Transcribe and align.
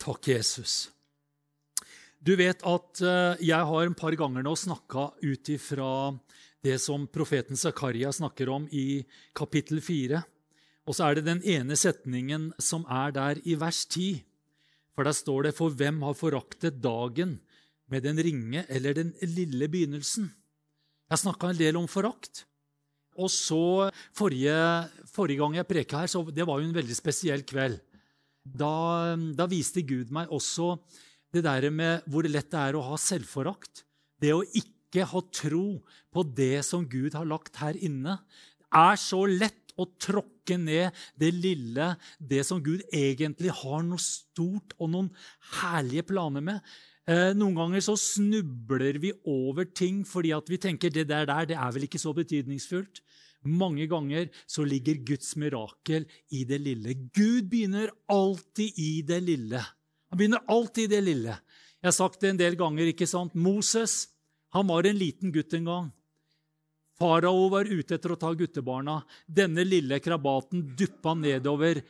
Takk, 0.00 0.30
Jesus. 0.32 0.88
Du 2.20 2.32
vet 2.36 2.62
at 2.64 3.00
eh, 3.04 3.42
jeg 3.50 3.68
har 3.68 3.84
en 3.84 3.96
par 3.96 4.14
ganger 4.16 4.44
nå 4.44 4.54
snakka 4.56 5.10
ut 5.20 5.50
ifra 5.52 5.90
det 6.64 6.78
som 6.80 7.06
profeten 7.08 7.56
Zakaria 7.56 8.12
snakker 8.12 8.48
om 8.52 8.66
i 8.72 9.02
kapittel 9.36 9.80
4. 9.84 10.20
Og 10.88 10.96
så 10.96 11.06
er 11.06 11.18
det 11.18 11.28
den 11.28 11.42
ene 11.44 11.76
setningen 11.76 12.50
som 12.60 12.86
er 12.88 13.12
der 13.16 13.40
i 13.44 13.56
vers 13.60 13.82
10. 13.88 14.22
For 14.96 15.04
der 15.04 15.16
står 15.16 15.48
det 15.48 15.56
'For 15.56 15.70
hvem 15.70 16.02
har 16.02 16.16
foraktet 16.16 16.80
dagen 16.80 17.40
med 17.88 18.02
den 18.02 18.16
ringe 18.16 18.64
eller 18.68 18.94
den 18.94 19.14
lille 19.22 19.68
begynnelsen?' 19.68 20.32
Jeg 21.10 21.18
snakka 21.18 21.50
en 21.50 21.58
del 21.58 21.76
om 21.76 21.88
forakt. 21.88 22.44
Og 23.18 23.28
så 23.30 23.90
forrige, 24.14 24.88
forrige 25.04 25.38
gang 25.38 25.56
jeg 25.56 25.66
preka 25.66 25.98
her, 25.98 26.06
så 26.06 26.22
det 26.30 26.46
var 26.46 26.60
jo 26.60 26.68
en 26.68 26.74
veldig 26.74 26.96
spesiell 26.96 27.42
kveld. 27.42 27.80
Da, 28.56 29.14
da 29.36 29.46
viste 29.50 29.84
Gud 29.86 30.10
meg 30.14 30.32
også 30.32 30.74
det 31.34 31.44
der 31.46 31.68
med 31.70 32.06
hvor 32.10 32.26
lett 32.26 32.50
det 32.50 32.60
er 32.60 32.76
å 32.78 32.84
ha 32.88 32.98
selvforakt. 32.98 33.84
Det 34.20 34.34
å 34.34 34.44
ikke 34.44 35.06
ha 35.06 35.22
tro 35.30 35.80
på 36.10 36.24
det 36.36 36.64
som 36.66 36.86
Gud 36.90 37.14
har 37.14 37.28
lagt 37.28 37.60
her 37.62 37.78
inne. 37.78 38.18
Er 38.74 38.98
så 39.00 39.22
lett 39.26 39.70
å 39.80 39.86
tråkke 40.00 40.58
ned 40.60 40.96
det 41.18 41.30
lille, 41.34 41.94
det 42.18 42.42
som 42.46 42.60
Gud 42.62 42.82
egentlig 42.92 43.52
har 43.62 43.84
noe 43.86 44.02
stort 44.02 44.74
og 44.78 44.92
noen 44.92 45.10
herlige 45.60 46.08
planer 46.10 46.44
med. 46.44 46.72
Eh, 47.10 47.30
noen 47.34 47.56
ganger 47.56 47.82
så 47.84 47.96
snubler 47.98 49.00
vi 49.02 49.14
over 49.28 49.66
ting 49.66 50.02
fordi 50.06 50.34
at 50.36 50.50
vi 50.50 50.60
tenker 50.60 50.92
det 50.92 51.08
der, 51.10 51.26
der 51.30 51.48
det 51.48 51.56
er 51.58 51.72
vel 51.74 51.86
ikke 51.88 52.02
så 52.02 52.12
betydningsfullt. 52.16 53.00
Mange 53.48 53.86
ganger 53.88 54.28
så 54.44 54.64
ligger 54.68 55.00
Guds 55.06 55.32
mirakel 55.40 56.04
i 56.28 56.44
det 56.44 56.60
lille. 56.60 56.94
Gud 57.14 57.48
begynner 57.48 57.92
alltid 58.10 58.76
i 58.76 59.02
det 59.06 59.20
lille. 59.24 59.62
Han 60.10 60.20
begynner 60.20 60.44
alltid 60.50 60.88
i 60.90 60.94
det 60.94 61.04
lille. 61.06 61.36
Jeg 61.80 61.88
har 61.88 61.96
sagt 61.96 62.20
det 62.20 62.34
en 62.34 62.40
del 62.40 62.58
ganger. 62.60 62.90
ikke 62.92 63.08
sant? 63.08 63.34
Moses 63.34 64.10
han 64.50 64.66
var 64.66 64.86
en 64.86 64.98
liten 64.98 65.32
gutt 65.32 65.54
en 65.54 65.68
gang. 65.68 65.88
Farao 67.00 67.46
var 67.48 67.64
ute 67.70 67.96
etter 67.96 68.12
å 68.12 68.18
ta 68.20 68.32
guttebarna. 68.36 68.98
Denne 69.24 69.64
lille 69.64 70.00
krabaten 70.04 70.66
duppa 70.76 71.14
nedover, 71.16 71.80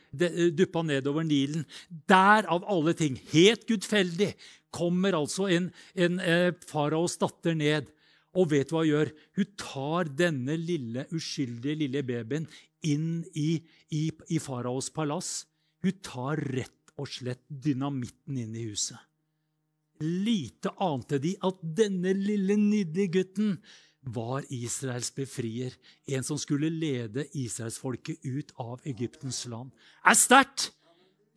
duppa 0.55 0.85
nedover 0.87 1.25
Nilen. 1.27 1.65
Der, 1.89 2.47
av 2.47 2.63
alle 2.63 2.93
ting, 2.95 3.17
helt 3.33 3.65
gudfeldig, 3.67 4.31
kommer 4.71 5.17
altså 5.17 5.49
en, 5.51 5.67
en 5.99 6.21
eh, 6.23 6.53
faraos 6.69 7.17
datter 7.19 7.57
ned. 7.59 7.89
Og 8.39 8.51
vet 8.53 8.69
du 8.69 8.75
hva 8.75 8.83
hun 8.85 8.91
gjør? 8.91 9.11
Hun 9.37 9.53
tar 9.59 10.11
denne 10.15 10.55
lille, 10.59 11.05
uskyldige 11.11 11.81
lille 11.83 12.03
babyen 12.07 12.47
inn 12.87 13.21
i, 13.37 13.59
i, 13.91 14.03
i 14.31 14.39
faraos 14.39 14.89
palass. 14.93 15.45
Hun 15.83 15.97
tar 16.05 16.41
rett 16.55 16.93
og 17.01 17.09
slett 17.09 17.43
dynamitten 17.49 18.39
inn 18.39 18.55
i 18.55 18.67
huset. 18.69 18.99
Lite 20.01 20.71
ante 20.81 21.19
de 21.21 21.35
at 21.45 21.59
denne 21.61 22.13
lille, 22.17 22.55
nydelige 22.57 23.19
gutten 23.19 23.57
var 24.01 24.47
Israels 24.49 25.11
befrier, 25.13 25.75
en 26.09 26.25
som 26.25 26.39
skulle 26.41 26.71
lede 26.73 27.27
israelsfolket 27.37 28.23
ut 28.25 28.53
av 28.57 28.81
Egyptens 28.89 29.43
land. 29.51 29.69
Er 30.01 30.17
sterkt! 30.17 30.71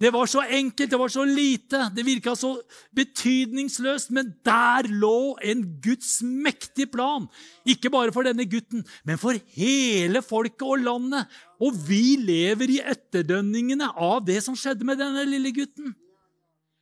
Det 0.00 0.10
var 0.10 0.26
så 0.26 0.42
enkelt, 0.42 0.90
det 0.90 0.98
var 0.98 1.08
så 1.08 1.24
lite, 1.24 1.78
det 1.94 2.02
virka 2.02 2.34
så 2.36 2.56
betydningsløst. 2.96 4.10
Men 4.10 4.32
der 4.44 4.88
lå 4.90 5.36
en 5.42 5.62
Guds 5.84 6.18
mektige 6.22 6.90
plan. 6.90 7.28
Ikke 7.64 7.92
bare 7.94 8.12
for 8.12 8.26
denne 8.26 8.46
gutten, 8.50 8.82
men 9.06 9.20
for 9.22 9.38
hele 9.54 10.22
folket 10.22 10.66
og 10.66 10.82
landet. 10.82 11.30
Og 11.62 11.78
vi 11.86 12.16
lever 12.18 12.74
i 12.74 12.80
etterdønningene 12.82 13.92
av 13.94 14.24
det 14.26 14.40
som 14.44 14.58
skjedde 14.58 14.86
med 14.88 14.98
denne 14.98 15.22
lille 15.30 15.54
gutten. 15.54 15.94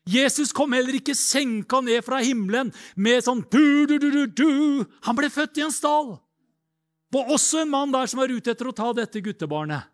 Jesus 0.09 0.51
kom 0.51 0.73
heller 0.75 0.97
ikke 0.99 1.15
senka 1.15 1.79
ned 1.85 2.01
fra 2.03 2.19
himmelen 2.25 2.73
med 2.99 3.23
sånn 3.23 3.45
du, 3.53 3.87
du, 3.87 3.99
du, 4.03 4.09
du, 4.11 4.25
du. 4.27 4.85
Han 5.07 5.19
ble 5.19 5.31
født 5.31 5.61
i 5.61 5.67
en 5.67 5.75
stall. 5.75 6.17
Og 7.13 7.35
også 7.37 7.61
en 7.63 7.71
mann 7.71 7.93
der 7.93 8.09
som 8.11 8.23
var 8.23 8.33
ute 8.33 8.51
etter 8.51 8.67
å 8.67 8.75
ta 8.75 8.89
dette 8.97 9.21
guttebarnet. 9.23 9.85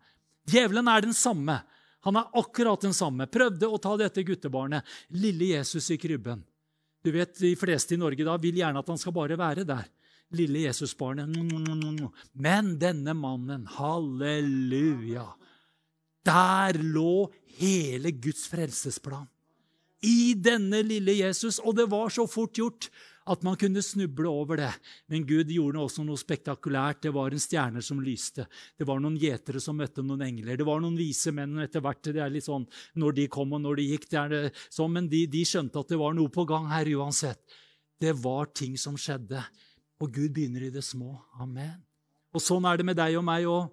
Djevelen 0.49 0.87
er 0.89 1.03
den 1.03 1.13
samme. 1.13 1.59
Han 2.07 2.15
er 2.19 2.29
akkurat 2.39 2.81
den 2.81 2.95
samme. 2.95 3.27
Prøvde 3.27 3.67
å 3.67 3.79
ta 3.81 3.95
dette 3.99 4.23
guttebarnet, 4.23 4.85
lille 5.09 5.53
Jesus 5.55 5.89
i 5.91 5.99
krybben. 5.99 6.43
Du 7.03 7.11
vet, 7.11 7.35
De 7.39 7.55
fleste 7.55 7.95
i 7.95 7.99
Norge 7.99 8.25
da 8.27 8.35
vil 8.37 8.59
gjerne 8.59 8.79
at 8.79 8.91
han 8.91 8.99
skal 8.99 9.15
bare 9.15 9.39
være 9.39 9.65
der. 9.67 9.87
Lille 10.35 10.67
Jesusbarnet. 10.67 11.31
Men 12.37 12.75
denne 12.77 13.15
mannen, 13.17 13.65
halleluja 13.65 15.25
Der 16.27 16.77
lå 16.77 17.31
hele 17.57 18.11
Guds 18.11 18.45
frelsesplan. 18.51 19.25
I 20.05 20.35
denne 20.37 20.83
lille 20.85 21.17
Jesus. 21.17 21.57
Og 21.59 21.75
det 21.75 21.87
var 21.89 22.13
så 22.13 22.27
fort 22.29 22.53
gjort 22.55 22.91
at 23.29 23.43
man 23.45 23.57
kunne 23.59 23.83
snuble 23.85 24.29
over 24.29 24.59
det. 24.59 24.71
Men 25.11 25.25
Gud 25.27 25.51
gjorde 25.53 25.81
også 25.83 26.03
noe 26.05 26.19
spektakulært. 26.19 27.03
Det 27.05 27.13
var 27.15 27.33
en 27.33 27.43
stjerne 27.43 27.83
som 27.85 28.01
lyste. 28.03 28.47
Det 28.77 28.87
var 28.89 29.01
noen 29.03 29.17
gjetere 29.19 29.61
som 29.63 29.77
møtte 29.77 30.03
noen 30.05 30.25
engler. 30.25 30.57
Det 30.59 30.67
var 30.67 30.81
noen 30.83 30.97
vise 30.97 31.33
menn 31.35 31.61
etter 31.63 31.83
hvert. 31.85 32.01
Det 32.09 32.23
er 32.23 32.33
litt 32.33 32.47
sånn 32.47 32.67
når 32.99 33.17
de 33.21 33.27
kom 33.31 33.53
og 33.55 33.63
når 33.63 33.81
de 33.81 33.87
gikk. 33.93 34.09
Det 34.09 34.25
det 34.33 34.43
sånn, 34.67 34.93
men 34.95 35.09
de, 35.11 35.25
de 35.29 35.43
skjønte 35.45 35.81
at 35.81 35.93
det 35.93 35.99
var 36.01 36.15
noe 36.17 36.33
på 36.33 36.45
gang 36.49 36.69
her 36.71 36.89
uansett. 36.97 37.41
Det 37.99 38.15
var 38.17 38.49
ting 38.55 38.77
som 38.79 38.97
skjedde. 38.97 39.43
Og 39.99 40.13
Gud 40.15 40.33
begynner 40.35 40.65
i 40.67 40.73
det 40.73 40.85
små. 40.85 41.17
Amen. 41.39 41.77
Og 42.33 42.43
sånn 42.43 42.65
er 42.69 42.79
det 42.79 42.87
med 42.87 42.97
deg 42.99 43.17
og 43.19 43.25
meg 43.25 43.47
òg. 43.49 43.69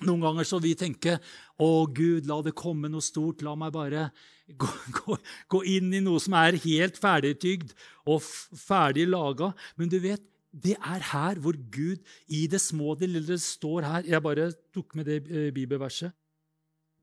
Noen 0.00 0.22
ganger 0.24 0.46
så 0.48 0.60
vi 0.62 0.72
tenker 0.78 1.18
å 1.60 1.84
Gud, 1.92 2.28
la 2.28 2.38
det 2.44 2.54
komme 2.56 2.88
noe 2.88 3.04
stort. 3.04 3.42
La 3.44 3.52
meg 3.58 3.74
bare 3.74 4.08
gå, 4.48 4.70
gå, 5.00 5.18
gå 5.52 5.62
inn 5.76 5.92
i 5.92 6.02
noe 6.04 6.20
som 6.22 6.36
er 6.40 6.58
helt 6.62 7.00
ferdigtygd 7.00 7.74
og 8.08 8.24
ferdig 8.24 9.08
laga. 9.10 9.52
Men 9.76 9.92
du 9.92 9.98
vet, 10.02 10.24
det 10.50 10.76
er 10.78 11.04
her 11.12 11.38
hvor 11.42 11.54
Gud 11.70 12.00
i 12.26 12.46
det 12.50 12.58
små 12.62 12.96
det 12.98 13.06
lille 13.06 13.36
står 13.38 13.84
her 13.86 14.08
Jeg 14.16 14.24
bare 14.24 14.48
tok 14.74 14.96
med 14.98 15.06
det 15.06 15.20
eh, 15.30 15.52
bibelverset. 15.54 16.10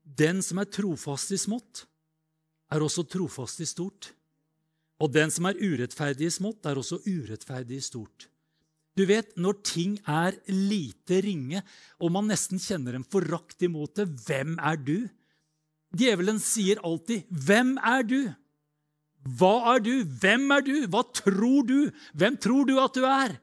Den 0.04 0.42
som 0.44 0.60
er 0.60 0.68
trofast 0.72 1.32
i 1.32 1.38
smått, 1.40 1.86
er 2.72 2.84
også 2.84 3.04
trofast 3.08 3.60
i 3.64 3.68
stort. 3.68 4.10
Og 5.00 5.12
den 5.14 5.30
som 5.32 5.46
er 5.48 5.60
urettferdig 5.60 6.26
i 6.28 6.34
smått, 6.34 6.66
er 6.66 6.80
også 6.80 6.98
urettferdig 7.06 7.78
i 7.78 7.84
stort. 7.84 8.28
Du 8.98 9.04
vet, 9.06 9.30
Når 9.38 9.60
ting 9.62 9.94
er 10.02 10.34
lite 10.50 11.22
ringe, 11.22 11.62
og 12.02 12.10
man 12.10 12.26
nesten 12.26 12.58
kjenner 12.58 12.98
en 12.98 13.06
forakt 13.06 13.62
imot 13.62 13.94
det, 14.00 14.08
hvem 14.26 14.56
er 14.58 14.76
du? 14.76 15.08
Djevelen 15.94 16.38
sier 16.42 16.82
alltid, 16.84 17.24
'Hvem 17.30 17.78
er 17.78 18.02
du?' 18.02 18.34
Hva 19.38 19.74
er 19.74 19.80
du? 19.82 20.04
Hvem 20.04 20.50
er 20.52 20.62
du? 20.64 20.86
Hva 20.88 21.02
tror 21.12 21.66
du? 21.66 21.90
Hvem 22.14 22.36
tror 22.40 22.64
du 22.64 22.78
at 22.80 22.94
du 22.94 23.04
er? 23.04 23.34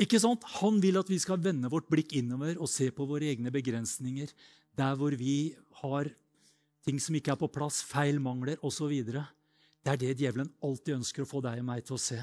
Ikke 0.00 0.20
sant? 0.20 0.44
Han 0.62 0.78
vil 0.80 0.96
at 0.96 1.10
vi 1.10 1.18
skal 1.18 1.42
vende 1.42 1.68
vårt 1.68 1.88
blikk 1.90 2.14
innover 2.16 2.56
og 2.56 2.70
se 2.70 2.90
på 2.94 3.04
våre 3.04 3.28
egne 3.28 3.50
begrensninger. 3.50 4.30
Der 4.78 4.94
hvor 4.94 5.10
vi 5.18 5.54
har 5.82 6.08
ting 6.86 7.00
som 7.02 7.14
ikke 7.18 7.34
er 7.34 7.40
på 7.40 7.50
plass, 7.52 7.82
feil, 7.82 8.20
mangler 8.22 8.56
osv. 8.64 8.94
Det 9.04 9.92
er 9.92 10.00
det 10.00 10.16
djevelen 10.16 10.52
alltid 10.62 11.00
ønsker 11.02 11.26
å 11.26 11.28
få 11.28 11.42
deg 11.44 11.58
og 11.58 11.68
meg 11.68 11.84
til 11.84 11.98
å 11.98 12.00
se. 12.00 12.22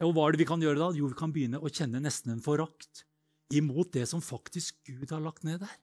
Og 0.00 0.14
hva 0.14 0.26
er 0.26 0.34
det 0.34 0.42
vi 0.42 0.48
kan 0.48 0.62
gjøre 0.62 0.80
da? 0.80 0.90
Jo, 0.96 1.10
vi 1.12 1.18
kan 1.18 1.32
begynne 1.34 1.60
å 1.60 1.70
kjenne 1.70 2.00
nesten 2.02 2.32
en 2.32 2.44
forakt 2.44 3.04
imot 3.52 3.92
det 3.92 4.06
som 4.08 4.22
faktisk 4.24 4.78
Gud 4.88 5.10
har 5.12 5.20
lagt 5.22 5.44
ned 5.44 5.60
der. 5.62 5.74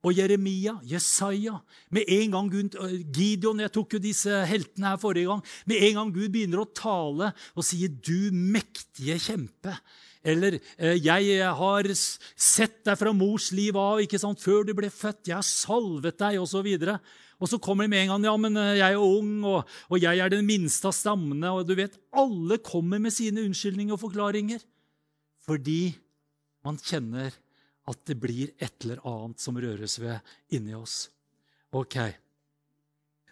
Og 0.00 0.16
Jeremia, 0.16 0.78
Jesaja 0.88 1.58
med 1.92 2.08
en 2.08 2.32
gang 2.32 2.46
Gud, 2.48 2.76
Gideon 3.12 3.60
Jeg 3.60 3.72
tok 3.74 3.96
jo 3.96 4.00
disse 4.00 4.32
heltene 4.48 4.94
her 4.94 5.00
forrige 5.00 5.28
gang. 5.28 5.42
Med 5.68 5.84
en 5.90 5.98
gang 5.98 6.12
Gud 6.14 6.30
begynner 6.32 6.62
å 6.62 6.70
tale 6.72 7.32
og 7.52 7.66
sier 7.66 7.92
'du 7.92 8.32
mektige 8.32 9.18
kjempe', 9.20 9.76
eller 10.24 10.58
'jeg 10.80 11.44
har 11.44 11.84
sett 11.92 12.84
deg 12.84 12.96
fra 12.96 13.12
mors 13.12 13.52
liv 13.52 13.76
av 13.76 14.00
ikke 14.00 14.18
sant, 14.18 14.40
før 14.40 14.64
du 14.64 14.72
ble 14.72 14.88
født', 14.88 15.28
'jeg 15.28 15.36
har 15.36 15.44
salvet 15.44 16.16
deg', 16.16 16.40
osv. 16.40 16.96
Og 17.40 17.48
så 17.48 17.58
kommer 17.62 17.86
de 17.86 17.92
med 17.92 18.04
en 18.04 18.12
gang 18.14 18.26
ja, 18.28 18.36
men 18.36 18.58
eh, 18.60 18.78
jeg 18.78 18.96
er 18.96 19.00
ung, 19.00 19.32
og, 19.48 19.76
og 19.88 20.02
jeg 20.02 20.20
er 20.20 20.32
den 20.32 20.44
minste 20.46 20.90
av 20.90 20.96
stammene. 20.96 21.52
og 21.52 21.64
du 21.68 21.74
vet, 21.78 21.96
Alle 22.12 22.60
kommer 22.64 23.00
med 23.00 23.14
sine 23.16 23.44
unnskyldninger 23.46 23.96
og 23.96 24.02
forklaringer. 24.02 24.60
Fordi 25.46 25.94
man 26.66 26.76
kjenner 26.76 27.32
at 27.90 28.02
det 28.06 28.18
blir 28.20 28.52
et 28.60 28.84
eller 28.84 29.00
annet 29.08 29.40
som 29.40 29.56
røres 29.56 29.96
ved 30.02 30.20
inni 30.54 30.76
oss. 30.76 31.08
Ok. 31.72 31.96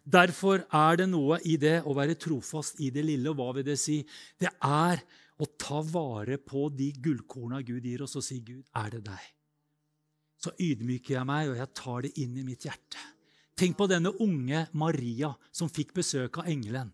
Derfor 0.08 0.64
er 0.72 1.02
det 1.02 1.08
noe 1.12 1.36
i 1.44 1.58
det 1.60 1.82
å 1.84 1.92
være 1.96 2.16
trofast 2.16 2.80
i 2.80 2.88
det 2.94 3.04
lille. 3.04 3.28
Og 3.28 3.36
hva 3.36 3.52
vil 3.58 3.66
det 3.66 3.76
si? 3.80 4.00
Det 4.40 4.50
er 4.64 5.02
å 5.38 5.46
ta 5.60 5.82
vare 5.84 6.38
på 6.40 6.66
de 6.74 6.88
gullkorna 6.96 7.60
Gud 7.62 7.84
gir 7.84 8.02
oss, 8.02 8.16
og 8.18 8.24
si, 8.26 8.40
'Gud, 8.40 8.64
er 8.74 8.96
det 8.96 9.04
deg?' 9.06 9.28
Så 10.38 10.54
ydmyker 10.58 11.18
jeg 11.18 11.26
meg, 11.26 11.50
og 11.50 11.58
jeg 11.58 11.74
tar 11.74 12.02
det 12.06 12.12
inn 12.22 12.34
i 12.38 12.46
mitt 12.46 12.64
hjerte. 12.66 12.98
Tenk 13.58 13.74
på 13.78 13.88
denne 13.90 14.12
unge 14.22 14.66
Maria 14.78 15.32
som 15.50 15.70
fikk 15.72 15.96
besøk 15.96 16.38
av 16.38 16.50
engelen. 16.50 16.92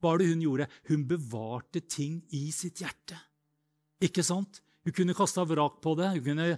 Hva 0.00 0.14
var 0.14 0.20
det 0.20 0.30
hun 0.30 0.42
gjorde? 0.42 0.66
Hun 0.88 1.04
bevarte 1.06 1.82
ting 1.86 2.18
i 2.34 2.48
sitt 2.54 2.80
hjerte. 2.82 3.18
Ikke 4.02 4.24
sant? 4.26 4.62
Hun 4.84 4.96
kunne 4.96 5.14
kasta 5.14 5.44
vrak 5.44 5.78
på 5.84 5.92
det, 5.98 6.08
hun 6.16 6.24
kunne 6.24 6.48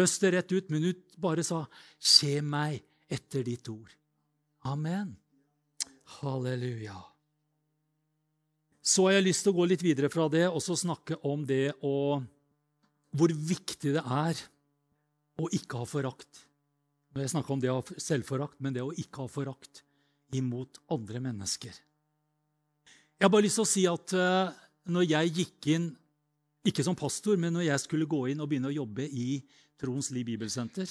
øst 0.00 0.24
det 0.24 0.32
rett 0.34 0.52
ut, 0.52 0.70
men 0.72 0.88
hun 0.88 1.02
bare 1.20 1.44
sa, 1.44 1.66
'Se 1.98 2.40
meg 2.40 2.82
etter 3.08 3.44
ditt 3.44 3.68
ord'. 3.68 3.94
Amen. 4.64 5.16
Halleluja. 6.18 6.96
Så 8.82 9.04
har 9.04 9.12
jeg 9.12 9.24
lyst 9.28 9.44
til 9.44 9.52
å 9.52 9.58
gå 9.60 9.68
litt 9.68 9.82
videre 9.82 10.08
fra 10.08 10.28
det 10.28 10.48
og 10.48 10.62
så 10.64 10.74
snakke 10.76 11.18
om 11.22 11.44
det 11.44 11.74
og 11.82 12.24
hvor 13.12 13.28
viktig 13.28 13.92
det 13.92 14.02
er 14.02 14.40
å 15.38 15.48
ikke 15.52 15.82
ha 15.82 15.84
forakt. 15.84 16.47
Når 17.14 17.24
jeg 17.24 17.32
snakker 17.34 17.54
om 17.54 17.60
det 17.62 17.70
å 17.72 17.78
ha 17.80 18.00
selvforakt, 18.02 18.58
men 18.60 18.74
det 18.76 18.84
å 18.84 18.94
ikke 18.94 19.24
ha 19.24 19.32
forakt 19.32 19.82
imot 20.36 20.80
andre 20.92 21.22
mennesker. 21.24 21.72
Jeg 23.18 23.26
har 23.26 23.32
bare 23.32 23.46
lyst 23.46 23.58
til 23.58 23.64
å 23.64 23.70
si 23.70 23.84
at 23.88 24.14
uh, 24.14 24.52
når 24.92 25.08
jeg 25.08 25.34
gikk 25.40 25.70
inn, 25.74 25.88
ikke 26.68 26.84
som 26.84 26.96
pastor, 26.98 27.38
men 27.40 27.54
når 27.56 27.70
jeg 27.70 27.84
skulle 27.84 28.08
gå 28.08 28.26
inn 28.30 28.42
og 28.44 28.50
begynne 28.50 28.70
å 28.70 28.76
jobbe 28.76 29.06
i 29.08 29.40
Troens 29.80 30.10
Liv 30.12 30.28
Bibelsenter, 30.28 30.90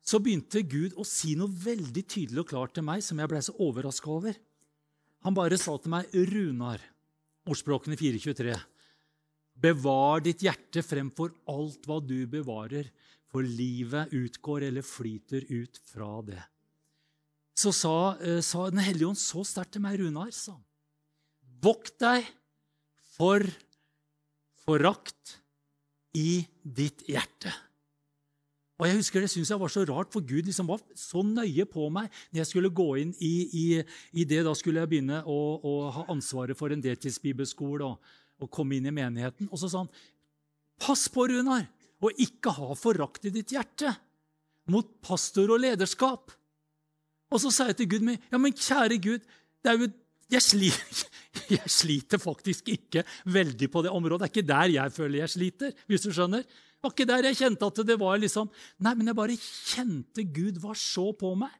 så 0.00 0.20
begynte 0.22 0.62
Gud 0.64 0.96
å 0.96 1.04
si 1.04 1.34
noe 1.36 1.50
veldig 1.50 2.04
tydelig 2.08 2.44
og 2.44 2.52
klart 2.52 2.74
til 2.76 2.86
meg 2.86 3.02
som 3.04 3.18
jeg 3.20 3.30
ble 3.30 3.42
så 3.44 3.54
overraska 3.60 4.08
over. 4.12 4.38
Han 5.26 5.36
bare 5.36 5.58
sa 5.60 5.76
til 5.76 5.92
meg, 5.92 6.08
'Runar', 6.14 6.84
ordspråkene 7.50 7.98
423, 8.00 8.56
'bevar 9.60 10.24
ditt 10.24 10.40
hjerte 10.46 10.80
fremfor 10.86 11.34
alt 11.52 11.84
hva 11.84 12.00
du 12.00 12.24
bevarer, 12.30 12.88
for 13.30 13.46
livet 13.46 14.12
utgår 14.16 14.66
eller 14.68 14.86
flyter 14.86 15.46
ut 15.48 15.80
fra 15.90 16.20
det.' 16.26 16.46
Så 17.60 17.72
sa, 17.76 18.16
eh, 18.20 18.40
sa 18.40 18.70
Den 18.70 18.80
hellige 18.80 19.08
ånd 19.08 19.18
så 19.20 19.44
sterkt 19.44 19.72
til 19.72 19.82
meg, 19.82 20.00
Runar, 20.00 20.30
sa 20.32 20.52
han, 20.52 20.64
'Vokt 21.60 21.98
deg 22.00 22.24
for 23.16 23.44
forakt 24.64 25.40
i 26.14 26.46
ditt 26.64 27.04
hjerte'. 27.06 27.52
Og 28.80 28.86
jeg 28.88 28.96
husker 28.96 29.20
Det 29.20 29.30
syntes 29.30 29.50
jeg 29.50 29.60
var 29.60 29.68
så 29.68 29.84
rart, 29.84 30.12
for 30.12 30.24
Gud 30.24 30.48
liksom 30.48 30.66
var 30.66 30.80
så 30.96 31.22
nøye 31.22 31.66
på 31.68 31.90
meg 31.92 32.08
når 32.30 32.40
jeg 32.40 32.46
skulle 32.46 32.72
gå 32.72 32.88
inn 33.02 33.12
i, 33.20 33.34
i, 33.52 33.66
i 34.12 34.24
det. 34.24 34.40
Da 34.46 34.54
skulle 34.56 34.80
jeg 34.80 34.88
begynne 34.88 35.20
å, 35.28 35.60
å, 35.60 35.74
ha 35.92 36.06
ansvaret 36.08 36.56
for 36.56 36.72
en 36.72 36.80
deltidsbibelskole 36.80 37.84
og, 37.84 37.98
og 38.40 38.50
komme 38.50 38.78
inn 38.78 38.88
i 38.88 38.94
menigheten. 38.94 39.50
Og 39.52 39.60
så 39.60 39.68
sa 39.68 39.84
han, 39.84 39.92
'Pass 40.80 41.10
på, 41.12 41.28
Runar, 41.28 41.68
og 42.00 42.22
ikke 42.22 42.54
ha 42.56 42.76
forakt 42.78 43.26
i 43.28 43.34
ditt 43.34 43.52
hjerte 43.54 43.92
mot 44.72 44.88
pastor 45.04 45.52
og 45.54 45.62
lederskap.' 45.62 46.36
Og 47.30 47.38
så 47.38 47.50
sa 47.54 47.68
jeg 47.68 47.78
til 47.78 47.90
Gud, 47.92 48.08
ja, 48.10 48.38
men 48.38 48.56
kjære 48.56 48.98
Gud, 49.02 49.26
jo, 49.62 49.86
jeg, 50.30 50.42
sliter, 50.42 51.04
jeg 51.56 51.70
sliter 51.70 52.18
faktisk 52.22 52.70
ikke 52.72 53.04
veldig 53.30 53.68
på 53.70 53.82
det 53.86 53.92
området. 53.94 54.24
Det 54.24 54.28
er 54.28 54.34
ikke 54.34 54.50
der 54.50 54.74
jeg 54.74 54.94
føler 54.94 55.22
jeg 55.22 55.34
sliter. 55.36 55.72
hvis 55.86 56.02
du 56.06 56.10
skjønner. 56.10 56.42
Det 56.42 56.82
var 56.86 56.94
ikke 56.94 57.10
der 57.10 57.28
jeg 57.28 57.38
kjente 57.42 57.66
at 57.66 57.82
det 57.86 57.98
var 58.00 58.18
liksom 58.18 58.50
Nei, 58.80 58.94
men 58.96 59.10
jeg 59.10 59.18
bare 59.18 59.36
kjente 59.36 60.24
Gud 60.24 60.58
var 60.62 60.78
så 60.80 61.10
på 61.12 61.34
meg. 61.38 61.52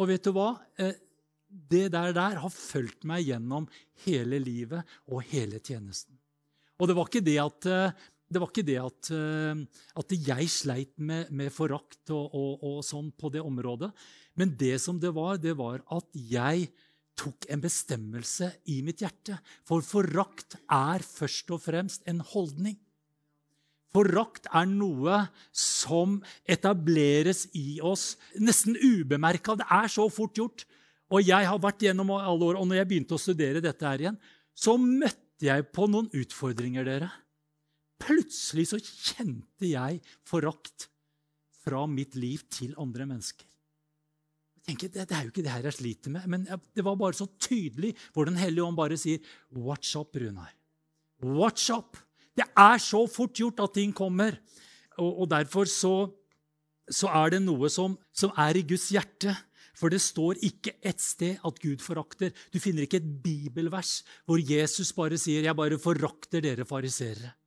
Og 0.00 0.08
vet 0.08 0.24
du 0.24 0.32
hva? 0.32 0.54
Eh, 0.80 0.96
det 1.50 1.90
der, 1.92 2.14
der 2.14 2.38
har 2.40 2.52
fulgt 2.54 3.04
meg 3.04 3.26
gjennom 3.26 3.66
hele 4.06 4.38
livet 4.40 4.86
og 5.10 5.24
hele 5.32 5.58
tjenesten. 5.58 6.16
Og 6.80 6.88
det 6.88 6.96
var 6.96 7.10
ikke 7.10 7.26
det 7.26 7.36
at, 7.42 7.66
eh, 8.36 8.40
var 8.40 8.50
ikke 8.50 8.66
det 8.66 8.78
at, 8.82 9.10
eh, 9.14 9.62
at 10.02 10.14
jeg 10.28 10.50
sleit 10.52 10.92
med, 10.98 11.30
med 11.30 11.52
forakt 11.54 12.12
og, 12.14 12.34
og, 12.34 12.62
og, 12.62 12.78
sånn 12.86 13.10
på 13.12 13.32
det 13.34 13.42
området. 13.44 13.90
Men 14.38 14.54
det 14.58 14.76
som 14.82 15.00
det 15.00 15.12
var, 15.16 15.40
det 15.42 15.56
var 15.58 15.82
at 15.90 16.06
jeg 16.14 16.70
tok 17.20 17.48
en 17.52 17.60
bestemmelse 17.60 18.52
i 18.72 18.80
mitt 18.86 19.02
hjerte. 19.02 19.36
For 19.68 19.84
forakt 19.84 20.56
er 20.64 21.04
først 21.04 21.50
og 21.52 21.64
fremst 21.66 22.06
en 22.08 22.22
holdning. 22.32 22.78
Forakt 23.90 24.46
er 24.54 24.68
noe 24.70 25.24
som 25.50 26.20
etableres 26.46 27.48
i 27.58 27.80
oss 27.82 28.14
nesten 28.38 28.78
ubemerka. 28.78 29.56
Det 29.58 29.66
er 29.66 29.90
så 29.90 30.06
fort 30.12 30.38
gjort. 30.38 30.64
Og 31.10 31.26
jeg 31.26 31.48
har 31.48 31.58
vært 31.58 31.82
gjennom 31.82 32.12
alle 32.14 32.52
år, 32.52 32.60
og 32.60 32.68
når 32.70 32.80
jeg 32.80 32.90
begynte 32.92 33.16
å 33.16 33.20
studere 33.20 33.62
dette 33.64 33.86
her 33.86 34.04
igjen, 34.04 34.20
så 34.54 34.76
møtte 34.78 35.48
jeg 35.48 35.66
på 35.74 35.88
noen 35.90 36.06
utfordringer, 36.14 36.86
dere. 36.86 37.10
Plutselig 38.00 38.70
så 38.70 38.80
kjente 38.80 39.68
jeg 39.68 40.00
forakt 40.26 40.88
fra 41.60 41.84
mitt 41.90 42.16
liv 42.16 42.42
til 42.52 42.74
andre 42.80 43.06
mennesker. 43.08 43.46
Jeg 44.60 44.66
tenker, 44.68 44.92
det, 44.92 45.08
det, 45.08 45.16
er 45.16 45.26
jo 45.26 45.32
ikke 45.32 45.44
det 45.44 45.52
her 45.52 45.66
jeg 45.68 45.76
sliter 45.78 46.12
med, 46.14 46.26
men 46.30 46.46
det 46.46 46.84
var 46.84 46.98
bare 47.00 47.16
så 47.16 47.26
tydelig 47.40 47.94
hvor 48.14 48.28
Den 48.28 48.38
hellige 48.38 48.64
ånd 48.64 48.76
bare 48.78 48.98
sier, 49.00 49.18
'Watch 49.50 49.96
up, 49.96 50.16
Runar. 50.16 50.52
Watch 51.22 51.70
up.' 51.72 51.98
Det 52.36 52.46
er 52.56 52.78
så 52.78 53.04
fort 53.10 53.34
gjort 53.36 53.60
at 53.60 53.74
ting 53.74 53.92
kommer. 53.92 54.36
Og, 54.98 55.22
og 55.22 55.30
derfor 55.30 55.64
så, 55.68 56.08
så, 56.88 57.08
er 57.08 57.34
det 57.34 57.42
noe 57.42 57.68
som, 57.68 57.98
som, 58.12 58.32
er 58.38 58.56
i 58.56 58.62
Guds 58.62 58.88
hjerte. 58.94 59.34
For 59.76 59.92
det 59.92 60.00
står 60.04 60.40
ikke 60.44 60.76
ett 60.84 61.00
sted 61.00 61.40
at 61.44 61.60
Gud 61.60 61.80
forakter. 61.80 62.32
Du 62.52 62.60
finner 62.60 62.84
ikke 62.84 63.00
et 63.00 63.10
bibelvers 63.24 64.00
hvor 64.28 64.40
Jesus 64.40 64.92
bare 64.92 65.18
sier 65.18 65.42
'Jeg 65.42 65.56
bare 65.56 65.80
forakter 65.80 66.44
dere 66.44 66.68
fariserere'. 66.68 67.39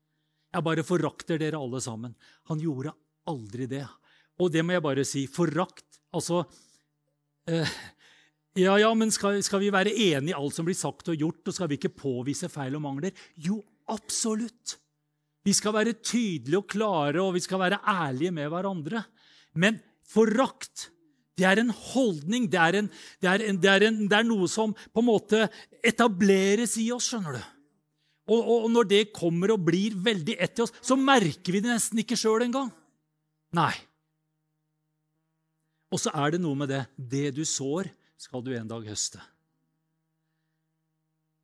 Jeg 0.54 0.66
bare 0.66 0.86
forakter 0.86 1.42
dere 1.42 1.60
alle 1.60 1.82
sammen. 1.82 2.14
Han 2.52 2.62
gjorde 2.62 2.94
aldri 3.30 3.68
det. 3.70 3.86
Og 4.42 4.52
det 4.54 4.64
må 4.66 4.76
jeg 4.76 4.86
bare 4.86 5.06
si. 5.08 5.26
Forakt 5.32 6.00
Altså 6.14 6.44
eh, 7.50 7.70
Ja, 8.62 8.76
ja, 8.78 8.92
men 8.94 9.10
skal, 9.10 9.40
skal, 9.42 9.64
vi 9.64 9.72
være 9.74 9.90
enige 9.90 10.30
i 10.30 10.38
alt 10.38 10.54
som 10.54 10.68
blir 10.68 10.78
sagt 10.78 11.10
og 11.10 11.18
gjort, 11.18 11.42
og 11.50 11.56
skal 11.56 11.72
vi 11.72 11.80
ikke 11.80 11.96
påvise 11.98 12.52
feil 12.54 12.78
og 12.78 12.84
mangler? 12.86 13.16
Jo, 13.34 13.58
absolutt. 13.90 14.76
Vi 15.44 15.56
skal 15.58 15.74
være 15.74 15.96
tydelige 15.98 16.60
og 16.62 16.68
klare, 16.70 17.18
og 17.24 17.34
vi 17.34 17.42
skal 17.42 17.64
være 17.64 17.82
ærlige 17.82 18.36
med 18.36 18.52
hverandre. 18.54 19.02
Men 19.58 19.82
forakt 20.06 20.92
det 21.34 21.48
er 21.50 21.64
en 21.64 21.74
holdning, 21.74 22.46
det 22.52 22.60
er, 22.62 22.76
en, 22.78 22.92
det, 23.22 23.30
er 23.30 23.44
en, 23.48 23.58
det, 23.58 23.70
er 23.72 23.88
en, 23.88 23.96
det 24.06 24.18
er, 24.20 24.28
noe 24.28 24.46
som 24.52 24.76
på 24.94 25.02
en 25.02 25.08
måte 25.08 25.48
etableres 25.82 26.78
i 26.78 26.92
oss. 26.94 27.10
skjønner 27.10 27.40
du. 27.40 27.42
Og, 28.31 28.40
og, 28.40 28.70
når 28.72 28.88
det 28.88 29.02
kommer 29.16 29.52
og 29.52 29.66
blir 29.68 29.98
veldig 30.00 30.38
etter 30.40 30.64
oss, 30.64 30.75
så 30.80 30.96
merker 30.96 31.56
vi 31.56 31.60
det 31.64 31.74
nesten 31.74 32.00
ikke 32.04 32.18
sjøl 32.20 32.46
engang. 32.46 32.70
Nei. 33.56 33.74
Og 35.94 36.00
så 36.02 36.14
er 36.16 36.34
det 36.34 36.42
noe 36.42 36.58
med 36.58 36.72
det. 36.72 36.86
Det 36.96 37.28
du 37.36 37.44
sår, 37.46 37.92
skal 38.18 38.44
du 38.46 38.54
en 38.56 38.70
dag 38.70 38.86
høste. 38.88 39.20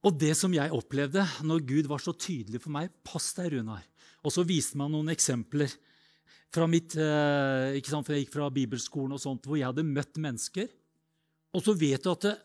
Og 0.08 0.16
det 0.16 0.32
som 0.40 0.54
jeg 0.56 0.72
opplevde 0.72 1.26
når 1.44 1.66
Gud 1.68 1.90
var 1.92 2.00
så 2.00 2.14
tydelig 2.16 2.62
for 2.64 2.72
meg 2.72 2.94
Pass 3.04 3.34
deg, 3.36 3.58
Runar. 3.58 3.84
Og 4.24 4.32
så 4.32 4.46
viste 4.48 4.80
man 4.80 4.94
noen 4.94 5.12
eksempler 5.12 5.72
fra 6.50 6.66
mitt, 6.72 6.96
eh, 6.96 7.76
ikke 7.78 7.92
sant, 7.92 8.08
for 8.08 8.16
Jeg 8.16 8.26
gikk 8.26 8.34
fra 8.34 8.50
bibelskolen 8.50 9.14
og 9.14 9.22
sånt, 9.22 9.44
hvor 9.46 9.60
jeg 9.60 9.68
hadde 9.68 9.86
møtt 9.86 10.16
mennesker. 10.18 10.70
Og 11.54 11.66
så 11.66 11.76
vet 11.78 12.04
du 12.04 12.10
at 12.12 12.26
det, 12.26 12.36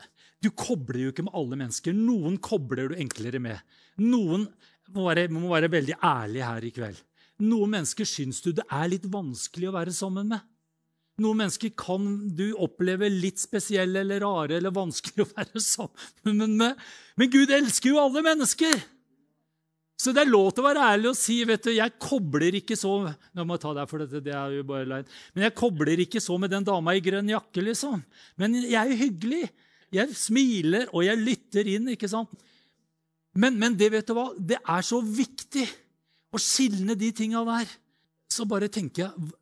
du 0.42 0.50
kobler 0.52 1.06
jo 1.06 1.12
ikke 1.12 1.26
med 1.26 1.36
alle 1.38 1.58
mennesker. 1.60 1.94
Noen 1.96 2.38
kobler 2.42 2.90
du 2.90 2.98
enklere 3.00 3.40
med. 3.42 3.76
Noen 4.02 4.48
må 4.94 5.06
være, 5.08 5.28
må 5.32 5.52
være 5.52 5.70
veldig 5.72 5.98
ærlig 6.04 6.42
her 6.44 6.66
i 6.66 6.72
kveld. 6.74 6.98
Noen 7.44 7.72
mennesker 7.76 8.06
syns 8.06 8.42
du 8.44 8.52
det 8.54 8.66
er 8.70 8.90
litt 8.92 9.06
vanskelig 9.10 9.70
å 9.70 9.76
være 9.76 9.94
sammen 9.94 10.28
med. 10.30 10.42
Noen 11.22 11.44
mennesker 11.44 11.70
kan 11.78 12.06
du 12.34 12.48
oppleve 12.58 13.06
litt 13.10 13.38
spesielle 13.38 14.02
eller 14.02 14.24
rare 14.24 14.58
eller 14.58 14.74
vanskelig 14.74 15.22
å 15.22 15.30
være 15.36 15.62
sammen 15.62 16.56
med. 16.58 16.80
Men 17.14 17.30
Gud 17.30 17.54
elsker 17.54 17.92
jo 17.92 18.02
alle 18.02 18.24
mennesker! 18.26 18.82
Så 19.94 20.10
det 20.10 20.24
er 20.24 20.28
lov 20.28 20.48
til 20.50 20.64
å 20.64 20.66
være 20.66 20.86
ærlig 20.90 21.06
og 21.12 21.16
si 21.16 21.36
vet 21.46 21.62
du, 21.64 21.70
jeg 21.70 21.94
kobler 22.02 22.56
ikke 22.58 22.74
så 22.76 22.96
nå 23.06 23.44
må 23.46 23.54
jeg 23.54 23.62
ta 23.62 23.74
deg 23.76 23.86
for 23.88 24.02
dette, 24.02 24.22
det 24.26 24.34
er 24.34 24.56
jo 24.56 24.64
bare 24.66 24.88
leid. 24.90 25.12
Men 25.36 25.46
jeg 25.46 25.54
kobler 25.56 26.02
ikke 26.02 26.20
så 26.20 26.34
med 26.42 26.50
den 26.52 26.66
dama 26.66 26.96
i 26.96 27.02
grønn 27.04 27.30
jakke, 27.30 27.62
liksom. 27.62 28.02
Men 28.40 28.58
jeg 28.58 28.74
er 28.80 28.90
jo 28.90 28.98
hyggelig. 29.04 29.44
Jeg 29.94 30.16
smiler, 30.18 30.88
og 30.92 31.04
jeg 31.06 31.20
lytter 31.20 31.70
inn. 31.70 31.92
ikke 31.94 32.10
sant? 32.10 32.34
Men, 33.38 33.56
men 33.58 33.78
det 33.78 33.90
vet 33.94 34.06
du 34.08 34.14
hva? 34.16 34.28
Det 34.38 34.58
er 34.58 34.84
så 34.86 35.00
viktig 35.02 35.64
å 36.34 36.40
skilne 36.42 36.96
de 36.98 37.10
tinga 37.14 37.42
der. 37.46 37.70
Så 38.30 38.46
bare 38.50 38.70
tenker 38.72 39.06
jeg 39.06 39.32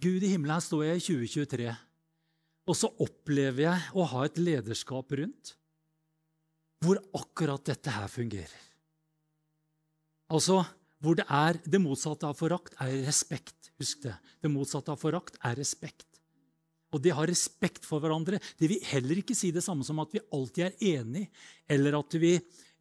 Gud 0.00 0.24
i 0.24 0.32
himmelen, 0.32 0.56
her 0.56 0.64
står 0.64 0.86
jeg 0.86 1.00
i 1.00 1.04
2023, 1.04 1.72
og 2.70 2.76
så 2.78 2.88
opplever 3.04 3.66
jeg 3.66 3.90
å 4.00 4.06
ha 4.14 4.22
et 4.24 4.38
lederskap 4.40 5.12
rundt 5.18 5.54
hvor 6.80 6.96
akkurat 7.12 7.60
dette 7.68 7.92
her 7.92 8.08
fungerer. 8.08 8.60
Altså, 10.32 10.62
hvor 11.02 11.18
det 11.18 11.26
er 11.28 11.58
det 11.68 11.80
motsatte 11.82 12.28
av 12.28 12.38
forakt, 12.38 12.76
er 12.80 13.02
respekt. 13.04 13.72
Husk 13.80 14.06
det. 14.06 14.14
Det 14.40 14.48
motsatte 14.52 14.94
av 14.94 15.00
forakt 15.00 15.36
er 15.44 15.58
respekt. 15.58 16.06
Og 16.90 17.02
det 17.04 17.14
har 17.14 17.30
respekt 17.30 17.86
for 17.86 18.02
hverandre. 18.02 18.40
Det 18.58 18.70
vil 18.70 18.88
heller 18.90 19.20
ikke 19.22 19.36
si 19.38 19.52
det 19.54 19.62
samme 19.64 19.86
som 19.86 20.00
at 20.02 20.14
vi 20.14 20.24
alltid 20.34 20.66
er 20.66 20.80
enige, 20.96 21.30
eller 21.70 22.00
at 22.00 22.16
vi, 22.18 22.32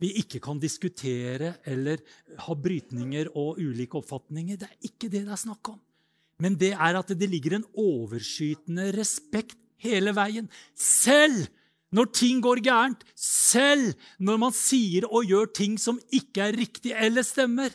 vi 0.01 0.16
ikke 0.24 0.42
kan 0.44 0.62
diskutere 0.62 1.56
eller 1.70 2.01
ha 2.46 2.58
brytninger 2.58 3.30
og 3.36 3.62
ulike 3.62 4.01
oppfatninger. 4.01 4.58
Det 4.58 4.70
er 4.70 4.89
ikke 4.92 5.12
det 5.12 5.28
det 5.28 5.36
er 5.36 5.46
snakk 5.48 5.75
om 5.75 5.80
men 6.39 6.56
det 6.60 6.74
er 6.74 6.98
at 7.00 7.12
det 7.20 7.30
ligger 7.30 7.58
en 7.58 7.68
overskytende 7.78 8.89
respekt 8.96 9.58
hele 9.84 10.13
veien. 10.16 10.48
Selv 10.75 11.48
når 11.96 12.12
ting 12.13 12.42
går 12.44 12.62
gærent, 12.63 13.04
selv 13.18 13.96
når 14.22 14.39
man 14.46 14.56
sier 14.56 15.08
og 15.10 15.28
gjør 15.28 15.50
ting 15.58 15.78
som 15.82 16.00
ikke 16.13 16.48
er 16.48 16.60
riktig 16.60 16.94
eller 16.96 17.25
stemmer, 17.25 17.74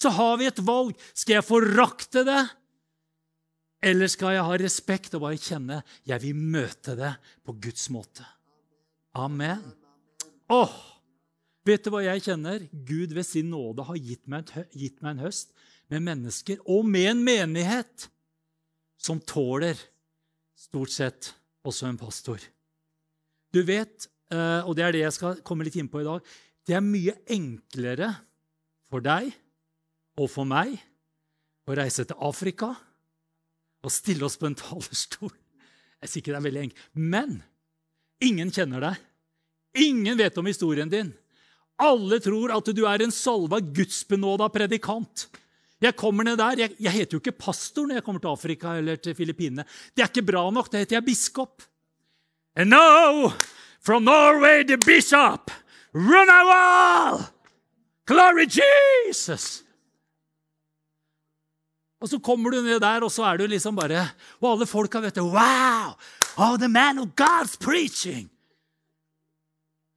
så 0.00 0.10
har 0.10 0.38
vi 0.40 0.48
et 0.48 0.62
valg. 0.66 0.96
Skal 1.14 1.38
jeg 1.38 1.46
forakte 1.46 2.24
det, 2.26 2.40
Eller 3.82 4.10
skal 4.10 4.36
jeg 4.36 4.46
ha 4.46 4.56
respekt 4.60 5.16
og 5.18 5.24
bare 5.24 5.40
kjenne 5.42 5.80
jeg 6.06 6.22
vil 6.22 6.38
møte 6.38 6.94
det 6.98 7.12
på 7.42 7.54
Guds 7.64 7.88
måte? 7.90 8.24
Amen. 9.18 9.64
Åh, 10.52 10.74
vet 11.66 11.82
du 11.84 11.90
hva 11.92 12.04
jeg 12.04 12.22
kjenner? 12.28 12.68
Gud 12.70 13.14
ved 13.16 13.26
sin 13.26 13.50
nåde 13.50 13.84
har 13.88 13.98
gitt 13.98 14.24
meg, 14.30 14.52
gitt 14.70 15.02
meg 15.02 15.16
en 15.16 15.24
høst 15.26 15.50
med 15.92 16.04
mennesker 16.06 16.62
og 16.70 16.86
med 16.88 17.10
en 17.10 17.24
menighet 17.26 18.06
som 19.02 19.18
tåler 19.26 19.78
stort 20.56 20.94
sett 20.94 21.32
også 21.66 21.88
en 21.90 21.98
pastor. 21.98 22.38
Du 23.52 23.60
vet, 23.66 24.06
eh, 24.32 24.62
og 24.62 24.76
det 24.78 24.86
er 24.86 24.94
det 24.94 25.02
jeg 25.02 25.16
skal 25.18 25.42
komme 25.44 25.66
litt 25.66 25.76
inn 25.76 25.90
på 25.90 26.00
i 26.00 26.06
dag, 26.06 26.22
det 26.62 26.78
er 26.78 26.86
mye 26.86 27.16
enklere 27.34 28.12
for 28.86 29.02
deg 29.02 29.32
og 30.22 30.30
for 30.30 30.46
meg 30.46 30.76
å 31.66 31.74
reise 31.76 32.06
til 32.06 32.22
Afrika 32.22 32.70
og 33.82 33.92
stille 33.92 34.26
oss 34.26 34.38
på 34.38 34.48
en 34.48 34.58
talerstol. 34.58 35.32
Jeg 36.02 36.10
sier 36.10 36.22
ikke 36.22 36.32
det 36.34 36.40
er 36.40 36.46
veldig 36.46 36.62
enkelt. 36.66 36.86
Men 36.94 37.36
ingen 38.22 38.50
kjenner 38.54 38.86
deg. 38.88 39.02
Ingen 39.82 40.18
vet 40.18 40.38
om 40.38 40.48
historien 40.50 40.90
din. 40.92 41.12
Alle 41.82 42.18
tror 42.22 42.52
at 42.54 42.68
du 42.74 42.82
er 42.86 43.02
en 43.02 43.14
salva, 43.14 43.58
gudsbenåda 43.62 44.48
predikant. 44.54 45.26
Jeg 45.82 45.96
kommer 45.98 46.26
ned 46.26 46.38
der, 46.38 46.60
jeg, 46.60 46.76
jeg, 46.78 46.94
heter 46.94 47.16
jo 47.16 47.22
ikke 47.22 47.34
pastor 47.34 47.88
når 47.88 47.98
jeg 47.98 48.04
kommer 48.06 48.22
til 48.22 48.30
Afrika 48.30 48.76
eller 48.78 49.00
til 49.02 49.16
Filippinene. 49.18 49.64
Det 49.90 50.04
er 50.04 50.12
ikke 50.12 50.28
bra 50.28 50.44
nok. 50.54 50.70
Da 50.70 50.82
heter 50.82 51.00
jeg 51.00 51.06
biskop. 51.08 51.64
And 52.54 52.70
now, 52.70 53.32
from 53.80 54.04
Norway, 54.04 54.62
the 54.62 54.76
bishop, 54.76 55.50
Runawal! 55.94 57.24
Glory 58.06 58.46
Jesus! 58.46 59.62
Og 62.02 62.10
så 62.10 62.18
kommer 62.18 62.50
du 62.50 62.58
ned 62.64 62.80
der, 62.82 63.04
og 63.06 63.12
så 63.14 63.24
er 63.30 63.38
du 63.38 63.46
liksom 63.46 63.78
bare 63.78 64.08
Og 64.40 64.48
alle 64.50 64.66
folka 64.66 65.00
vet 65.00 65.14
det. 65.14 65.22
Wow! 65.22 65.94
Oh, 66.36 66.56
the 66.58 66.68
man 66.68 66.98
of 66.98 67.14
God's 67.14 67.56
preaching! 67.60 68.28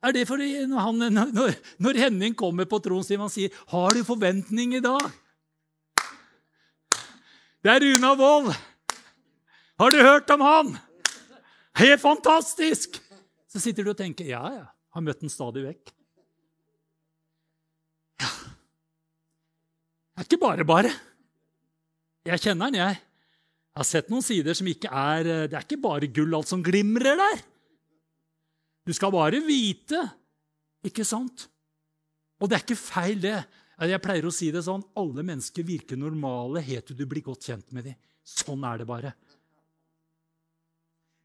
Er 0.06 0.14
det 0.14 0.28
fordi 0.30 0.52
han, 0.62 1.00
når, 1.02 1.56
når 1.82 1.98
Henning 1.98 2.36
kommer 2.38 2.68
på 2.70 2.78
tronstimen 2.80 3.26
og 3.26 3.32
sier 3.34 3.50
'Har 3.50 3.90
du 3.90 4.04
forventning 4.04 4.76
i 4.76 4.80
dag?' 4.80 5.10
Det 7.64 7.72
er 7.72 7.82
Runa 7.82 8.14
Wold. 8.14 8.54
Har 9.80 9.90
du 9.90 9.98
hørt 9.98 10.30
om 10.30 10.42
han? 10.42 10.78
Helt 11.76 12.02
fantastisk! 12.02 13.02
Så 13.50 13.60
sitter 13.60 13.84
du 13.84 13.90
og 13.90 13.98
tenker 13.98 14.26
ja, 14.26 14.44
ja, 14.54 14.66
har 14.94 15.02
møtt 15.02 15.24
den 15.24 15.34
stadig 15.34 15.64
vekk. 15.66 15.90
Ja. 18.22 18.30
Det 20.14 20.22
er 20.22 20.28
ikke 20.30 20.44
bare 20.46 20.66
bare. 20.66 20.94
Jeg 22.26 22.42
kjenner 22.42 22.72
den, 22.72 22.80
jeg. 22.82 23.02
Jeg 23.76 23.82
har 23.82 23.88
sett 23.88 24.10
noen 24.10 24.24
sider 24.24 24.56
som 24.58 24.68
ikke 24.72 24.90
er 24.90 25.28
Det 25.52 25.58
er 25.58 25.66
ikke 25.66 25.82
bare 25.84 26.10
gull, 26.10 26.34
alt 26.38 26.50
som 26.50 26.64
glimrer 26.64 27.20
der. 27.20 27.44
Du 28.86 28.94
skal 28.94 29.14
bare 29.14 29.42
vite, 29.44 30.00
ikke 30.86 31.06
sant? 31.06 31.48
Og 32.40 32.50
det 32.50 32.58
er 32.58 32.66
ikke 32.66 32.78
feil, 32.78 33.22
det. 33.22 33.38
Jeg 33.76 34.02
pleier 34.04 34.28
å 34.28 34.34
si 34.34 34.52
det 34.54 34.64
sånn 34.64 34.84
alle 34.96 35.24
mennesker 35.26 35.66
virker 35.68 36.00
normale 36.00 36.62
helt 36.64 36.86
til 36.88 36.98
du 37.00 37.06
blir 37.10 37.26
godt 37.26 37.50
kjent 37.50 37.74
med 37.76 37.90
dem. 37.90 37.98
Sånn 38.26 38.64
er 38.66 38.82
det 38.82 38.88
bare. 38.90 39.12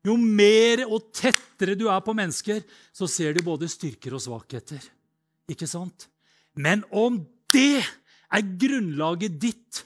Jo 0.07 0.17
mer 0.17 0.87
og 0.89 1.11
tettere 1.13 1.77
du 1.77 1.87
er 1.93 2.01
på 2.05 2.15
mennesker, 2.17 2.63
så 2.93 3.09
ser 3.11 3.37
du 3.37 3.45
både 3.45 3.69
styrker 3.71 4.17
og 4.17 4.25
svakheter. 4.25 4.81
Ikke 5.51 5.69
sant? 5.69 6.09
Men 6.57 6.83
om 6.91 7.21
det 7.53 7.85
er 7.85 8.51
grunnlaget 8.63 9.37
ditt 9.43 9.85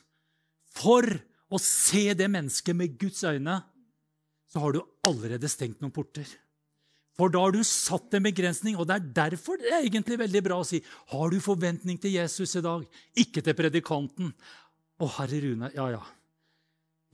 for 0.74 1.06
å 1.54 1.60
se 1.62 2.08
det 2.18 2.30
mennesket 2.30 2.76
med 2.76 2.96
Guds 2.98 3.22
øyne, 3.26 3.60
så 4.50 4.62
har 4.62 4.74
du 4.74 4.82
allerede 5.06 5.50
stengt 5.50 5.80
noen 5.82 5.94
porter. 5.94 6.26
For 7.14 7.30
da 7.30 7.44
har 7.44 7.54
du 7.54 7.60
satt 7.66 8.14
en 8.16 8.26
begrensning, 8.26 8.74
og 8.74 8.88
det 8.90 8.96
er 8.96 9.10
derfor 9.22 9.58
det 9.60 9.70
er 9.70 9.86
egentlig 9.86 10.18
veldig 10.18 10.42
bra 10.48 10.58
å 10.58 10.66
si 10.66 10.80
har 11.12 11.30
du 11.30 11.38
forventning 11.42 11.98
til 12.02 12.16
Jesus 12.16 12.56
i 12.58 12.62
dag, 12.64 12.82
ikke 13.22 13.42
til 13.44 13.54
predikanten. 13.58 14.32
Å, 14.98 15.10
herre 15.20 15.40
Rune, 15.44 15.70
ja, 15.74 15.88
ja. 15.94 16.02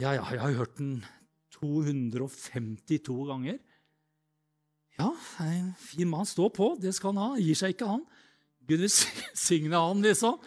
Ja, 0.00 0.14
ja, 0.16 0.24
jeg 0.32 0.40
har 0.40 0.56
hørt 0.56 0.78
den 0.80 1.02
252 1.58 3.18
ganger. 3.28 3.58
Ja, 5.00 5.10
en 5.44 5.74
fin 5.80 6.08
mann. 6.08 6.28
Stå 6.28 6.48
på, 6.52 6.72
det 6.80 6.94
skal 6.96 7.12
han 7.12 7.20
ha. 7.20 7.40
Gir 7.40 7.56
seg 7.56 7.74
ikke, 7.74 7.88
han. 7.88 8.04
Gud 8.68 8.84
velsigne 8.84 9.76
han, 9.76 10.00
liksom. 10.04 10.40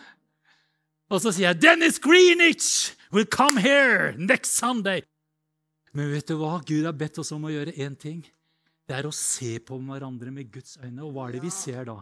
Og 1.11 1.21
så 1.21 1.31
sier 1.31 1.51
jeg 1.51 1.61
'Dennis 1.61 1.99
Greenwich 1.99 2.95
will 3.11 3.25
come 3.25 3.59
here 3.61 4.15
next 4.17 4.55
Sunday'. 4.55 5.03
Men 5.93 6.11
vet 6.11 6.27
du 6.27 6.37
hva? 6.39 6.61
Gud 6.65 6.85
har 6.85 6.95
bedt 6.97 7.19
oss 7.21 7.31
om 7.31 7.45
å 7.45 7.53
gjøre 7.53 7.75
én 7.77 7.95
ting. 7.95 8.23
Det 8.87 8.95
er 8.97 9.07
å 9.07 9.15
se 9.15 9.59
på 9.63 9.77
hverandre 9.79 10.31
med 10.33 10.51
Guds 10.51 10.77
øyne. 10.81 11.03
Og 11.05 11.13
hva 11.13 11.27
er 11.27 11.37
det 11.37 11.43
vi 11.45 11.51
ser 11.53 11.85
da? 11.87 11.99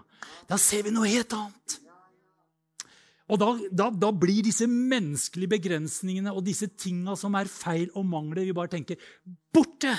Da 0.50 0.58
ser 0.58 0.84
vi 0.88 0.94
noe 0.96 1.10
helt 1.12 1.34
annet. 1.34 1.78
Og 3.32 3.40
da, 3.40 3.52
da, 3.72 3.88
da, 3.96 4.10
blir 4.12 4.42
disse 4.44 4.68
menneskelige 4.68 5.54
begrensningene 5.54 6.34
og 6.36 6.44
disse 6.44 6.68
tinga 6.76 7.16
som 7.20 7.38
er 7.40 7.52
feil 7.52 7.88
og 7.96 8.04
mangler, 8.10 8.44
vi 8.44 8.56
bare 8.56 8.74
tenker 8.74 9.00
borte. 9.54 9.94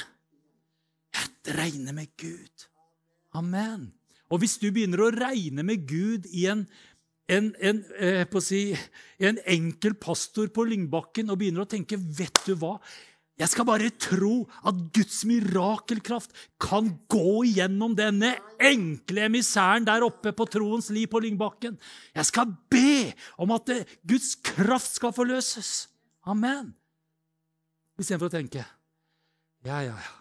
Jeg 1.17 1.57
regner 1.57 1.97
med 1.97 2.13
Gud. 2.21 2.67
Amen. 3.39 3.89
Og 4.33 4.43
hvis 4.43 4.59
du 4.61 4.69
begynner 4.73 5.01
å 5.05 5.13
regne 5.13 5.65
med 5.65 5.87
Gud 5.89 6.29
i 6.33 6.45
en, 6.53 6.67
en, 7.31 7.53
en, 7.63 7.85
eh, 7.99 8.41
si, 8.43 8.65
en 9.23 9.39
enkel 9.47 9.95
pastor 10.01 10.51
på 10.53 10.65
Lyngbakken 10.67 11.31
og 11.31 11.39
begynner 11.41 11.65
å 11.65 11.71
tenke 11.71 11.97
vet 11.97 12.43
du 12.47 12.55
hva, 12.59 12.77
jeg 13.41 13.49
skal 13.49 13.67
bare 13.67 13.89
tro 13.97 14.43
at 14.69 14.77
Guds 14.95 15.23
mirakelkraft 15.27 16.35
kan 16.61 16.91
gå 17.11 17.43
igjennom 17.49 17.95
denne 17.99 18.35
enkle 18.63 19.25
emissæren 19.27 19.87
der 19.89 20.05
oppe 20.05 20.35
på 20.37 20.47
troens 20.53 20.91
liv 20.95 21.09
på 21.11 21.23
Lyngbakken. 21.25 21.79
Jeg 22.15 22.29
skal 22.29 22.53
be 22.71 23.11
om 23.41 23.55
at 23.57 23.73
Guds 24.07 24.37
kraft 24.45 24.99
skal 25.01 25.15
forløses. 25.17 25.89
Amen. 26.29 26.75
Istedenfor 27.99 28.31
å 28.31 28.37
tenke 28.37 28.63
ja, 29.63 29.79
ja, 29.87 29.95
ja. 29.95 30.15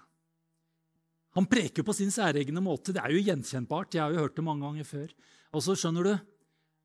Han 1.37 1.47
preker 1.49 1.85
på 1.87 1.93
sin 1.95 2.11
særegne 2.13 2.61
måte. 2.63 2.93
Det 2.93 3.01
er 3.01 3.13
jo 3.15 3.23
gjenkjennbart. 3.23 3.95
Jeg 3.95 4.03
har 4.03 4.13
jo 4.13 4.25
hørt 4.25 4.35
det 4.37 4.43
mange 4.45 4.67
ganger 4.67 4.87
før. 4.87 5.13
Og 5.55 5.63
så 5.63 5.75
skjønner 5.79 6.07
du, 6.07 6.11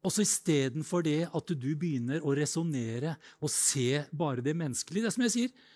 også 0.07 0.25
istedenfor 0.25 1.05
det 1.07 1.27
at 1.27 1.53
du 1.53 1.69
begynner 1.79 2.23
å 2.23 2.35
resonnere 2.37 3.17
og 3.41 3.51
se 3.53 4.05
bare 4.15 4.45
det 4.45 4.55
menneskelige. 4.59 5.05
Det 5.05 5.11
er 5.11 5.17
som 5.17 5.27
jeg 5.27 5.35
sier, 5.35 5.73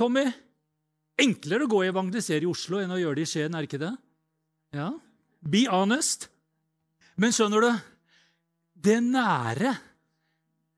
Tommy, 0.00 0.24
enklere 1.20 1.66
å 1.66 1.70
gå 1.70 1.82
og 1.82 1.90
evangelisere 1.90 2.44
i 2.44 2.50
Oslo 2.50 2.80
enn 2.80 2.94
å 2.94 3.00
gjøre 3.00 3.20
det 3.20 3.26
i 3.26 3.30
Skien, 3.30 3.56
er 3.56 3.68
ikke 3.68 3.80
det? 3.82 3.92
Ja. 4.76 4.90
Be 5.40 5.64
honest. 5.70 6.28
Men 7.20 7.32
skjønner 7.32 7.64
du, 7.64 7.70
det 8.86 8.98
nære 9.00 9.70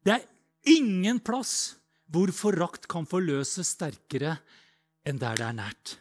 Det 0.06 0.12
er 0.14 0.26
ingen 0.70 1.18
plass 1.20 1.74
hvor 2.08 2.30
forakt 2.32 2.86
kan 2.88 3.04
forløses 3.08 3.74
sterkere 3.74 4.38
enn 5.04 5.18
der 5.20 5.36
det 5.36 5.44
er 5.44 5.56
nært. 5.56 5.96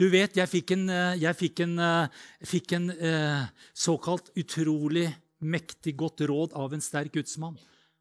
Du 0.00 0.06
vet, 0.10 0.34
jeg 0.36 0.50
fikk 0.50 0.72
en, 0.74 0.88
eh, 0.90 1.18
jeg 1.22 1.36
fikk 1.38 1.60
en, 1.66 1.74
eh, 1.78 2.22
fikk 2.42 2.72
en 2.78 2.90
eh, 2.90 3.44
såkalt 3.74 4.30
utrolig 4.34 5.06
mektig 5.44 5.96
godt 6.00 6.24
råd 6.28 6.56
av 6.58 6.74
en 6.74 6.82
sterk 6.84 7.14
gudsmann. 7.14 7.58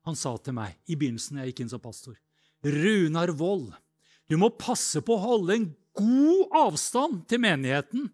Han 0.07 0.17
sa 0.19 0.35
til 0.41 0.55
meg 0.57 0.75
i 0.87 0.97
begynnelsen 0.99 1.39
jeg 1.41 1.53
gikk 1.53 1.63
inn 1.63 1.71
som 1.71 1.83
pastor 1.83 2.17
Runar 2.63 3.33
Wold, 3.35 3.73
du 4.31 4.37
må 4.39 4.49
passe 4.55 5.01
på 5.03 5.17
å 5.17 5.23
holde 5.23 5.55
en 5.57 5.65
god 5.97 6.53
avstand 6.63 7.25
til 7.29 7.41
menigheten, 7.43 8.07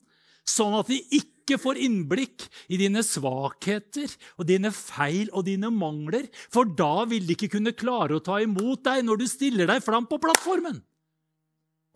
sånn 0.48 0.74
at 0.80 0.90
de 0.90 0.98
ikke 1.16 1.60
får 1.62 1.80
innblikk 1.86 2.46
i 2.70 2.80
dine 2.82 3.04
svakheter 3.06 4.10
og 4.38 4.48
dine 4.50 4.72
feil 4.74 5.30
og 5.30 5.46
dine 5.48 5.70
mangler, 5.74 6.28
for 6.50 6.66
da 6.66 7.06
vil 7.10 7.28
de 7.28 7.38
ikke 7.38 7.54
kunne 7.56 7.78
klare 7.78 8.18
å 8.18 8.24
ta 8.26 8.40
imot 8.42 8.84
deg 8.86 9.06
når 9.06 9.22
du 9.22 9.28
stiller 9.30 9.70
deg 9.70 9.86
fram 9.86 10.10
på 10.10 10.20
plattformen. 10.22 10.82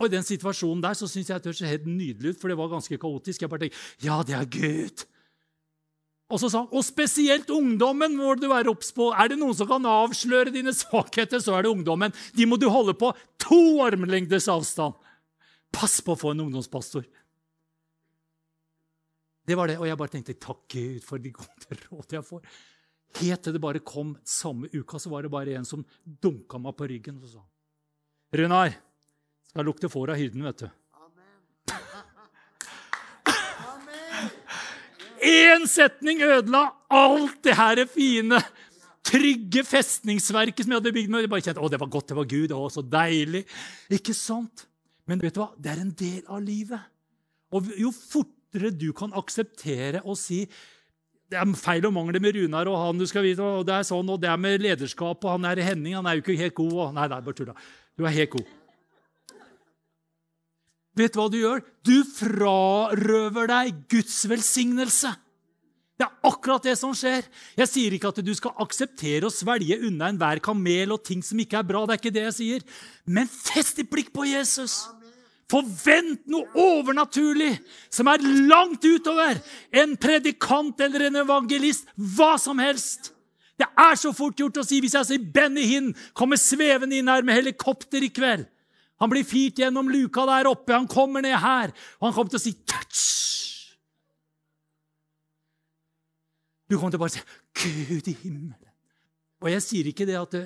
Og 0.01 0.09
I 0.09 0.13
den 0.15 0.25
situasjonen 0.25 0.81
der 0.83 0.97
så 0.97 1.07
syns 1.09 1.29
jeg 1.29 1.41
det 1.41 1.51
høres 1.51 1.65
helt 1.69 1.89
nydelig 1.89 2.33
ut, 2.33 2.39
for 2.41 2.51
det 2.51 2.57
var 2.59 2.71
ganske 2.71 2.97
kaotisk. 2.99 3.43
Jeg 3.43 3.51
bare 3.51 3.65
tenkte 3.65 4.07
ja, 4.07 4.21
det 4.25 4.37
er 4.37 4.49
Gud. 4.49 5.05
Og 6.33 6.41
så 6.41 6.49
sa 6.49 6.63
han, 6.63 6.71
og 6.73 6.81
spesielt 6.85 7.51
ungdommen 7.53 8.15
må 8.17 8.33
du 8.39 8.47
være 8.49 8.71
obs 8.71 8.89
på. 8.95 9.11
Er 9.13 9.29
det 9.29 9.37
noen 9.37 9.53
som 9.53 9.69
kan 9.69 9.85
avsløre 9.85 10.53
dine 10.53 10.73
svakheter, 10.73 11.41
så 11.43 11.53
er 11.53 11.65
det 11.65 11.73
ungdommen. 11.75 12.13
De 12.33 12.47
må 12.49 12.57
du 12.57 12.65
holde 12.73 12.95
på 12.97 13.11
to 13.41 13.83
armlengdes 13.85 14.49
avstand. 14.49 14.97
Pass 15.73 15.99
på 16.01 16.15
å 16.15 16.19
få 16.19 16.33
en 16.33 16.41
ungdomspastor. 16.47 17.05
Det 19.45 19.57
var 19.59 19.69
det, 19.69 19.77
Og 19.77 19.85
jeg 19.85 19.99
bare 19.99 20.13
tenkte 20.13 20.39
takk 20.39 20.61
Gud 20.71 21.03
for 21.05 21.21
de 21.21 21.33
gode 21.35 21.79
råd 21.85 22.17
jeg 22.17 22.25
får. 22.25 22.45
Helt 23.19 23.43
til 23.45 23.53
det 23.53 23.61
bare 23.61 23.83
kom 23.85 24.15
samme 24.25 24.69
uka, 24.73 24.97
så 24.97 25.11
var 25.11 25.21
det 25.21 25.33
bare 25.33 25.53
en 25.59 25.67
som 25.67 25.83
dunka 26.03 26.57
meg 26.57 26.73
på 26.79 26.87
ryggen 26.89 27.19
og 27.21 27.29
sa 27.29 27.43
Runar, 28.33 28.73
skal 29.45 29.67
lukte 29.67 29.91
får 29.91 30.09
av 30.09 30.17
hyrden, 30.17 30.41
vet 30.47 30.63
du. 30.63 30.69
Én 35.23 35.65
setning 35.69 36.21
ødela 36.25 36.65
alt 36.91 37.39
det 37.45 37.55
her 37.57 37.85
fine. 37.87 38.41
trygge 39.03 39.65
festningsverket 39.67 40.63
som 40.63 40.71
jeg 40.73 40.79
hadde 40.79 40.93
bygd 40.95 41.11
med. 41.11 41.25
Jeg 41.25 41.31
bare 41.31 41.43
kjente, 41.43 41.63
å, 41.63 41.69
det 41.71 41.79
var 41.81 41.91
godt, 41.91 42.07
det 42.11 42.15
var 42.17 42.29
Gud, 42.29 42.53
å, 42.55 42.69
så 42.71 42.83
deilig. 42.87 43.43
Ikke 43.91 44.15
sant? 44.15 44.65
Men 45.09 45.19
vet 45.19 45.35
du 45.35 45.41
hva? 45.41 45.49
det 45.59 45.73
er 45.73 45.81
en 45.83 45.91
del 45.99 46.21
av 46.31 46.39
livet. 46.43 46.87
Og 47.53 47.67
jo 47.77 47.91
fortere 47.91 48.71
du 48.71 48.91
kan 48.95 49.11
akseptere 49.19 50.01
å 50.07 50.15
si 50.17 50.45
det 51.33 51.39
er 51.41 51.53
feil 51.57 51.87
og 51.87 51.95
mangler 51.95 52.21
med 52.21 52.35
Runar 52.37 52.69
og 52.69 52.75
han 52.77 52.99
du 52.99 53.07
skal 53.09 53.25
vite, 53.25 53.41
og 53.41 53.65
det 53.65 53.73
er 53.73 53.85
sånn, 53.87 54.09
og 54.13 54.19
det 54.21 54.29
er 54.29 54.37
med 54.37 54.61
lederskap, 54.61 55.23
og 55.23 55.31
han 55.31 55.47
er 55.49 55.63
Henning, 55.65 55.95
han 55.97 56.05
er 56.05 56.19
jo 56.19 56.21
ikke 56.21 56.35
helt 56.37 56.55
god. 56.59 56.73
Og, 56.75 56.91
nei, 56.93 57.07
nei, 57.09 57.21
bare 57.25 57.37
tulla. 57.39 57.55
Du 57.97 58.05
er 58.05 58.13
helt 58.13 58.35
god. 58.35 58.51
Vet 60.97 61.13
du 61.13 61.19
hva 61.19 61.27
du 61.31 61.39
gjør? 61.39 61.61
Du 61.85 61.95
frarøver 62.05 63.49
deg 63.49 63.83
Guds 63.91 64.17
velsignelse. 64.29 65.13
Det 65.97 66.05
er 66.07 66.29
akkurat 66.29 66.65
det 66.65 66.73
som 66.77 66.93
skjer. 66.97 67.25
Jeg 67.57 67.69
sier 67.69 67.93
ikke 67.95 68.09
at 68.13 68.21
du 68.25 68.33
skal 68.37 68.55
akseptere 68.61 69.29
å 69.29 69.33
svelge 69.33 69.77
unna 69.87 70.09
enhver 70.11 70.41
kamel 70.43 70.95
og 70.95 71.03
ting 71.05 71.21
som 71.25 71.39
ikke 71.41 71.59
er 71.61 71.67
bra. 71.69 71.85
det 71.85 71.95
er 71.95 72.01
ikke 72.01 72.15
det 72.15 72.25
jeg 72.27 72.37
sier. 72.39 72.67
Men 73.05 73.29
fest 73.29 73.77
ditt 73.77 73.91
blikk 73.93 74.11
på 74.13 74.25
Jesus. 74.29 74.83
Forvent 75.51 76.25
noe 76.31 76.49
overnaturlig 76.57 77.51
som 77.93 78.09
er 78.09 78.23
langt 78.49 78.85
utover 78.85 79.37
en 79.71 79.97
predikant 80.01 80.81
eller 80.81 81.09
en 81.09 81.21
evangelist. 81.23 81.89
Hva 81.95 82.35
som 82.41 82.61
helst. 82.61 83.11
Det 83.57 83.69
er 83.77 83.95
så 83.99 84.09
fort 84.17 84.39
gjort 84.39 84.57
å 84.57 84.65
si 84.65 84.79
hvis 84.81 84.95
jeg 84.97 85.07
sier 85.07 85.29
Benny 85.35 85.67
Hinn 85.69 85.91
kommer 86.17 86.41
svevende 86.41 86.97
inn 86.97 87.11
her 87.11 87.25
med 87.25 87.37
helikopter 87.37 88.01
i 88.01 88.09
kveld. 88.09 88.47
Han 89.01 89.11
blir 89.11 89.25
firt 89.27 89.59
gjennom 89.59 89.89
luka 89.91 90.25
der 90.29 90.49
oppe, 90.51 90.75
han 90.75 90.89
kommer 90.89 91.23
ned 91.25 91.35
her, 91.41 91.73
og 91.99 92.07
han 92.07 92.15
kommer 92.15 92.33
til 92.33 92.39
å 92.39 92.43
si 92.43 92.53
touch. 92.61 93.01
Du 96.69 96.77
kommer 96.77 96.93
til 96.93 97.01
å 97.01 97.03
bare 97.03 97.15
si 97.15 97.23
Gud 97.89 98.09
i 98.09 98.17
himmelen. 98.23 98.69
Og 99.43 99.49
jeg 99.51 99.63
sier 99.65 99.89
ikke 99.89 100.07
det 100.07 100.15
at 100.17 100.37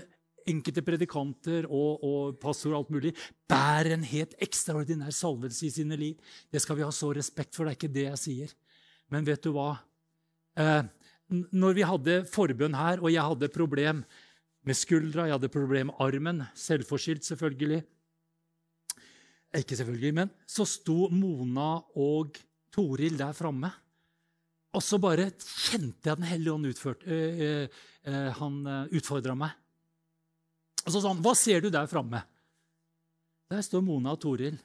enkelte 0.47 0.83
predikanter 0.85 1.67
og, 1.67 2.03
og 2.03 2.37
pastor 2.41 2.73
og 2.73 2.79
alt 2.79 2.93
mulig 2.95 3.11
bærer 3.49 3.93
en 3.93 4.05
helt 4.07 4.33
ekstraordinær 4.43 5.13
salvelse 5.13 5.67
i 5.67 5.73
sine 5.73 5.97
liv. 5.99 6.15
Det 6.51 6.61
skal 6.63 6.79
vi 6.79 6.85
ha 6.87 6.91
så 6.95 7.11
respekt 7.15 7.55
for. 7.55 7.67
Det 7.67 7.75
er 7.75 7.79
ikke 7.79 7.93
det 7.93 8.07
jeg 8.07 8.21
sier. 8.23 8.55
Men 9.13 9.27
vet 9.27 9.43
du 9.43 9.51
hva? 9.55 9.75
Eh, 10.57 10.81
når 11.51 11.77
vi 11.77 11.85
hadde 11.85 12.17
forbønn 12.31 12.75
her, 12.77 13.03
og 13.03 13.11
jeg 13.11 13.23
hadde 13.23 13.51
problem 13.53 14.01
med 14.67 14.75
skuldra, 14.79 15.27
jeg 15.27 15.37
hadde 15.37 15.53
problem 15.53 15.91
med 15.91 16.01
armen, 16.03 16.43
selvforskyldt 16.57 17.27
selvfølgelig 17.27 17.83
Ikke 19.57 19.77
selvfølgelig, 19.77 20.13
men 20.13 20.31
så 20.45 20.67
sto 20.69 21.07
Mona 21.09 21.77
og 21.97 22.37
Toril 22.73 23.17
der 23.17 23.33
framme. 23.33 23.71
Og 24.77 24.83
så 24.85 24.99
bare 25.01 25.31
kjente 25.31 26.09
jeg 26.11 26.17
Den 26.19 26.27
hellige 26.29 26.53
ånd 26.53 26.69
utført, 26.69 27.05
øh, 27.07 27.65
øh, 27.65 28.27
han 28.37 28.59
utfordra 28.93 29.33
meg. 29.33 29.55
Og 30.85 30.91
så 30.93 31.01
sa 31.01 31.07
han, 31.09 31.23
'Hva 31.23 31.33
ser 31.35 31.61
du 31.61 31.69
der 31.69 31.87
framme?' 31.87 32.21
Der 33.49 33.61
står 33.61 33.81
Mona 33.81 34.11
og 34.11 34.19
Toril. 34.19 34.59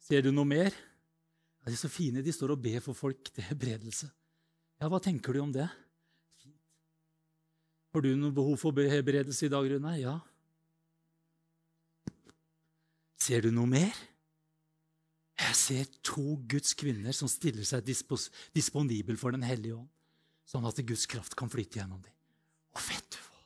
Ser 0.00 0.22
du 0.22 0.30
noe 0.30 0.46
mer? 0.46 0.70
Ja, 0.70 1.70
de 1.70 1.76
er 1.76 1.82
så 1.82 1.90
fine. 1.90 2.22
De 2.22 2.32
står 2.32 2.54
og 2.54 2.62
ber 2.62 2.80
for 2.80 2.96
folk 2.96 3.32
til 3.34 3.44
hebredelse. 3.50 4.08
Ja, 4.80 4.88
hva 4.88 5.00
tenker 5.02 5.34
du 5.34 5.42
om 5.42 5.52
det? 5.52 5.68
Har 7.90 8.00
du 8.00 8.12
noe 8.16 8.32
behov 8.32 8.56
for 8.56 8.72
hebredelse 8.72 9.48
i 9.48 9.52
dag, 9.52 9.66
Rune? 9.72 9.94
Ja. 9.98 10.20
Ser 13.30 13.44
du 13.46 13.52
noe 13.54 13.68
mer? 13.70 13.94
Jeg 15.38 15.54
ser 15.54 15.90
to 16.02 16.32
Guds 16.50 16.72
kvinner 16.74 17.14
som 17.14 17.30
stiller 17.30 17.62
seg 17.68 17.84
dispos 17.86 18.24
disponibel 18.56 19.14
for 19.20 19.30
Den 19.30 19.44
hellige 19.46 19.76
ånd, 19.76 19.86
sånn 20.50 20.66
at 20.66 20.80
Guds 20.82 21.06
kraft 21.06 21.36
kan 21.38 21.52
flyte 21.52 21.78
gjennom 21.78 22.00
dem. 22.02 22.10
Og 22.74 22.82
vet 22.88 23.06
du 23.14 23.20
hva? 23.22 23.38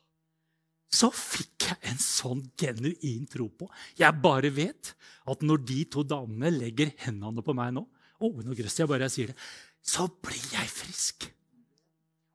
Så 0.88 1.10
fikk 1.12 1.66
jeg 1.68 1.76
en 1.90 2.00
sånn 2.00 2.40
genuin 2.56 3.28
tro 3.28 3.50
på. 3.52 3.68
Jeg 4.00 4.22
bare 4.24 4.48
vet 4.56 4.94
at 5.28 5.44
når 5.44 5.66
de 5.68 5.78
to 5.92 6.06
damene 6.14 6.54
legger 6.54 6.94
hendene 7.04 7.44
på 7.44 7.52
meg 7.52 7.76
nå, 7.76 7.84
oh, 8.24 8.40
nå 8.40 8.56
grøsser 8.56 8.86
jeg 8.86 8.92
bare 8.94 9.10
jeg 9.10 9.16
sier 9.18 9.34
det, 9.34 9.38
så 9.84 10.08
blir 10.08 10.48
jeg 10.54 10.76
frisk. 10.78 11.28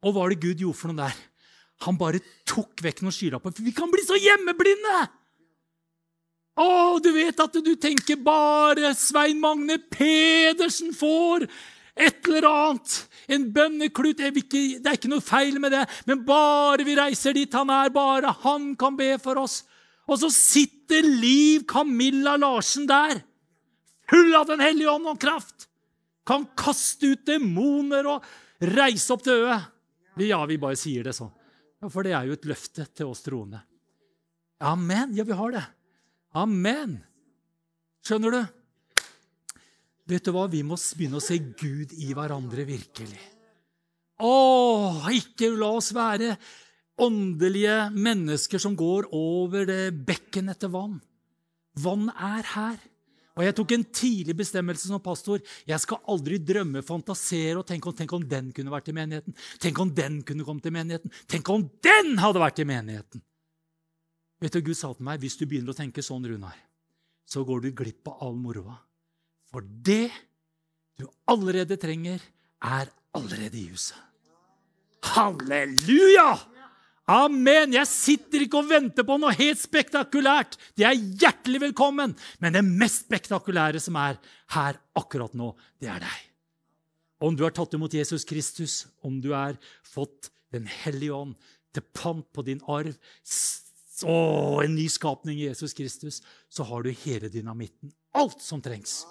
Og 0.06 0.14
hva 0.14 0.20
var 0.22 0.36
det 0.36 0.44
Gud 0.46 0.62
gjorde 0.68 0.84
for 0.84 0.94
noe 0.94 1.02
der? 1.02 1.26
Han 1.88 1.98
bare 1.98 2.22
tok 2.46 2.86
vekk 2.86 3.02
noen 3.02 3.16
skylapper. 3.16 3.58
For 3.58 3.66
vi 3.66 3.74
kan 3.74 3.90
bli 3.90 4.06
så 4.06 4.22
hjemmeblinde! 4.22 5.00
Å, 6.60 7.00
du 7.00 7.12
vet 7.16 7.40
at 7.40 7.60
du 7.64 7.72
tenker 7.80 8.20
bare 8.20 8.92
Svein 8.98 9.40
Magne 9.40 9.78
Pedersen 9.92 10.92
får 10.96 11.46
et 12.00 12.28
eller 12.28 12.48
annet. 12.50 12.96
En 13.32 13.46
bønneklut. 13.54 14.20
Det 14.20 14.80
er 14.80 14.98
ikke 14.98 15.12
noe 15.12 15.24
feil 15.24 15.60
med 15.62 15.76
det, 15.76 15.86
men 16.10 16.26
bare 16.28 16.84
vi 16.88 16.98
reiser 17.00 17.38
dit 17.38 17.56
han 17.56 17.72
er, 17.72 17.94
bare 17.96 18.34
han 18.44 18.74
kan 18.80 19.00
be 19.00 19.14
for 19.24 19.40
oss. 19.40 19.62
Og 20.10 20.20
så 20.20 20.32
sitter 20.34 21.06
Liv 21.06 21.68
Camilla 21.70 22.36
Larsen 22.40 22.88
der, 22.90 23.22
full 24.10 24.34
av 24.36 24.48
Den 24.50 24.64
hellige 24.64 24.92
ånd 24.92 25.08
og 25.12 25.20
kraft. 25.22 25.68
Kan 26.28 26.48
kaste 26.58 27.14
ut 27.14 27.26
demoner 27.26 28.08
og 28.10 28.26
reise 28.60 29.14
opp 29.14 29.24
døde. 29.26 29.60
Ja, 30.20 30.44
vi 30.50 30.58
bare 30.62 30.78
sier 30.78 31.08
det 31.08 31.16
sånn. 31.16 31.32
Ja, 31.80 31.88
For 31.88 32.04
det 32.04 32.14
er 32.18 32.28
jo 32.28 32.36
et 32.36 32.48
løfte 32.50 32.86
til 32.92 33.14
oss 33.14 33.24
troende. 33.24 33.62
Amen. 34.60 35.14
Ja, 35.16 35.24
vi 35.24 35.38
har 35.38 35.54
det. 35.56 35.64
Amen. 36.38 37.00
Skjønner 38.06 38.36
du? 38.36 38.42
Vet 40.10 40.26
du 40.26 40.34
hva? 40.34 40.48
Vi 40.50 40.62
må 40.66 40.78
begynne 40.98 41.20
å 41.20 41.24
se 41.24 41.38
Gud 41.38 41.94
i 41.98 42.14
hverandre 42.18 42.66
virkelig. 42.68 43.22
Å, 44.20 45.10
ikke 45.16 45.52
la 45.56 45.70
oss 45.78 45.94
være 45.96 46.34
åndelige 47.00 47.90
mennesker 47.96 48.62
som 48.62 48.76
går 48.78 49.08
over 49.16 49.68
det 49.70 49.84
bekken 50.06 50.52
etter 50.52 50.72
vann. 50.74 50.98
Vann 51.80 52.10
er 52.12 52.44
her. 52.56 52.80
Og 53.40 53.46
Jeg 53.46 53.56
tok 53.56 53.72
en 53.72 53.86
tidlig 53.96 54.36
bestemmelse 54.42 54.90
som 54.90 55.00
pastor. 55.00 55.40
Jeg 55.64 55.80
skal 55.80 56.02
aldri 56.12 56.42
drømme, 56.44 56.84
fantasere 56.84 57.62
og 57.62 57.68
tenke 57.70 57.88
om, 57.88 57.96
tenk 57.96 58.12
om 58.18 58.26
den 58.28 58.50
kunne 58.56 58.74
vært 58.74 58.92
i 58.92 58.98
menigheten. 58.98 59.38
Tenk 59.64 59.80
om 59.80 59.94
den 59.96 60.20
kunne 60.28 60.44
kommet 60.44 60.66
til 60.66 60.76
menigheten. 60.76 61.14
Tenk 61.30 61.54
om 61.54 61.64
den 61.86 62.18
hadde 62.20 62.44
vært 62.44 62.60
i 62.60 62.68
menigheten! 62.68 63.24
Vet 64.40 64.56
du, 64.56 64.62
Gud 64.64 64.78
sa 64.78 64.92
til 64.96 65.08
meg 65.08 65.20
hvis 65.24 65.38
du 65.40 65.46
begynner 65.46 65.76
å 65.76 65.78
tenke 65.78 66.04
sånn, 66.06 66.26
Runar, 66.28 66.56
så 67.28 67.44
går 67.46 67.66
du 67.66 67.72
glipp 67.76 68.08
av 68.12 68.24
all 68.26 68.38
moroa. 68.40 68.78
For 69.50 69.66
det 69.66 70.10
du 71.00 71.08
allerede 71.32 71.78
trenger, 71.80 72.22
er 72.60 72.90
allerede 73.16 73.56
i 73.58 73.70
huset. 73.72 73.98
Halleluja! 75.16 76.34
Amen! 77.10 77.74
Jeg 77.74 77.90
sitter 77.90 78.44
ikke 78.46 78.60
og 78.60 78.68
venter 78.70 79.06
på 79.08 79.16
noe 79.18 79.34
helt 79.34 79.58
spektakulært. 79.58 80.60
Det 80.78 80.86
er 80.86 80.98
hjertelig 80.98 81.64
velkommen. 81.64 82.14
Men 82.38 82.54
det 82.54 82.62
mest 82.68 83.08
spektakulære 83.08 83.82
som 83.82 83.98
er 83.98 84.20
her 84.54 84.78
akkurat 85.00 85.34
nå, 85.38 85.56
det 85.82 85.90
er 85.90 86.04
deg. 86.04 86.20
Om 87.26 87.36
du 87.36 87.42
har 87.48 87.56
tatt 87.56 87.74
imot 87.76 87.96
Jesus 87.98 88.28
Kristus, 88.28 88.84
om 89.02 89.18
du 89.24 89.34
har 89.36 89.58
fått 89.84 90.32
Den 90.50 90.66
hellige 90.66 91.14
ånd 91.14 91.36
til 91.78 91.84
pant 91.94 92.26
på 92.34 92.42
din 92.42 92.58
arv, 92.66 92.96
å, 94.04 94.18
en 94.64 94.76
ny 94.76 94.88
skapning 94.92 95.40
i 95.40 95.48
Jesus 95.48 95.76
Kristus, 95.78 96.22
så 96.50 96.66
har 96.68 96.86
du 96.86 96.92
hele 97.06 97.32
dynamitten. 97.32 97.92
Alt 98.18 98.44
som 98.44 98.62
trengs 98.64 99.02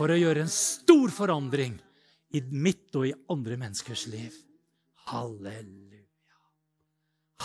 for 0.00 0.12
å 0.12 0.18
gjøre 0.18 0.46
en 0.46 0.52
stor 0.52 1.12
forandring 1.12 1.76
i 2.36 2.42
mitt 2.54 2.94
og 2.96 3.08
i 3.08 3.14
andre 3.32 3.58
menneskers 3.60 4.06
liv. 4.12 4.34
Halleluja. 5.10 6.36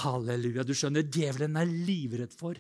Halleluja. 0.02 0.66
Du 0.68 0.76
skjønner, 0.78 1.08
djevelen 1.08 1.58
er 1.60 1.72
livredd 1.72 2.36
for 2.36 2.60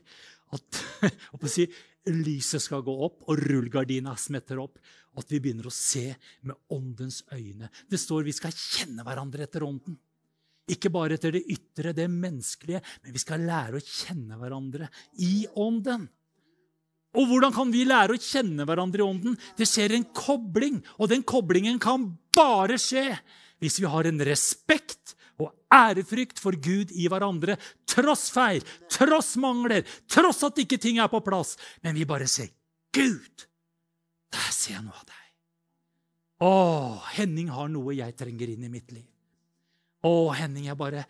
at 0.56 0.82
si, 1.52 1.68
lyset 2.10 2.64
skal 2.64 2.84
gå 2.86 2.94
opp 3.08 3.24
og 3.30 3.40
rullegardina 3.42 4.16
smetter 4.20 4.60
opp, 4.62 4.80
at 5.16 5.32
vi 5.32 5.40
begynner 5.42 5.70
å 5.70 5.74
se 5.74 6.10
med 6.46 6.58
åndens 6.76 7.22
øyne. 7.34 7.70
Det 7.88 8.00
står 8.02 8.28
vi 8.28 8.36
skal 8.36 8.56
kjenne 8.56 9.06
hverandre 9.06 9.46
etter 9.48 9.66
ånden. 9.66 9.98
Ikke 10.72 10.90
bare 10.90 11.18
etter 11.20 11.36
det 11.36 11.44
ytre, 11.54 11.94
det 11.94 12.08
menneskelige, 12.10 12.82
men 13.04 13.14
vi 13.14 13.22
skal 13.22 13.44
lære 13.46 13.78
å 13.78 13.86
kjenne 13.86 14.38
hverandre 14.40 14.90
i 15.22 15.46
ånden. 15.62 16.08
Og 17.16 17.30
hvordan 17.30 17.54
kan 17.56 17.72
vi 17.72 17.86
lære 17.88 18.16
å 18.16 18.22
kjenne 18.22 18.66
hverandre 18.68 19.04
i 19.04 19.06
ånden? 19.06 19.38
Det 19.56 19.68
skjer 19.70 19.96
en 19.96 20.08
kobling, 20.16 20.82
og 21.00 21.12
den 21.14 21.24
koblingen 21.28 21.78
kan 21.82 22.10
bare 22.36 22.80
skje 22.82 23.12
hvis 23.64 23.80
vi 23.80 23.88
har 23.88 24.10
en 24.10 24.20
respekt 24.28 25.16
og 25.40 25.54
ærefrykt 25.74 26.42
for 26.42 26.58
Gud 26.60 26.92
i 26.96 27.08
hverandre. 27.12 27.56
Tross 27.88 28.28
feil, 28.34 28.66
tross 28.92 29.36
mangler, 29.42 29.86
tross 30.12 30.44
at 30.48 30.60
ikke 30.64 30.80
ting 30.82 31.00
er 31.00 31.12
på 31.12 31.24
plass. 31.24 31.56
Men 31.84 31.96
vi 31.96 32.08
bare 32.10 32.28
ser 32.28 32.52
Gud! 32.96 33.48
Der 34.36 34.52
ser 34.52 34.78
jeg 34.80 34.84
noe 34.84 34.98
av 34.98 35.08
deg. 35.08 35.22
Å, 36.44 36.54
Henning 37.16 37.52
har 37.56 37.70
noe 37.72 37.96
jeg 37.96 38.16
trenger 38.20 38.52
inn 38.52 38.66
i 38.68 38.72
mitt 38.72 38.92
liv. 38.92 39.08
Å, 40.06 40.14
Henning, 40.38 40.68
jeg 40.70 40.78
bare 40.78 41.06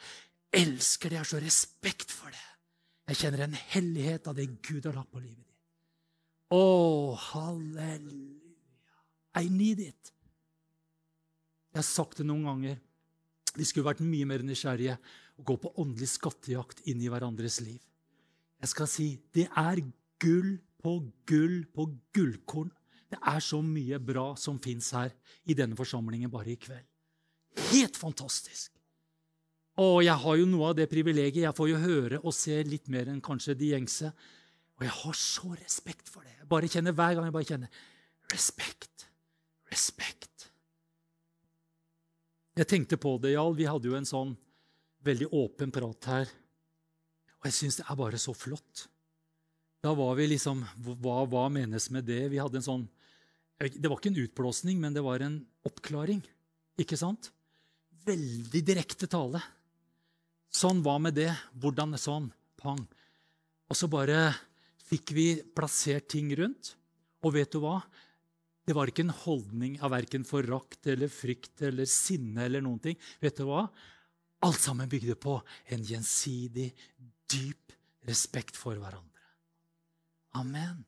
elsker 0.55 1.11
det. 1.11 1.17
Jeg 1.17 1.23
har 1.23 1.31
så 1.33 1.41
respekt 1.43 2.13
for 2.13 2.31
det. 2.31 2.45
Jeg 3.11 3.19
kjenner 3.21 3.45
en 3.45 3.57
hellighet 3.75 4.29
av 4.29 4.37
det 4.37 4.47
Gud 4.65 4.87
har 4.87 4.95
lagt 4.97 5.11
på 5.13 5.21
livet. 5.21 5.43
Å, 6.55 7.15
halleluja. 7.31 8.41
I 9.35 9.49
need 9.51 9.81
it. 9.83 10.13
Jeg 11.73 11.81
har 11.81 11.87
sagt 11.87 12.21
det 12.21 12.27
noen 12.29 12.47
ganger. 12.47 12.79
Vi 13.55 13.67
skulle 13.67 13.89
vært 13.89 14.03
mye 14.03 14.27
mer 14.27 14.43
nysgjerrige 14.47 14.95
og 15.35 15.47
gå 15.49 15.57
på 15.65 15.73
åndelig 15.83 16.13
skattejakt 16.13 16.85
inn 16.87 17.01
i 17.03 17.11
hverandres 17.11 17.59
liv. 17.65 17.81
Jeg 18.63 18.71
skal 18.71 18.89
si 18.89 19.07
det 19.35 19.49
er 19.51 19.81
gull 20.23 20.55
på 20.81 20.97
gull 21.27 21.57
på 21.75 21.89
gullkorn. 22.15 22.71
Det 23.11 23.19
er 23.19 23.43
så 23.43 23.59
mye 23.63 23.99
bra 24.01 24.31
som 24.39 24.59
fins 24.63 24.93
her 24.95 25.11
i 25.45 25.57
denne 25.57 25.77
forsamlingen 25.77 26.31
bare 26.31 26.55
i 26.55 26.59
kveld. 26.59 26.87
Helt 27.71 27.99
fantastisk! 27.99 28.74
Og 29.81 29.99
jeg 30.05 30.15
har 30.15 30.37
jo 30.39 30.47
noe 30.47 30.69
av 30.71 30.77
det 30.77 30.87
privilegiet. 30.91 31.43
Jeg 31.43 31.55
får 31.55 31.69
jo 31.73 31.81
høre 31.83 32.19
og 32.21 32.35
se 32.35 32.61
litt 32.63 32.87
mer 32.91 33.09
enn 33.11 33.23
kanskje 33.23 33.57
de 33.59 33.73
gjengse. 33.73 34.11
Og 34.79 34.85
jeg 34.87 34.95
har 35.01 35.17
så 35.19 35.51
respekt 35.55 36.11
for 36.11 36.23
det. 36.23 36.35
Jeg 36.39 36.49
bare 36.51 36.69
kjenner 36.71 36.95
Hver 36.95 37.17
gang 37.17 37.27
jeg 37.27 37.35
bare 37.35 37.49
kjenner 37.49 37.83
respekt, 38.31 39.05
respekt. 39.71 40.47
Jeg 42.55 42.69
tenkte 42.71 42.97
på 42.97 43.17
det, 43.19 43.33
Jarl. 43.35 43.55
Vi 43.57 43.67
hadde 43.67 43.89
jo 43.89 43.97
en 43.97 44.07
sånn 44.07 44.33
veldig 45.05 45.27
åpen 45.35 45.73
prat 45.75 46.07
her. 46.11 46.31
Og 47.41 47.49
jeg 47.49 47.57
syns 47.59 47.79
det 47.81 47.87
er 47.89 47.99
bare 47.99 48.19
så 48.21 48.33
flott. 48.35 48.87
Da 49.83 49.91
var 49.93 50.15
vi 50.17 50.31
liksom 50.31 50.63
Hva, 50.81 51.19
hva 51.29 51.43
menes 51.53 51.91
med 51.93 52.07
det? 52.07 52.23
Vi 52.31 52.39
hadde 52.41 52.57
en 52.57 52.65
sånn 52.65 52.85
Det 53.59 53.85
var 53.85 53.99
ikke 53.99 54.09
en 54.09 54.23
utblåsning, 54.23 54.79
men 54.81 54.95
det 54.95 55.03
var 55.05 55.21
en 55.23 55.37
oppklaring. 55.67 56.23
Ikke 56.81 56.97
sant? 56.99 57.29
Veldig 58.07 58.63
direkte 58.65 59.07
tale. 59.11 59.43
Sånn, 60.53 60.81
hva 60.85 60.97
med 61.01 61.17
det? 61.17 61.31
Hvordan 61.61 61.97
sånn? 61.99 62.29
Pang. 62.61 62.81
Og 63.69 63.77
så 63.77 63.89
bare 63.91 64.29
fikk 64.85 65.13
vi 65.15 65.27
plassert 65.57 66.07
ting 66.13 66.31
rundt. 66.37 66.75
Og 67.25 67.35
vet 67.35 67.51
du 67.53 67.59
hva? 67.63 67.79
Det 68.65 68.73
var 68.73 68.89
ikke 68.89 69.05
en 69.05 69.13
holdning 69.25 69.75
av 69.85 69.93
verken 69.93 70.25
forakt 70.25 70.87
eller 70.89 71.11
frykt 71.11 71.61
eller 71.67 71.89
sinne 71.89 72.47
eller 72.47 72.63
noen 72.65 72.81
ting. 72.81 72.97
Vet 73.21 73.37
du 73.41 73.45
hva? 73.49 73.67
Alt 74.45 74.61
sammen 74.61 74.89
bygde 74.89 75.17
på 75.17 75.39
en 75.73 75.85
gjensidig, 75.85 76.71
dyp 77.29 77.73
respekt 78.05 78.57
for 78.57 78.77
hverandre. 78.77 79.11
Amen. 80.37 80.83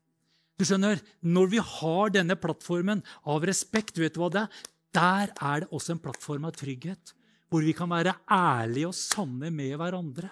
Du 0.57 0.65
skjønner, 0.65 0.99
Når 1.21 1.47
vi 1.53 1.59
har 1.61 2.09
denne 2.09 2.35
plattformen 2.35 3.03
av 3.25 3.45
respekt, 3.45 3.97
vet 3.97 4.13
du 4.13 4.21
hva 4.21 4.29
det 4.33 4.45
er? 4.45 4.65
der 4.97 5.31
er 5.41 5.63
det 5.63 5.69
også 5.73 5.95
en 5.95 6.01
plattform 6.01 6.47
av 6.47 6.55
trygghet 6.57 7.13
hvor 7.47 7.63
vi 7.63 7.73
kan 7.75 7.89
være 7.89 8.15
ærlige 8.31 8.89
og 8.89 8.95
sanne 8.97 9.51
med 9.53 9.75
hverandre. 9.79 10.29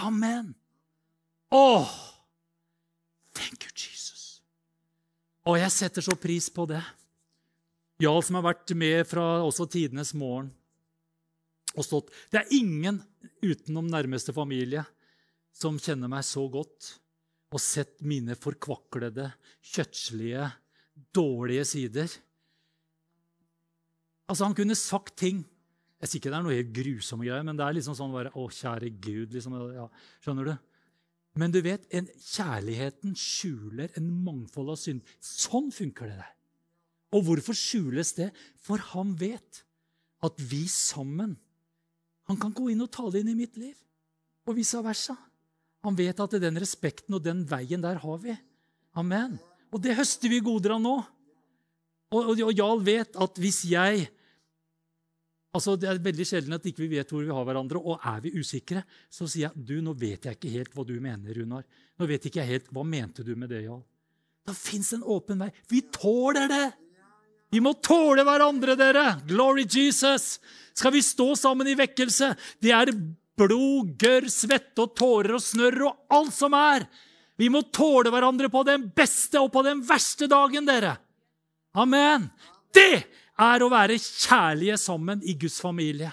Amen. 0.00 0.54
Åh! 1.52 1.90
Thank 3.36 3.66
you, 3.66 3.72
Jesus. 3.74 4.40
Og 5.48 5.58
jeg 5.60 5.72
setter 5.72 6.04
så 6.04 6.16
pris 6.18 6.48
på 6.52 6.66
det. 6.68 6.82
Jarl 8.02 8.22
som 8.22 8.38
har 8.38 8.46
vært 8.50 8.72
med 8.78 9.02
fra 9.10 9.40
også 9.42 9.66
tidenes 9.70 10.14
morgen 10.14 10.52
og 11.78 11.84
stått 11.84 12.12
Det 12.30 12.40
er 12.40 12.54
ingen 12.56 13.00
utenom 13.44 13.88
nærmeste 13.90 14.32
familie 14.34 14.84
som 15.54 15.78
kjenner 15.82 16.10
meg 16.10 16.24
så 16.26 16.44
godt 16.50 16.94
og 17.48 17.60
sett 17.62 18.02
mine 18.04 18.36
forkvaklede, 18.36 19.30
kjøttslige, 19.64 20.50
dårlige 21.16 21.64
sider. 21.64 22.10
Altså, 24.28 24.44
Han 24.44 24.54
kunne 24.54 24.76
sagt 24.76 25.16
ting 25.16 25.42
jeg 25.98 26.10
sier 26.10 26.20
ikke 26.20 26.30
det 26.30 26.38
er 26.38 26.44
noe 26.46 26.54
helt 26.54 26.74
grusomme 26.76 27.26
greier, 27.26 27.44
men 27.46 27.58
det 27.58 27.64
er 27.66 27.74
liksom 27.74 27.96
sånn 27.98 28.12
bare, 28.14 28.30
Å, 28.38 28.44
kjære 28.54 28.90
Gud. 29.02 29.32
Liksom, 29.34 29.54
ja, 29.74 29.86
skjønner 30.22 30.50
du? 30.52 30.52
Men 31.38 31.54
du 31.54 31.58
vet, 31.62 31.86
en, 31.94 32.06
kjærligheten 32.22 33.16
skjuler 33.18 33.94
en 33.98 34.06
mangfold 34.26 34.74
av 34.74 34.78
synd. 34.78 35.02
Sånn 35.22 35.72
funker 35.74 36.10
det 36.10 36.18
der. 36.20 36.34
Og 37.16 37.24
hvorfor 37.26 37.56
skjules 37.56 38.12
det? 38.18 38.28
For 38.62 38.82
han 38.92 39.14
vet 39.18 39.64
at 40.26 40.40
vi 40.50 40.64
sammen 40.70 41.36
Han 42.28 42.36
kan 42.36 42.52
gå 42.52 42.66
inn 42.68 42.82
og 42.84 42.90
tale 42.92 43.22
inn 43.22 43.30
i 43.32 43.38
mitt 43.38 43.54
liv, 43.56 43.72
og 44.44 44.58
vice 44.58 44.76
versa. 44.84 45.14
Han 45.80 45.94
vet 45.96 46.18
at 46.20 46.34
den 46.36 46.58
respekten 46.60 47.14
og 47.16 47.22
den 47.24 47.38
veien 47.48 47.80
der 47.80 47.96
har 48.02 48.18
vi. 48.20 48.34
Amen. 49.00 49.38
Og 49.72 49.80
det 49.80 49.94
høster 49.96 50.28
vi 50.28 50.42
goder 50.44 50.74
av 50.74 50.82
nå. 50.84 50.92
Og, 52.12 52.18
og, 52.20 52.42
og 52.50 52.52
Jarl 52.52 52.84
vet 52.84 53.16
at 53.16 53.40
hvis 53.40 53.62
jeg 53.70 54.10
Altså, 55.56 55.76
Det 55.80 55.88
er 55.88 56.00
veldig 56.02 56.26
sjelden 56.28 56.56
at 56.58 56.66
ikke 56.68 56.84
vi 56.84 56.96
vet 56.98 57.10
hvor 57.12 57.24
vi 57.24 57.32
har 57.32 57.46
hverandre. 57.48 57.80
Og 57.80 58.02
er 58.04 58.20
vi 58.24 58.34
usikre, 58.36 58.82
så 59.10 59.28
sier 59.28 59.48
jeg 59.48 59.68
du, 59.70 59.78
nå 59.84 59.94
vet 59.96 60.28
jeg 60.28 60.36
ikke 60.36 60.52
helt 60.52 60.74
hva 60.76 60.84
du 60.86 60.96
mener, 61.00 61.32
Runar. 61.34 61.64
Nå 61.98 62.08
vet 62.08 62.28
ikke 62.28 62.42
jeg 62.42 62.52
helt, 62.52 62.68
Hva 62.74 62.84
mente 62.84 63.24
du 63.24 63.34
med 63.36 63.50
det, 63.50 63.64
Jarl? 63.64 63.82
Da 64.48 64.54
fins 64.56 64.92
en 64.96 65.04
åpen 65.04 65.40
vei. 65.44 65.50
Vi 65.68 65.82
tåler 65.92 66.48
det! 66.48 66.66
Vi 67.48 67.62
må 67.64 67.72
tåle 67.80 68.24
hverandre, 68.28 68.76
dere! 68.76 69.06
Glory 69.28 69.64
Jesus! 69.64 70.36
Skal 70.76 70.92
vi 70.92 71.00
stå 71.04 71.32
sammen 71.36 71.68
i 71.68 71.76
vekkelse? 71.78 72.34
Det 72.60 72.72
er 72.76 72.92
blod, 73.38 73.94
gørr, 74.00 74.28
svette 74.32 74.84
og 74.84 74.92
tårer 74.98 75.36
og 75.38 75.42
snørr 75.42 75.86
og 75.88 76.16
alt 76.18 76.34
som 76.36 76.56
er. 76.56 76.84
Vi 77.38 77.48
må 77.52 77.62
tåle 77.72 78.10
hverandre 78.12 78.50
på 78.52 78.64
den 78.66 78.88
beste 78.94 79.40
og 79.40 79.52
på 79.54 79.62
den 79.64 79.80
verste 79.86 80.28
dagen, 80.30 80.66
dere. 80.68 80.96
Amen. 81.78 82.28
Det 82.74 83.04
er 83.38 83.62
å 83.62 83.70
være 83.70 83.98
kjærlige 84.02 84.78
sammen 84.80 85.22
i 85.22 85.36
Guds 85.38 85.60
familie. 85.62 86.10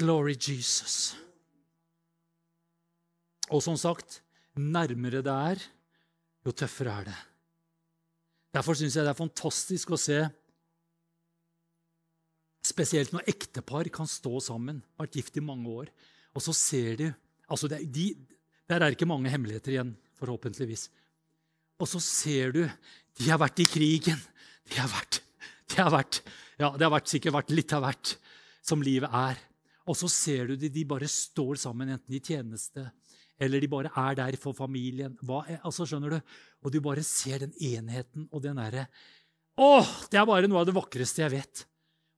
Glory 0.00 0.34
Jesus. 0.34 1.14
Og 3.52 3.62
som 3.62 3.76
sagt, 3.78 4.22
nærmere 4.56 5.22
det 5.22 5.34
er, 5.50 5.60
jo 6.44 6.54
tøffere 6.56 6.96
er 7.00 7.10
det. 7.10 7.18
Derfor 8.54 8.78
syns 8.78 8.96
jeg 8.96 9.04
det 9.06 9.12
er 9.12 9.22
fantastisk 9.24 9.94
å 9.94 10.00
se 10.00 10.22
Spesielt 12.64 13.10
når 13.12 13.26
ektepar 13.28 13.84
kan 13.92 14.08
stå 14.08 14.38
sammen, 14.40 14.78
vært 14.96 15.18
gift 15.18 15.34
i 15.36 15.42
mange 15.44 15.68
år, 15.68 15.90
og 16.32 16.40
så 16.40 16.54
ser 16.56 16.94
du 16.96 17.02
altså 17.44 17.68
det, 17.68 17.82
de, 17.92 18.06
Der 18.64 18.80
er 18.80 18.94
ikke 18.94 19.04
mange 19.04 19.28
hemmeligheter 19.28 19.74
igjen, 19.74 19.90
forhåpentligvis. 20.16 20.86
Og 21.84 21.90
så 21.90 22.00
ser 22.00 22.54
du 22.56 22.62
de 22.64 23.28
har 23.28 23.38
vært 23.38 23.60
i 23.62 23.68
krigen. 23.68 24.20
De 24.72 24.80
har 24.80 24.88
vært, 24.90 25.20
de 25.70 25.76
har 25.82 25.92
vært 25.92 26.22
ja, 26.56 26.70
Det 26.72 26.86
har 26.86 26.92
vært, 26.94 27.10
sikkert 27.10 27.34
vært 27.34 27.50
litt 27.52 27.72
av 27.76 27.82
hvert 27.84 28.14
som 28.64 28.82
livet 28.82 29.12
er. 29.12 29.40
Og 29.90 29.98
så 29.98 30.08
ser 30.08 30.48
du 30.48 30.54
de, 30.56 30.70
de 30.72 30.84
bare 30.88 31.08
står 31.10 31.58
sammen, 31.60 31.90
enten 31.92 32.16
i 32.16 32.22
tjeneste 32.24 32.86
eller 33.42 33.62
de 33.62 33.70
bare 33.70 33.90
er 33.98 34.16
der 34.18 34.36
for 34.40 34.54
familien. 34.56 35.16
Er, 35.26 35.58
altså, 35.66 35.86
skjønner 35.88 36.16
du? 36.16 36.34
Og 36.64 36.72
du 36.72 36.80
bare 36.82 37.02
ser 37.06 37.42
den 37.42 37.54
enheten 37.58 38.28
og 38.30 38.42
den 38.44 38.60
derre 38.60 38.86
Å! 39.58 39.82
Det 40.10 40.18
er 40.18 40.26
bare 40.26 40.48
noe 40.50 40.62
av 40.62 40.68
det 40.68 40.76
vakreste 40.76 41.22
jeg 41.22 41.34
vet. 41.34 41.64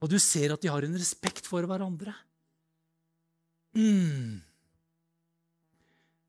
Og 0.04 0.12
du 0.12 0.18
ser 0.20 0.54
at 0.54 0.62
de 0.62 0.70
har 0.72 0.84
en 0.84 0.96
respekt 0.96 1.48
for 1.48 1.64
hverandre. 1.68 2.14
Mm. 3.76 4.40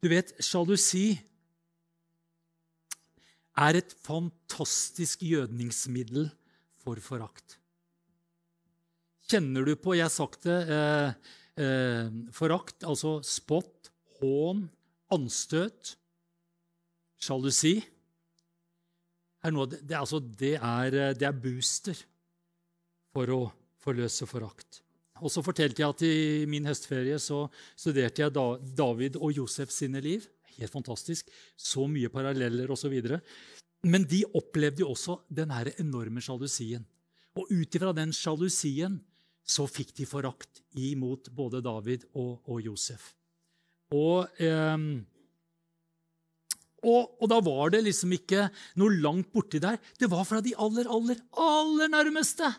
Du 0.04 0.10
vet, 0.12 0.34
sjalusi 0.44 1.18
er 3.58 3.80
et 3.80 3.94
fantastisk 4.06 5.24
gjødningsmiddel 5.26 6.30
for 6.84 7.02
forakt. 7.04 7.58
Kjenner 9.28 9.66
du 9.68 9.74
på, 9.76 9.96
jeg 9.98 10.08
har 10.08 10.14
sagt 10.14 10.46
det, 10.48 10.58
eh, 10.72 11.12
eh, 11.60 12.12
forakt, 12.32 12.86
altså 12.88 13.18
spott, 13.26 13.92
hån, 14.22 14.68
anstøt, 15.12 15.96
sjalusi 17.18 17.76
er 19.44 19.54
noe, 19.54 19.68
det, 19.70 19.96
altså, 19.98 20.20
det, 20.20 20.56
er, 20.58 20.98
det 21.18 21.28
er 21.28 21.42
booster 21.44 21.98
for 23.14 23.34
å 23.34 23.42
forløse 23.82 24.28
forakt. 24.30 24.82
Og 25.24 25.32
så 25.34 25.42
fortalte 25.42 25.82
jeg 25.82 25.90
at 25.90 26.04
I 26.06 26.46
min 26.50 26.68
høstferie 26.70 27.18
så 27.22 27.48
studerte 27.74 28.22
jeg 28.22 28.36
David 28.78 29.18
og 29.18 29.34
Josef 29.34 29.72
sine 29.74 30.02
liv. 30.04 30.28
Helt 30.58 30.74
fantastisk. 30.74 31.30
Så 31.56 31.86
mye 31.90 32.10
paralleller 32.14 32.72
osv. 32.74 32.96
Men 33.86 34.08
de 34.10 34.24
opplevde 34.38 34.84
jo 34.84 34.94
også 34.94 35.20
den 35.30 35.54
enorme 35.78 36.24
sjalusien. 36.24 36.86
Og 37.38 37.52
ut 37.54 37.78
ifra 37.78 37.94
den 37.94 38.14
sjalusien 38.16 38.98
så 39.48 39.68
fikk 39.70 39.94
de 40.00 40.08
forakt 40.10 40.64
imot 40.76 41.30
både 41.32 41.62
David 41.64 42.08
og, 42.14 42.42
og 42.50 42.62
Josef. 42.66 43.14
Og, 43.96 44.28
eh, 44.44 44.78
og, 46.84 47.02
og, 47.22 47.28
da 47.32 47.40
var 47.46 47.72
det 47.72 47.86
liksom 47.86 48.12
ikke 48.18 48.50
noe 48.82 48.98
langt 49.00 49.32
borti 49.32 49.62
der. 49.64 49.80
Det 50.00 50.10
var 50.12 50.26
fra 50.28 50.42
de 50.44 50.56
aller, 50.58 50.90
aller, 50.92 51.22
aller 51.32 51.94
nærmeste. 51.94 52.50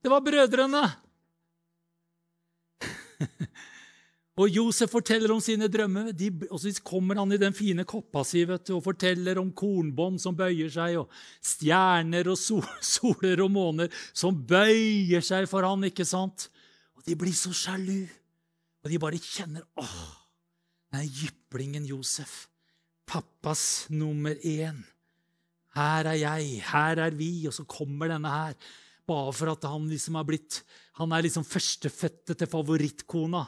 Det 0.00 0.12
var 0.12 0.22
brødrene. 0.24 0.84
Og 4.40 4.48
Josef 4.48 4.92
forteller 4.94 5.32
om 5.34 5.40
sine 5.42 5.68
drømmer. 5.68 6.12
De, 6.16 6.30
og 6.48 6.60
så 6.62 6.72
kommer 6.86 7.18
han 7.20 7.34
i 7.34 7.40
den 7.40 7.52
fine 7.56 7.84
koppa 7.88 8.22
si 8.24 8.46
vet 8.48 8.64
du, 8.68 8.76
og 8.78 8.84
forteller 8.86 9.40
om 9.40 9.50
kornbånd 9.56 10.20
som 10.22 10.36
bøyer 10.38 10.70
seg, 10.72 10.96
og 11.02 11.10
stjerner 11.44 12.30
og 12.32 12.38
sol, 12.40 12.64
soler 12.94 13.42
og 13.44 13.52
måner 13.52 13.92
som 14.16 14.36
bøyer 14.36 15.24
seg 15.24 15.48
for 15.50 15.66
han, 15.66 15.84
ikke 15.90 16.08
sant? 16.08 16.48
Og 16.96 17.04
de 17.04 17.18
blir 17.20 17.36
så 17.36 17.52
sjalu. 17.56 18.06
Og 18.80 18.88
de 18.88 19.00
bare 19.02 19.20
kjenner 19.20 19.66
åh, 19.80 19.98
den 20.94 21.04
jyplingen 21.04 21.84
Josef. 21.88 22.46
Pappas 23.10 23.90
nummer 23.92 24.38
én. 24.46 24.80
Her 25.76 26.06
er 26.14 26.18
jeg, 26.18 26.62
her 26.66 27.02
er 27.02 27.14
vi, 27.14 27.32
og 27.50 27.54
så 27.54 27.66
kommer 27.68 28.08
denne 28.08 28.30
her. 28.30 28.56
Bare 29.10 29.34
for 29.34 29.52
at 29.52 29.66
han 29.66 29.90
liksom 29.90 30.16
er 30.16 30.26
blitt 30.28 30.62
han 31.00 31.14
er 31.16 31.24
liksom 31.24 31.46
førstefødte 31.48 32.36
til 32.36 32.50
favorittkona. 32.50 33.40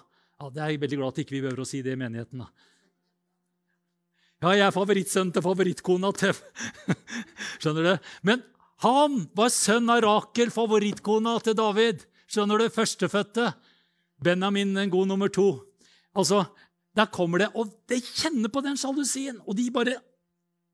Ja, 0.43 0.49
det 0.51 0.59
er 0.59 0.71
jeg 0.73 0.81
veldig 0.83 0.97
glad 0.99 1.13
at 1.13 1.19
ikke 1.23 1.37
vi 1.37 1.41
behøver 1.45 1.63
å 1.63 1.69
si 1.71 1.81
det 1.87 1.93
i 1.95 1.99
menigheten. 2.01 2.41
da. 2.43 2.49
Ja, 4.43 4.55
jeg 4.57 4.65
er 4.67 4.75
favorittsønnen 4.75 5.31
til 5.37 5.45
favorittkona 5.45 6.11
til 6.19 6.33
Skjønner 7.63 7.87
du? 7.87 8.09
Men 8.27 8.43
han 8.83 9.21
var 9.39 9.53
sønn 9.55 9.87
av 9.95 10.01
Rakel, 10.03 10.51
favorittkona 10.51 11.37
til 11.47 11.55
David. 11.61 12.03
Skjønner 12.27 12.59
du? 12.59 12.67
Førstefødte. 12.75 13.53
Benjamin 14.19 14.75
en 14.83 14.91
god 14.91 15.13
nummer 15.13 15.31
to. 15.31 15.63
Altså, 16.19 16.43
Der 16.93 17.07
kommer 17.07 17.39
det, 17.39 17.53
og 17.55 17.71
de 17.89 18.03
kjenner 18.03 18.51
på 18.51 18.61
den 18.67 18.75
sjalusien. 18.77 19.39
Og 19.47 19.55
de 19.57 19.71
bare 19.71 19.95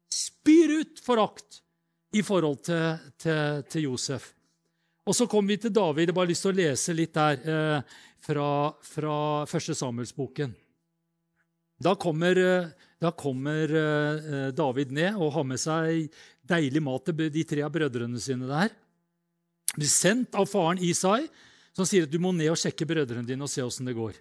spyr 0.09 0.79
ut 0.81 1.05
forakt 1.05 1.61
i 2.17 2.25
forhold 2.25 2.65
til, 2.65 2.97
til, 3.21 3.63
til 3.69 3.91
Josef. 3.91 4.33
Og 5.05 5.15
så 5.15 5.29
kommer 5.29 5.53
vi 5.53 5.61
til 5.61 5.73
David. 5.77 6.09
Jeg 6.09 6.15
har 6.15 6.17
bare 6.17 6.33
lyst 6.33 6.43
til 6.45 6.57
å 6.57 6.59
lese 6.59 6.97
litt 6.97 7.15
der 7.15 7.45
eh, 7.45 7.99
fra, 8.25 8.49
fra 8.85 9.15
første 9.49 9.77
Samuelsboken. 9.79 10.55
Da 11.79 11.95
kommer, 11.95 12.39
eh, 12.43 12.71
da 12.99 13.13
kommer 13.15 13.71
eh, 13.71 14.51
David 14.51 14.93
ned 14.95 15.19
og 15.19 15.33
har 15.37 15.47
med 15.47 15.61
seg 15.63 16.09
deilig 16.49 16.83
mat 16.83 17.07
til 17.07 17.29
de 17.31 17.45
tre 17.47 17.63
av 17.63 17.75
brødrene 17.75 18.19
sine 18.23 18.49
der. 18.51 18.73
Blir 19.77 19.91
sendt 19.91 20.35
av 20.35 20.49
faren 20.51 20.81
Isai, 20.83 21.29
som 21.77 21.87
sier 21.87 22.09
at 22.09 22.11
du 22.11 22.19
må 22.19 22.33
ned 22.35 22.51
og 22.51 22.59
sjekke 22.59 22.89
brødrene 22.89 23.29
dine 23.29 23.47
og 23.47 23.53
se 23.53 23.63
åssen 23.63 23.87
det 23.87 23.95
går. 23.99 24.17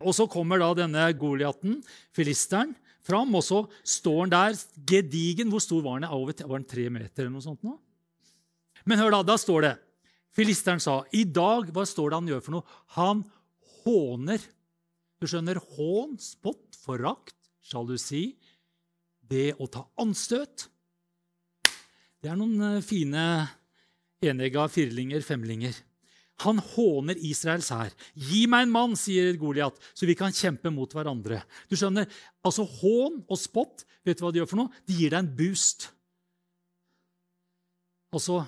Og 0.00 0.16
Så 0.16 0.26
kommer 0.32 0.58
da 0.58 0.72
denne 0.74 1.04
Goliaten, 1.12 1.78
filisteren, 2.16 2.74
fram, 3.04 3.34
og 3.36 3.44
så 3.44 3.62
står 3.84 4.24
han 4.24 4.32
der 4.32 4.58
gedigen. 4.88 5.50
Hvor 5.52 5.62
stor 5.62 5.82
var 5.84 6.00
han? 6.00 6.08
Var 6.08 6.56
han 6.56 6.66
tre 6.68 6.88
meter 6.90 7.24
eller 7.24 7.36
noe 7.36 7.44
sånt? 7.44 7.62
nå? 7.62 7.76
Men 8.88 8.98
hør, 8.98 9.12
da. 9.14 9.22
Da 9.22 9.36
står 9.38 9.66
det 9.66 9.74
Filisteren 10.36 10.82
sa 10.82 11.00
i 11.16 11.24
dag 11.26 11.70
Hva 11.74 11.84
står 11.88 12.10
det 12.10 12.18
han 12.20 12.30
gjør 12.30 12.42
for 12.44 12.56
noe? 12.56 12.78
Han 12.96 13.24
håner. 13.82 14.42
Du 15.20 15.28
skjønner, 15.28 15.60
hån, 15.76 16.16
spott, 16.22 16.78
forakt, 16.80 17.36
sjalusi, 17.60 18.38
det 19.30 19.52
å 19.60 19.68
ta 19.68 19.84
anstøt. 20.00 20.68
Det 22.20 22.30
er 22.30 22.38
noen 22.40 22.56
eh, 22.76 22.84
fine 22.84 23.24
enegga 24.24 24.66
firlinger, 24.72 25.22
femlinger. 25.24 25.76
Han 26.44 26.60
håner 26.72 27.20
Israels 27.20 27.68
hær. 27.72 27.92
'Gi 28.16 28.46
meg 28.48 28.64
en 28.64 28.72
mann', 28.72 28.96
sier 28.96 29.36
Goliat, 29.36 29.76
'så 29.92 30.08
vi 30.08 30.16
kan 30.16 30.32
kjempe 30.32 30.72
mot 30.72 30.88
hverandre'. 30.88 31.42
Du 31.68 31.76
skjønner, 31.76 32.08
altså 32.44 32.64
Hån 32.64 33.24
og 33.28 33.38
spott 33.38 33.84
vet 34.04 34.18
du 34.18 34.24
hva 34.24 34.32
de 34.32 34.40
gjør 34.40 34.48
for 34.48 34.60
noe? 34.62 34.72
De 34.88 34.96
gir 34.96 35.12
deg 35.12 35.20
en 35.20 35.34
boost. 35.36 35.90
Altså 38.10 38.40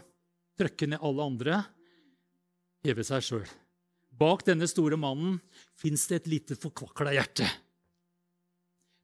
trykke 0.62 0.88
ned 0.88 1.02
alle 1.02 1.26
andre, 1.26 1.58
heve 2.86 3.04
seg 3.06 3.26
sjøl. 3.26 3.50
Bak 4.12 4.44
denne 4.46 4.68
store 4.70 4.98
mannen 5.00 5.38
fins 5.78 6.06
det 6.10 6.22
et 6.22 6.30
lite 6.30 6.58
forkvakla 6.58 7.14
hjerte. 7.16 7.48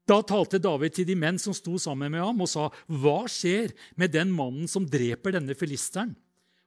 Da 0.08 0.22
talte 0.24 0.60
David 0.62 0.94
til 0.96 1.08
de 1.08 1.16
menn 1.18 1.36
som 1.40 1.52
sto 1.56 1.76
sammen 1.80 2.12
med 2.14 2.22
ham, 2.24 2.40
og 2.40 2.48
sa, 2.48 2.70
'Hva 2.88 3.28
skjer 3.28 3.74
med 3.96 4.12
den 4.12 4.32
mannen 4.32 4.68
som 4.68 4.86
dreper 4.86 5.36
denne 5.36 5.54
filisteren?' 5.54 6.16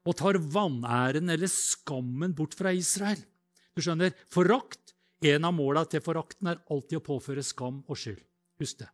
og 0.06 0.18
tar 0.18 0.38
vanæren 0.38 1.30
eller 1.30 1.50
skammen 1.50 2.34
bort 2.34 2.56
fra 2.58 2.74
Israel. 2.74 3.20
Du 3.76 3.82
skjønner, 3.82 4.14
Forakt 4.30 4.96
En 5.22 5.46
av 5.46 5.54
måla 5.54 5.84
til 5.86 6.02
forakten 6.02 6.48
er 6.50 6.64
alltid 6.74 6.98
å 6.98 7.04
påføre 7.06 7.44
skam 7.46 7.84
og 7.86 7.96
skyld. 7.96 8.24
Husk 8.58 8.80
det. 8.80 8.88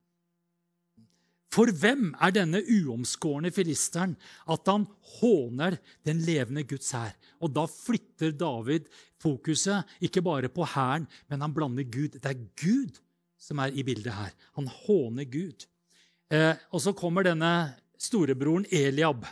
For 1.58 1.72
hvem 1.74 2.12
er 2.22 2.36
denne 2.36 2.60
uomskårne 2.62 3.50
filisteren 3.54 4.13
at 4.46 4.70
han 4.70 4.86
håner 5.17 5.80
den 6.06 6.22
levende 6.22 6.62
Guds 6.70 6.91
hær? 6.93 7.15
Og 7.41 7.50
da 7.56 7.63
flytter 7.72 8.36
David 8.38 8.86
fokuset 9.22 9.98
ikke 10.06 10.22
bare 10.22 10.52
på 10.54 10.67
hæren, 10.70 11.08
men 11.32 11.41
han 11.41 11.56
blander 11.56 11.88
Gud. 11.89 12.20
Det 12.22 12.30
er 12.30 12.46
Gud 12.62 13.02
som 13.41 13.63
er 13.63 13.74
i 13.74 13.86
bildet 13.88 14.13
her. 14.13 14.36
Han 14.60 14.70
håner 14.70 15.26
Gud. 15.26 15.65
Eh, 16.30 16.54
og 16.70 16.84
så 16.84 16.93
kommer 16.93 17.26
denne 17.26 17.52
storebroren 17.98 18.67
Eliab. 18.70 19.26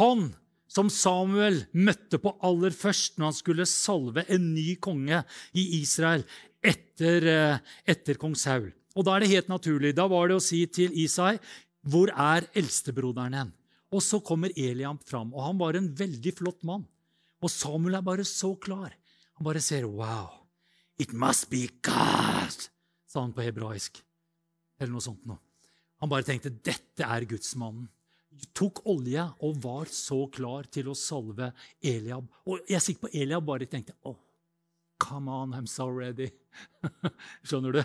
Han 0.00 0.30
som 0.68 0.88
Samuel 0.92 1.64
møtte 1.76 2.20
på 2.22 2.38
aller 2.44 2.72
først 2.72 3.18
når 3.18 3.32
han 3.32 3.36
skulle 3.36 3.68
salve 3.68 4.24
en 4.32 4.52
ny 4.54 4.78
konge 4.80 5.20
i 5.52 5.68
Israel 5.82 6.24
etter, 6.64 7.28
eh, 7.28 7.64
etter 7.84 8.16
kong 8.20 8.36
Saul. 8.36 8.70
Og 8.98 9.06
da 9.06 9.14
er 9.14 9.22
det 9.22 9.30
helt 9.30 9.50
naturlig. 9.50 9.94
Da 9.94 10.08
var 10.10 10.28
det 10.28 10.38
å 10.38 10.42
si 10.42 10.64
til 10.66 10.90
Isai, 10.98 11.38
'Hvor 11.86 12.10
er 12.10 12.48
eldstebroderen 12.58 13.34
hen?' 13.34 13.52
Og 13.92 14.02
så 14.02 14.18
kommer 14.20 14.52
Eliam 14.58 14.98
fram, 14.98 15.32
og 15.32 15.44
han 15.46 15.58
var 15.58 15.76
en 15.76 15.94
veldig 15.94 16.34
flott 16.36 16.64
mann. 16.64 16.84
Og 17.40 17.48
Samuel 17.48 17.94
er 17.94 18.02
bare 18.02 18.24
så 18.26 18.58
klar. 18.58 18.92
Han 19.36 19.44
bare 19.44 19.60
ser 19.60 19.86
'Wow, 19.86 20.48
it 20.98 21.12
must 21.12 21.48
be 21.48 21.68
God', 21.82 22.68
sa 23.06 23.20
han 23.20 23.32
på 23.32 23.46
hebraisk. 23.46 24.02
Eller 24.80 24.92
noe 24.92 25.00
sånt 25.00 25.24
noe. 25.24 25.38
Han 26.00 26.08
bare 26.10 26.24
tenkte 26.24 26.50
'Dette 26.50 27.00
er 27.00 27.24
gudsmannen' 27.24 27.88
tok 28.54 28.82
olje 28.86 29.24
og 29.44 29.60
var 29.62 29.90
så 29.92 30.26
klar 30.30 30.68
til 30.70 30.90
å 30.90 30.96
salve 30.98 31.52
Eliab. 31.82 32.26
Og 32.46 32.60
jeg 32.68 32.78
er 32.78 32.84
sikker 32.84 33.06
på 33.06 33.14
Eliab 33.14 33.46
bare 33.46 33.66
tenkte 33.66 33.96
oh, 34.02 34.16
Come 34.98 35.30
on, 35.30 35.54
I'm 35.54 35.66
so 35.66 35.86
ready. 35.88 36.30
Skjønner 37.46 37.76
du? 37.76 37.82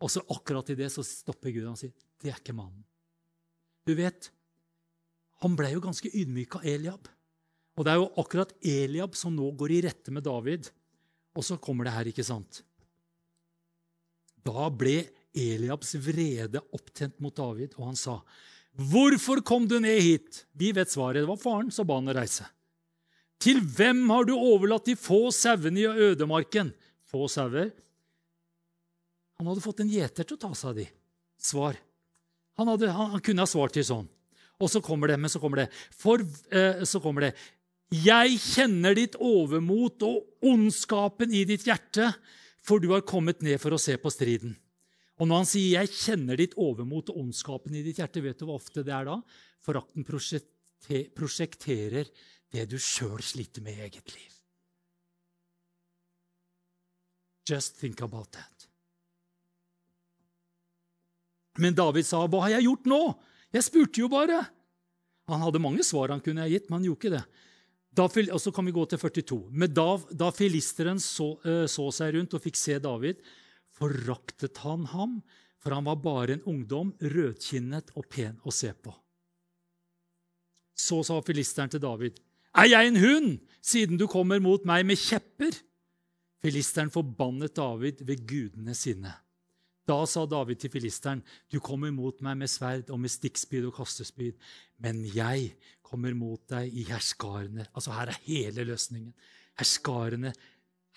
Og 0.00 0.10
så 0.12 0.22
akkurat 0.32 0.70
i 0.72 0.78
det 0.78 0.88
så 0.92 1.04
stopper 1.04 1.52
Gud 1.54 1.68
og 1.68 1.78
sier 1.80 1.92
det 2.20 2.32
er 2.32 2.40
ikke 2.40 2.56
mannen. 2.56 2.82
Du 3.88 3.94
vet, 3.96 4.28
han 5.40 5.54
ble 5.56 5.70
jo 5.72 5.80
ganske 5.84 6.10
ydmyk 6.12 6.58
av 6.58 6.66
Eliab. 6.68 7.08
Og 7.78 7.86
det 7.86 7.92
er 7.92 8.00
jo 8.00 8.10
akkurat 8.20 8.52
Eliab 8.60 9.16
som 9.16 9.32
nå 9.32 9.46
går 9.56 9.72
i 9.72 9.80
rette 9.86 10.12
med 10.12 10.26
David. 10.26 10.68
Og 11.32 11.46
så 11.46 11.56
kommer 11.62 11.88
det 11.88 11.94
her, 11.94 12.10
ikke 12.10 12.26
sant? 12.26 12.60
Da 14.44 14.68
ble 14.72 15.04
Eliabs 15.36 15.94
vrede 16.02 16.60
opptent 16.76 17.20
mot 17.22 17.34
David, 17.36 17.76
og 17.78 17.92
han 17.92 17.96
sa, 17.96 18.20
'Hvorfor 18.76 19.42
kom 19.44 19.66
du 19.66 19.78
ned 19.80 20.00
hit?' 20.00 20.44
Vi 20.54 20.72
vet 20.72 20.90
svaret. 20.90 21.22
Det 21.22 21.28
var 21.28 21.36
faren 21.36 21.70
som 21.70 21.86
ba 21.86 21.94
han 21.94 22.08
å 22.08 22.14
reise. 22.14 22.46
'Til 23.38 23.60
hvem 23.60 24.08
har 24.10 24.24
du 24.24 24.34
overlatt 24.34 24.84
de 24.84 24.94
få 24.96 25.30
sauene 25.32 25.80
i 25.80 25.86
ødemarken?' 25.86 26.74
Få 27.10 27.26
sauer? 27.28 27.72
Han 29.40 29.48
hadde 29.48 29.64
fått 29.64 29.78
en 29.80 29.88
gjeter 29.88 30.26
til 30.28 30.36
å 30.36 30.40
ta 30.42 30.50
seg 30.52 30.68
av 30.68 30.74
de. 30.76 30.82
Svar. 31.40 31.78
Han, 32.60 32.68
hadde, 32.68 32.90
han, 32.92 33.14
han 33.14 33.22
kunne 33.24 33.46
ha 33.46 33.48
svart 33.48 33.72
til 33.72 33.86
sånn. 33.88 34.04
Og 34.60 34.68
så 34.68 34.82
kommer 34.84 35.08
det, 35.08 35.16
men 35.16 35.32
så 35.32 35.40
kommer 35.40 35.62
det. 35.62 35.70
For, 35.96 36.20
eh, 36.52 36.84
så 36.84 37.00
kommer 37.00 37.24
det. 37.24 37.30
Jeg 37.90 38.36
kjenner 38.36 38.94
ditt 38.94 39.16
overmot 39.16 40.04
og 40.04 40.44
ondskapen 40.44 41.32
i 41.32 41.46
ditt 41.48 41.64
hjerte, 41.64 42.12
for 42.60 42.84
du 42.84 42.92
har 42.92 43.00
kommet 43.08 43.40
ned 43.40 43.56
for 43.62 43.72
å 43.72 43.80
se 43.80 43.96
på 43.96 44.12
striden. 44.12 44.52
Og 45.16 45.28
når 45.28 45.36
han 45.40 45.48
sier 45.48 45.80
'jeg 45.80 45.88
kjenner 45.88 46.36
ditt 46.36 46.52
overmot 46.60 47.08
og 47.08 47.16
ondskapen 47.24 47.74
i 47.74 47.82
ditt 47.82 47.96
hjerte', 47.96 48.22
vet 48.22 48.38
du 48.38 48.44
hva 48.44 48.60
ofte 48.60 48.84
det 48.84 48.92
er 48.92 49.04
da? 49.08 49.22
Forakten 49.64 50.04
prosjekterer 50.04 52.04
det 52.52 52.68
du 52.68 52.76
sjøl 52.76 53.22
sliter 53.24 53.62
med 53.62 53.78
i 53.78 53.82
eget 53.88 54.12
liv. 54.12 54.32
Just 57.48 57.80
think 57.80 58.02
about 58.02 58.30
that. 58.32 58.59
Men 61.60 61.76
David 61.76 62.06
sa, 62.08 62.24
'Hva 62.26 62.46
har 62.46 62.56
jeg 62.56 62.66
gjort 62.68 62.88
nå?' 62.88 63.18
Jeg 63.52 63.66
spurte 63.66 64.00
jo 64.00 64.08
bare. 64.08 64.46
Han 65.26 65.42
hadde 65.42 65.62
mange 65.62 65.82
svar 65.86 66.10
han 66.10 66.22
kunne 66.22 66.42
ha 66.42 66.50
gitt, 66.50 66.68
men 66.70 66.78
han 66.80 66.86
gjorde 66.86 67.00
ikke 67.00 67.16
det. 67.16 67.24
Da, 67.90 68.06
og 68.06 68.40
så 68.40 68.52
kan 68.54 68.66
vi 68.66 68.74
gå 68.74 68.84
til 68.86 68.98
42. 69.02 69.38
Men 69.50 69.72
da, 69.74 69.98
da 70.14 70.30
filisteren 70.30 71.00
så, 71.02 71.34
uh, 71.42 71.66
så 71.66 71.88
seg 71.94 72.14
rundt 72.14 72.34
og 72.38 72.42
fikk 72.44 72.58
se 72.58 72.78
David, 72.78 73.18
foraktet 73.74 74.62
han 74.62 74.86
ham, 74.92 75.18
for 75.60 75.74
han 75.74 75.88
var 75.88 75.98
bare 76.02 76.36
en 76.36 76.46
ungdom, 76.48 76.92
rødkinnet 77.02 77.90
og 77.98 78.06
pen 78.08 78.38
å 78.46 78.54
se 78.54 78.70
på. 78.72 78.94
Så 80.78 81.02
sa 81.04 81.18
filisteren 81.26 81.72
til 81.72 81.82
David, 81.82 82.20
Er 82.56 82.66
jeg 82.66 82.88
en 82.88 82.96
hund, 82.98 83.34
siden 83.62 83.98
du 83.98 84.06
kommer 84.10 84.40
mot 84.42 84.64
meg 84.66 84.86
med 84.86 84.98
kjepper? 84.98 85.54
Filisteren 86.42 86.90
forbannet 86.90 87.54
David 87.54 88.00
ved 88.06 88.24
gudene 88.26 88.74
sine. 88.74 89.12
Da 89.90 90.04
sa 90.06 90.22
David 90.30 90.60
til 90.62 90.70
filisteren, 90.70 91.22
Du 91.50 91.58
kommer 91.58 91.90
mot 91.90 92.20
meg 92.22 92.38
med 92.38 92.50
sverd 92.50 92.90
og 92.94 93.00
med 93.02 93.10
stikkspyd 93.10 93.66
og 93.66 93.74
kastespyd, 93.80 94.38
men 94.78 95.02
jeg 95.10 95.56
kommer 95.82 96.14
mot 96.14 96.42
deg 96.52 96.70
i 96.70 96.84
herskarene. 96.86 97.66
Altså, 97.74 97.90
her 97.96 98.12
er 98.12 98.22
hele 98.28 98.68
løsningen. 98.68 99.12
Herskarene 99.58 100.32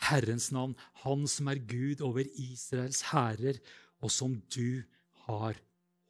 Herrens 0.09 0.51
navn, 0.51 0.75
Han 1.03 1.27
som 1.27 1.47
er 1.47 1.61
Gud 1.65 2.01
over 2.01 2.25
Israels 2.35 3.01
hærer, 3.09 3.59
og 4.01 4.11
som 4.11 4.41
du 4.53 4.83
har 5.25 5.57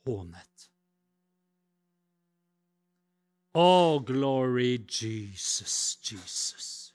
hånet. 0.06 0.69
Oh, 3.54 4.02
glory 4.04 4.82
Jesus, 4.89 6.00
Jesus. 6.02 6.93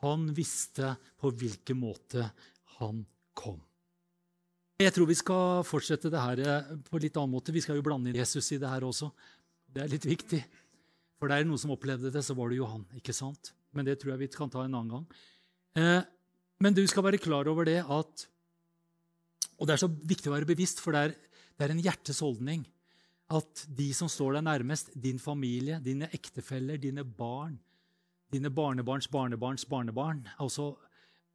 Han 0.00 0.32
visste 0.34 0.96
på 1.20 1.30
hvilken 1.30 1.78
måte 1.82 2.30
han 2.78 3.04
kom. 3.34 3.60
Jeg 4.82 4.94
tror 4.96 5.06
vi 5.06 5.18
skal 5.18 5.62
fortsette 5.66 6.10
det 6.10 6.20
her 6.20 6.40
på 6.88 6.98
en 6.98 7.04
litt 7.04 7.16
annen 7.18 7.34
måte. 7.34 7.54
Vi 7.54 7.62
skal 7.62 7.78
jo 7.78 7.84
blande 7.86 8.10
inn 8.10 8.18
Jesus 8.18 8.50
i 8.54 8.58
det 8.60 8.70
her 8.70 8.84
også. 8.86 9.12
Det 9.72 9.84
er 9.84 9.92
litt 9.92 10.06
viktig. 10.08 10.40
For 11.20 11.30
det 11.30 11.38
er 11.38 11.46
noen 11.46 11.60
som 11.60 11.70
opplevde 11.74 12.10
det, 12.10 12.24
så 12.26 12.34
var 12.34 12.50
det 12.50 12.58
jo 12.58 12.66
han. 12.66 12.82
ikke 12.98 13.14
sant? 13.14 13.52
Men 13.72 13.86
det 13.86 14.00
tror 14.00 14.14
jeg 14.14 14.24
vi 14.24 14.30
kan 14.34 14.50
ta 14.50 14.64
en 14.64 14.74
annen 14.74 14.90
gang. 14.90 15.04
Eh, 15.78 16.02
men 16.62 16.74
du 16.74 16.82
skal 16.90 17.06
være 17.06 17.20
klar 17.22 17.48
over 17.50 17.68
det 17.68 17.80
at 17.80 18.28
Og 19.60 19.68
det 19.68 19.76
er 19.76 19.82
så 19.84 19.86
viktig 19.86 20.26
å 20.26 20.34
være 20.34 20.48
bevisst, 20.48 20.80
for 20.82 20.90
det 20.90 21.00
er, 21.06 21.12
det 21.54 21.64
er 21.64 21.72
en 21.76 21.82
hjertes 21.84 22.18
holdning 22.24 22.64
at 23.30 23.60
de 23.70 23.92
som 23.94 24.08
står 24.10 24.36
deg 24.36 24.46
nærmest, 24.48 24.90
din 24.98 25.20
familie, 25.22 25.78
dine 25.84 26.08
ektefeller, 26.12 26.80
dine 26.82 27.04
barn, 27.04 27.54
dine 28.32 28.50
barnebarns 28.50 29.06
barnebarns 29.12 29.68
barnebarn 29.68 30.24
altså 30.40 30.74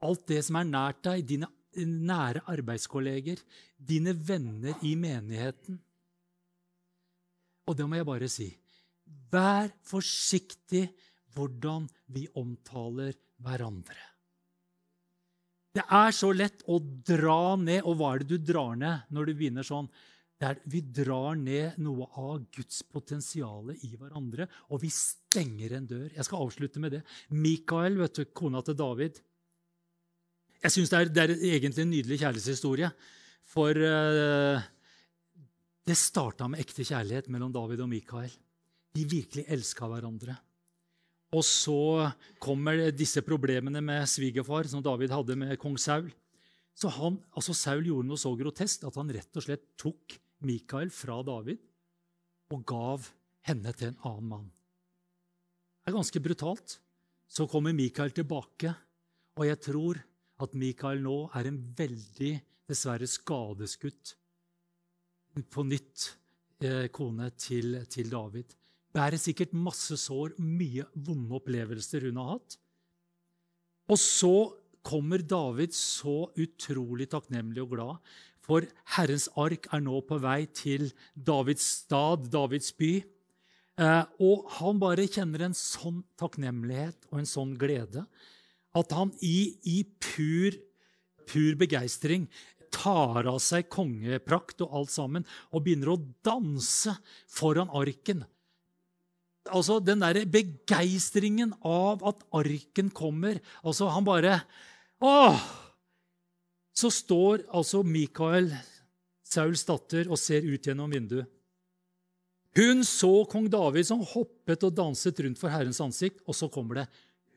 Alt 0.04 0.28
det 0.30 0.44
som 0.46 0.60
er 0.60 0.68
nært 0.70 1.00
deg, 1.08 1.24
dine 1.26 1.48
nære 1.86 2.42
arbeidskolleger, 2.50 3.42
dine 3.78 4.16
venner 4.16 4.80
i 4.88 4.96
menigheten. 4.98 5.78
Og 7.68 7.78
det 7.78 7.88
må 7.88 8.00
jeg 8.00 8.08
bare 8.08 8.30
si. 8.32 8.50
Vær 9.32 9.70
forsiktig 9.86 10.88
hvordan 11.36 11.88
vi 12.16 12.26
omtaler 12.40 13.14
hverandre. 13.44 14.00
Det 15.78 15.84
er 15.94 16.14
så 16.16 16.32
lett 16.34 16.64
å 16.66 16.80
dra 16.82 17.56
ned. 17.62 17.84
Og 17.86 18.00
hva 18.00 18.14
er 18.16 18.24
det 18.24 18.34
du 18.34 18.52
drar 18.52 18.78
ned 18.80 19.12
når 19.14 19.30
du 19.30 19.34
begynner 19.38 19.68
sånn? 19.68 19.90
Der 20.42 20.60
vi 20.70 20.82
drar 20.82 21.38
ned 21.38 21.78
noe 21.82 22.08
av 22.18 22.44
Guds 22.54 22.84
potensial 22.94 23.72
i 23.74 23.96
hverandre, 23.98 24.46
og 24.70 24.84
vi 24.84 24.90
stenger 24.94 25.74
en 25.78 25.88
dør. 25.90 26.12
Jeg 26.14 26.26
skal 26.28 26.44
avslutte 26.46 26.82
med 26.82 26.94
det. 26.94 27.02
Mikael, 27.34 27.98
vet 27.98 28.20
du, 28.20 28.26
kona 28.38 28.62
til 28.66 28.78
David 28.78 29.18
Jeg 30.64 30.74
syns 30.74 30.92
det, 30.92 31.04
det, 31.14 31.24
er 31.24 31.36
egentlig 31.54 31.84
en 31.84 31.94
nydelig 31.94 32.20
kjærlighetshistorie. 32.24 32.90
For 33.48 33.78
uh, 33.78 34.66
det 35.88 35.96
starta 35.96 36.50
med 36.52 36.64
ekte 36.64 36.86
kjærlighet 36.88 37.30
mellom 37.32 37.54
David 37.56 37.84
og 37.86 37.92
Mikael. 37.92 38.32
De 38.98 39.06
virkelig 39.08 39.46
elska 39.54 39.88
hverandre. 39.88 40.36
Og 41.36 41.44
så 41.44 42.08
kommer 42.40 42.88
disse 42.96 43.22
problemene 43.26 43.82
med 43.84 44.08
svigerfar, 44.10 44.68
som 44.72 44.84
David 44.84 45.12
hadde 45.12 45.36
med 45.40 45.58
kong 45.60 45.76
Saul. 45.80 46.10
Så 46.78 46.92
han, 46.94 47.18
altså 47.36 47.56
Saul 47.58 47.88
gjorde 47.88 48.08
noe 48.08 48.22
så 48.22 48.32
grotesk 48.38 48.86
at 48.88 48.98
han 49.00 49.12
rett 49.12 49.40
og 49.40 49.44
slett 49.44 49.66
tok 49.80 50.18
Mikael 50.46 50.92
fra 50.94 51.20
David 51.26 51.64
og 52.54 52.62
gav 52.70 53.08
henne 53.48 53.74
til 53.76 53.92
en 53.92 54.04
annen 54.08 54.30
mann. 54.30 54.52
Det 55.82 55.92
er 55.92 55.98
ganske 55.98 56.22
brutalt. 56.24 56.78
Så 57.28 57.48
kommer 57.52 57.76
Mikael 57.76 58.14
tilbake, 58.16 58.72
og 59.36 59.44
jeg 59.50 59.60
tror 59.60 59.98
at 60.44 60.54
Mikael 60.58 61.02
nå 61.04 61.18
er 61.38 61.50
en 61.50 61.60
veldig, 61.78 62.34
dessverre 62.68 63.08
skadeskutt 63.10 64.14
på 65.54 65.64
nytt 65.66 66.08
eh, 66.64 66.88
kone 66.94 67.32
til, 67.40 67.80
til 67.90 68.12
David. 68.12 68.54
Bærer 68.94 69.20
sikkert 69.22 69.56
masse 69.56 69.98
sår, 70.02 70.36
mye 70.42 70.88
vonde 70.94 71.38
opplevelser 71.38 72.08
hun 72.10 72.22
har 72.22 72.34
hatt. 72.36 72.58
Og 73.88 74.00
så 74.02 74.36
kommer 74.88 75.24
David 75.24 75.76
så 75.76 76.30
utrolig 76.40 77.10
takknemlig 77.12 77.64
og 77.64 77.76
glad 77.76 78.16
for 78.48 78.64
Herrens 78.96 79.28
ark 79.36 79.68
er 79.76 79.84
nå 79.84 80.00
på 80.08 80.20
vei 80.24 80.46
til 80.56 80.88
Davids 81.14 81.66
stad, 81.84 82.30
Davids 82.32 82.72
by. 82.80 82.94
Eh, 83.78 84.04
og 84.24 84.48
han 84.58 84.80
bare 84.82 85.08
kjenner 85.12 85.48
en 85.48 85.58
sånn 85.58 86.00
takknemlighet 86.20 87.10
og 87.12 87.20
en 87.22 87.30
sånn 87.30 87.54
glede 87.60 88.06
at 88.78 88.94
han 88.96 89.12
i, 89.26 89.58
i 89.68 89.82
pur, 90.02 90.56
pur 91.28 91.58
begeistring 91.60 92.28
tar 92.74 93.28
av 93.30 93.40
seg 93.44 93.70
kongeprakt 93.72 94.62
og 94.66 94.74
alt 94.80 94.94
sammen 94.94 95.28
og 95.52 95.64
begynner 95.66 95.94
å 95.94 96.02
danse 96.26 96.94
foran 97.32 97.72
arken. 97.76 98.26
Altså 99.48 99.80
den 99.80 100.04
derre 100.04 100.26
begeistringen 100.28 101.54
av 101.66 102.04
at 102.08 102.26
arken 102.36 102.92
kommer. 102.92 103.40
Altså 103.64 103.88
Han 103.94 104.08
bare 104.08 104.42
Åh! 105.00 105.40
så 106.78 106.92
står 106.94 107.48
altså 107.58 107.82
Mikael, 107.82 108.52
Sauls 109.26 109.64
datter, 109.66 110.06
og 110.12 110.20
ser 110.22 110.46
ut 110.46 110.68
gjennom 110.68 110.92
vinduet. 110.94 111.26
Hun 112.58 112.84
så 112.86 113.26
kong 113.30 113.48
David 113.54 113.86
som 113.90 114.04
hoppet 114.14 114.64
og 114.66 114.76
danset 114.78 115.20
rundt 115.26 115.42
for 115.42 115.54
Herrens 115.54 115.82
ansikt, 115.84 116.22
og 116.26 116.38
så 116.38 116.50
kommer 116.54 116.82
det 116.82 116.86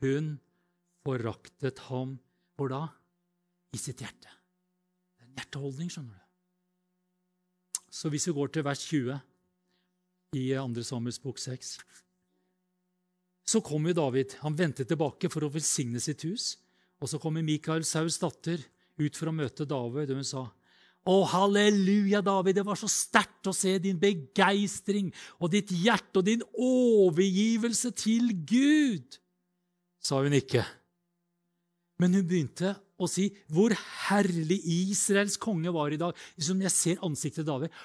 Hun 0.01 0.35
foraktet 1.05 1.81
ham 1.89 2.17
hvor 2.57 2.71
da? 2.71 2.81
I 3.71 3.79
sitt 3.79 4.03
hjerte. 4.03 4.27
Det 4.27 5.23
er 5.23 5.27
en 5.29 5.37
hjerteholdning, 5.39 5.91
skjønner 5.91 6.17
du. 6.17 6.27
Så 7.91 8.11
hvis 8.11 8.27
vi 8.27 8.35
går 8.35 8.51
til 8.51 8.65
vers 8.67 8.83
20 8.87 9.17
i 10.39 10.45
2. 10.55 10.83
Samuels 10.87 11.19
bok 11.19 11.39
6 11.39 11.77
Så 13.47 13.61
kommer 13.63 13.95
David. 13.95 14.37
Han 14.45 14.55
vendte 14.57 14.85
tilbake 14.87 15.31
for 15.31 15.43
å 15.43 15.51
velsigne 15.51 15.99
sitt 15.99 16.23
hus. 16.27 16.55
Og 17.01 17.09
så 17.09 17.19
kommer 17.19 17.43
Mikael, 17.43 17.83
Sauls 17.87 18.19
datter, 18.21 18.61
ut 19.01 19.17
for 19.17 19.31
å 19.31 19.35
møte 19.35 19.65
David, 19.65 20.11
og 20.11 20.21
hun 20.21 20.27
sa 20.27 20.43
å, 21.01 21.23
halleluja, 21.25 22.19
David, 22.21 22.59
det 22.59 22.65
var 22.67 22.77
så 22.77 22.85
sterkt 22.85 23.47
å 23.49 23.53
se 23.57 23.71
din 23.81 23.97
begeistring 23.97 25.07
og 25.41 25.49
ditt 25.55 25.71
hjerte 25.73 26.21
og 26.21 26.27
din 26.27 26.43
overgivelse 26.53 27.89
til 27.97 28.29
Gud, 28.45 29.17
sa 29.97 30.21
hun 30.21 30.37
ikke. 30.37 30.61
Men 32.01 32.17
hun 32.17 32.25
begynte 32.27 32.73
å 33.01 33.07
si 33.09 33.27
hvor 33.51 33.73
herlig 34.07 34.59
Israels 34.89 35.37
konge 35.41 35.73
var 35.73 35.93
i 35.93 35.99
dag. 36.01 36.17
Som 36.41 36.61
jeg 36.65 36.73
ser 36.73 37.03
ansiktet 37.05 37.43
til 37.43 37.49
David. 37.51 37.75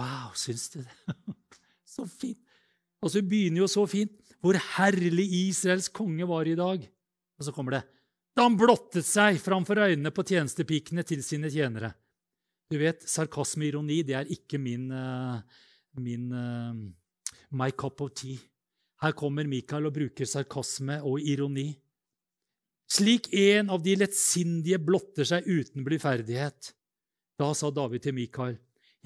Wow, 0.00 0.32
syns 0.36 0.70
du 0.72 0.80
det? 0.80 1.16
så 1.96 2.06
fint. 2.08 2.40
Og 3.04 3.12
så 3.12 3.20
begynner 3.20 3.62
jo 3.64 3.68
så 3.70 3.84
fint. 3.90 4.14
Hvor 4.40 4.56
herlig 4.76 5.26
Israels 5.46 5.90
konge 5.92 6.26
var 6.28 6.48
i 6.48 6.56
dag. 6.58 6.88
Og 7.36 7.46
så 7.46 7.54
kommer 7.54 7.78
det 7.78 7.84
da 8.36 8.44
han 8.44 8.56
blottet 8.60 9.06
seg 9.08 9.38
framfor 9.40 9.78
øynene 9.80 10.10
på 10.12 10.20
tjenestepikene 10.28 11.00
til 11.08 11.22
sine 11.24 11.48
tjenere. 11.48 11.88
Du 12.68 12.76
vet, 12.76 13.06
Sarkasme 13.08 13.64
og 13.64 13.70
ironi 13.70 14.02
det 14.04 14.16
er 14.18 14.32
ikke 14.34 14.60
min, 14.60 14.90
uh, 14.92 15.38
min 16.04 16.26
uh, 16.36 16.76
my 17.56 17.70
cup 17.72 18.02
of 18.04 18.12
tea. 18.12 18.36
Her 19.00 19.14
kommer 19.16 19.48
Mikael 19.48 19.88
og 19.88 19.94
bruker 19.96 20.28
sarkasme 20.28 20.98
og 21.04 21.20
ironi. 21.20 21.70
Slik 22.86 23.32
en 23.34 23.70
av 23.74 23.82
de 23.82 23.96
lettsindige 23.98 24.78
blotter 24.82 25.26
seg 25.26 25.46
uten 25.46 25.84
blyferdighet. 25.86 26.72
Da 27.36 27.50
sa 27.54 27.70
David 27.74 28.06
til 28.06 28.14
Mikael, 28.16 28.56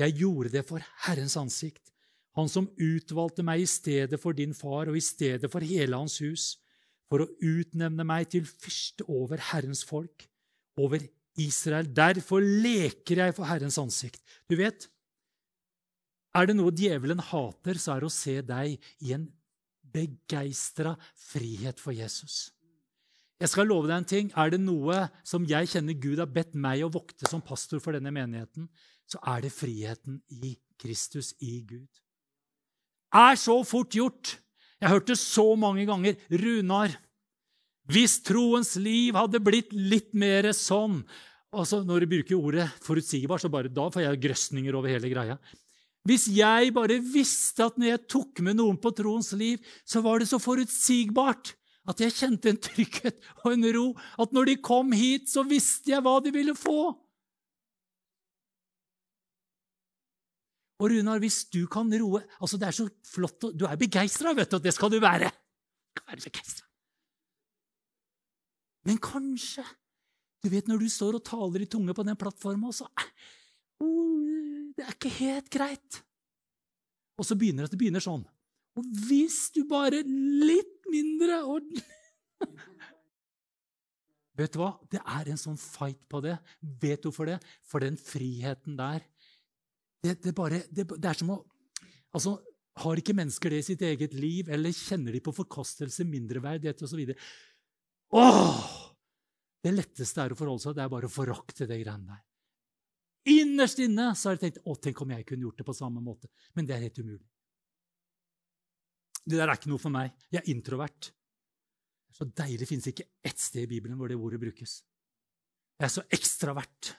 jeg 0.01 0.17
gjorde 0.21 0.53
det 0.53 0.65
for 0.69 0.85
Herrens 1.07 1.37
ansikt, 1.41 1.91
han 2.39 2.49
som 2.49 2.69
utvalgte 2.79 3.45
meg 3.45 3.65
i 3.65 3.69
stedet 3.69 4.21
for 4.23 4.37
din 4.37 4.53
far 4.55 4.89
og 4.89 4.97
i 4.97 5.03
stedet 5.05 5.51
for 5.51 5.65
hele 5.67 5.99
hans 5.99 6.21
hus 6.23 6.53
for 7.11 7.25
å 7.25 7.31
utnevne 7.43 8.07
meg 8.07 8.29
til 8.31 8.47
fyrste 8.47 9.05
over 9.11 9.41
Herrens 9.51 9.83
folk, 9.85 10.29
over 10.79 11.03
Israel. 11.41 11.89
Derfor 11.91 12.45
leker 12.45 13.25
jeg 13.25 13.35
for 13.35 13.51
Herrens 13.51 13.81
ansikt. 13.83 14.23
Du 14.47 14.55
vet, 14.61 14.87
er 16.37 16.47
det 16.47 16.55
noe 16.55 16.71
djevelen 16.71 17.19
hater, 17.33 17.81
så 17.83 17.97
er 17.97 18.05
det 18.05 18.11
å 18.13 18.15
se 18.15 18.37
deg 18.47 18.91
i 19.03 19.15
en 19.17 19.27
begeistra 19.91 20.95
frihet 21.19 21.83
for 21.83 21.97
Jesus. 21.97 22.53
Jeg 23.41 23.49
skal 23.55 23.71
love 23.71 23.89
deg 23.89 23.97
en 23.97 24.09
ting. 24.09 24.31
Er 24.37 24.53
det 24.53 24.61
noe 24.61 25.07
som 25.25 25.47
jeg 25.49 25.71
kjenner 25.73 25.97
Gud 25.97 26.21
har 26.21 26.29
bedt 26.29 26.53
meg 26.53 26.85
å 26.85 26.93
vokte 26.93 27.29
som 27.31 27.41
pastor 27.45 27.81
for 27.81 27.97
denne 27.97 28.13
menigheten, 28.13 28.69
så 29.09 29.19
er 29.33 29.47
det 29.47 29.55
friheten 29.55 30.21
i 30.29 30.55
Kristus, 30.81 31.33
i 31.41 31.63
Gud. 31.67 31.89
Er 33.17 33.41
så 33.41 33.57
fort 33.67 33.97
gjort 33.97 34.37
jeg 34.81 34.89
hørte 34.95 35.17
så 35.19 35.45
mange 35.61 35.85
ganger 35.89 36.17
Runar, 36.41 36.95
hvis 37.91 38.21
troens 38.25 38.77
liv 38.81 39.17
hadde 39.19 39.43
blitt 39.45 39.75
litt 39.75 40.15
mer 40.17 40.53
sånn 40.57 41.03
altså 41.51 41.81
Når 41.83 42.05
du 42.05 42.13
bruker 42.13 42.39
ordet 42.39 42.65
forutsigbar, 42.85 43.41
så 43.43 43.49
bare 43.51 43.73
da 43.75 43.89
får 43.91 44.05
jeg 44.05 44.21
grøsninger 44.23 44.77
over 44.79 44.93
hele 44.93 45.09
greia. 45.11 45.35
Hvis 46.07 46.29
jeg 46.31 46.71
bare 46.77 47.01
visste 47.03 47.67
at 47.67 47.75
når 47.75 47.89
jeg 47.89 48.03
tok 48.15 48.43
med 48.47 48.57
noen 48.61 48.79
på 48.79 48.93
troens 48.95 49.33
liv, 49.35 49.59
så 49.83 49.99
var 50.05 50.23
det 50.23 50.29
så 50.31 50.39
forutsigbart 50.39 51.51
at 51.89 52.01
jeg 52.03 52.13
kjente 52.13 52.51
en 52.51 52.59
trygghet 52.61 53.23
og 53.45 53.55
en 53.55 53.69
ro. 53.77 53.87
At 54.21 54.35
når 54.37 54.51
de 54.51 54.57
kom 54.63 54.93
hit, 54.97 55.31
så 55.33 55.45
visste 55.49 55.95
jeg 55.95 56.05
hva 56.05 56.19
de 56.23 56.33
ville 56.35 56.55
få. 56.59 56.93
Og 60.81 60.89
Runar, 60.89 61.21
hvis 61.21 61.45
du 61.53 61.67
kan 61.69 61.91
roe 62.01 62.23
altså 62.41 62.57
Det 62.57 62.71
er 62.71 62.73
så 62.73 62.87
flott 63.05 63.51
Du 63.53 63.67
er 63.69 63.77
begeistra, 63.77 64.33
vet 64.33 64.49
du, 64.49 64.57
og 64.57 64.65
det 64.65 64.73
skal 64.73 64.89
du 64.93 64.97
være. 65.03 65.29
Du 65.93 66.23
skal 66.25 66.41
være 66.41 66.69
Men 68.89 68.97
kanskje 68.97 69.65
Du 70.41 70.49
vet 70.49 70.69
når 70.71 70.81
du 70.81 70.89
står 70.89 71.19
og 71.19 71.25
taler 71.27 71.67
i 71.67 71.69
tunge 71.69 71.93
på 71.93 72.07
den 72.07 72.17
plattforma, 72.17 72.73
så 72.73 72.89
oh, 73.85 74.25
Det 74.73 74.87
er 74.87 74.97
ikke 74.97 75.13
helt 75.21 75.51
greit. 75.53 76.01
Og 77.21 77.29
så 77.29 77.37
begynner 77.37 77.67
det, 77.67 77.75
det 77.75 77.81
begynner 77.83 78.01
sånn. 78.01 78.25
Og 78.81 78.87
hvis 79.05 79.51
du 79.53 79.67
bare 79.69 80.01
litt 80.07 80.80
mindre 80.91 81.41
ordentlig. 81.45 81.87
Vet 84.41 84.55
du 84.55 84.61
hva? 84.63 84.73
Det 84.91 85.01
er 85.01 85.31
en 85.33 85.41
sånn 85.41 85.59
fight 85.61 86.01
på 86.11 86.23
det. 86.25 86.37
Vet 86.81 87.03
du 87.03 87.11
hvorfor 87.11 87.29
det? 87.29 87.41
For 87.67 87.83
den 87.85 87.99
friheten 88.01 88.79
der 88.79 89.03
det, 90.01 90.15
det, 90.25 90.33
bare, 90.33 90.63
det, 90.73 90.87
det, 90.89 91.05
er 91.05 91.19
som 91.19 91.35
å 91.35 91.43
Altså, 92.17 92.39
Har 92.81 92.99
ikke 92.99 93.15
mennesker 93.15 93.53
det 93.53 93.59
i 93.61 93.67
sitt 93.67 93.83
eget 93.85 94.15
liv, 94.17 94.49
eller 94.51 94.73
kjenner 94.75 95.13
de 95.13 95.21
på 95.23 95.35
forkastelse, 95.35 96.07
mindreverdighet 96.09 96.81
osv.? 96.87 97.13
Åh! 98.17 98.63
Det 99.61 99.73
letteste 99.75 100.23
er 100.25 100.33
å 100.33 100.39
forholde 100.39 100.65
seg 100.65 100.79
det 100.79 100.87
er 100.87 100.93
bare 100.93 101.11
å 101.11 101.13
forakte 101.13 101.69
det 101.69 101.77
greiene 101.83 102.15
der. 102.15 102.23
Innerst 103.29 103.83
inne 103.85 104.09
så 104.17 104.31
har 104.31 104.39
jeg 104.39 104.47
tenkt 104.47 104.63
å, 104.65 104.79
tenk 104.81 105.03
om 105.05 105.13
jeg 105.13 105.27
kunne 105.29 105.45
gjort 105.45 105.61
det 105.61 105.67
på 105.69 105.77
samme 105.77 106.01
måte. 106.01 106.31
Men 106.57 106.67
det 106.67 106.77
er 106.77 106.87
helt 106.87 107.03
umulig. 107.03 107.27
Det 109.25 109.39
der 109.39 109.49
er 109.49 109.59
ikke 109.59 109.71
noe 109.73 109.83
for 109.83 109.93
meg. 109.95 110.15
Jeg 110.33 110.43
er 110.43 110.53
introvert. 110.53 111.11
Er 112.11 112.17
så 112.17 112.27
deilig. 112.43 112.69
Fins 112.71 112.89
ikke 112.91 113.09
ett 113.25 113.41
sted 113.41 113.67
i 113.67 113.71
Bibelen 113.75 113.99
hvor 114.01 114.11
det 114.11 114.19
ordet 114.19 114.41
brukes. 114.43 114.81
Jeg 115.81 115.87
er 115.89 115.95
så 115.95 116.05
ekstravert. 116.13 116.95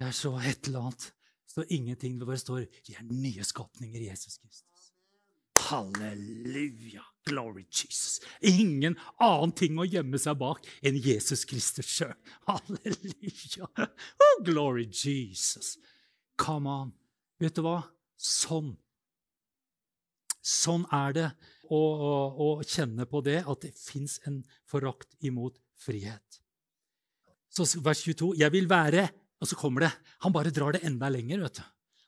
Jeg 0.00 0.08
er 0.08 0.16
så 0.16 0.34
et 0.40 0.68
eller 0.68 0.88
annet. 0.88 1.08
Står 1.52 1.68
ingenting. 1.68 2.18
Det 2.18 2.26
bare 2.26 2.40
står 2.40 2.66
'Vi 2.86 2.94
er 2.96 3.08
nye 3.08 3.44
skapninger 3.44 4.00
i 4.00 4.08
Jesus 4.08 4.38
Kristus'. 4.38 4.92
Halleluja! 5.58 7.02
Glory 7.24 7.64
Jesus. 7.70 8.20
Ingen 8.40 8.96
annen 9.20 9.52
ting 9.52 9.78
å 9.78 9.86
gjemme 9.86 10.18
seg 10.18 10.38
bak 10.40 10.66
enn 10.82 10.98
Jesus 10.98 11.44
Kristus 11.48 11.86
sjøl. 11.86 12.16
Halleluja! 12.48 13.68
Oh, 13.78 14.42
glory 14.44 14.88
Jesus. 14.90 15.76
Come 16.36 16.68
on. 16.70 16.92
Vet 17.40 17.54
du 17.56 17.62
hva? 17.62 17.78
Sånn. 18.16 18.74
Sånn 20.42 20.84
er 20.90 21.14
det 21.16 21.26
å, 21.70 21.78
å, 21.78 22.14
å 22.44 22.48
kjenne 22.66 23.06
på 23.08 23.22
det, 23.24 23.40
at 23.46 23.64
det 23.64 23.72
fins 23.78 24.18
en 24.28 24.42
forakt 24.68 25.14
imot 25.24 25.56
frihet. 25.80 26.40
Så 27.52 27.66
vers 27.84 28.02
22. 28.02 28.34
Jeg 28.40 28.52
vil 28.54 28.70
være 28.70 29.10
Og 29.42 29.48
så 29.50 29.56
kommer 29.58 29.82
det. 29.82 29.88
Han 30.22 30.30
bare 30.30 30.52
drar 30.54 30.70
det 30.76 30.84
enda 30.86 31.08
lenger. 31.10 31.40
vet 31.42 31.56
du. 31.58 31.62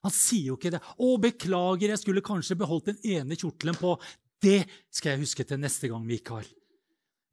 Han 0.06 0.12
sier 0.14 0.52
jo 0.52 0.54
ikke 0.54 0.70
det. 0.70 0.78
'Å, 0.78 1.16
beklager, 1.18 1.90
jeg 1.90 1.98
skulle 1.98 2.22
kanskje 2.22 2.54
beholdt 2.60 2.92
den 2.92 3.00
ene 3.02 3.34
kjortelen 3.34 3.74
på.' 3.74 3.96
Det 4.38 4.68
skal 4.92 5.14
jeg 5.14 5.24
huske 5.24 5.44
til 5.48 5.58
neste 5.58 5.88
gang, 5.88 6.04
Mikael. 6.06 6.46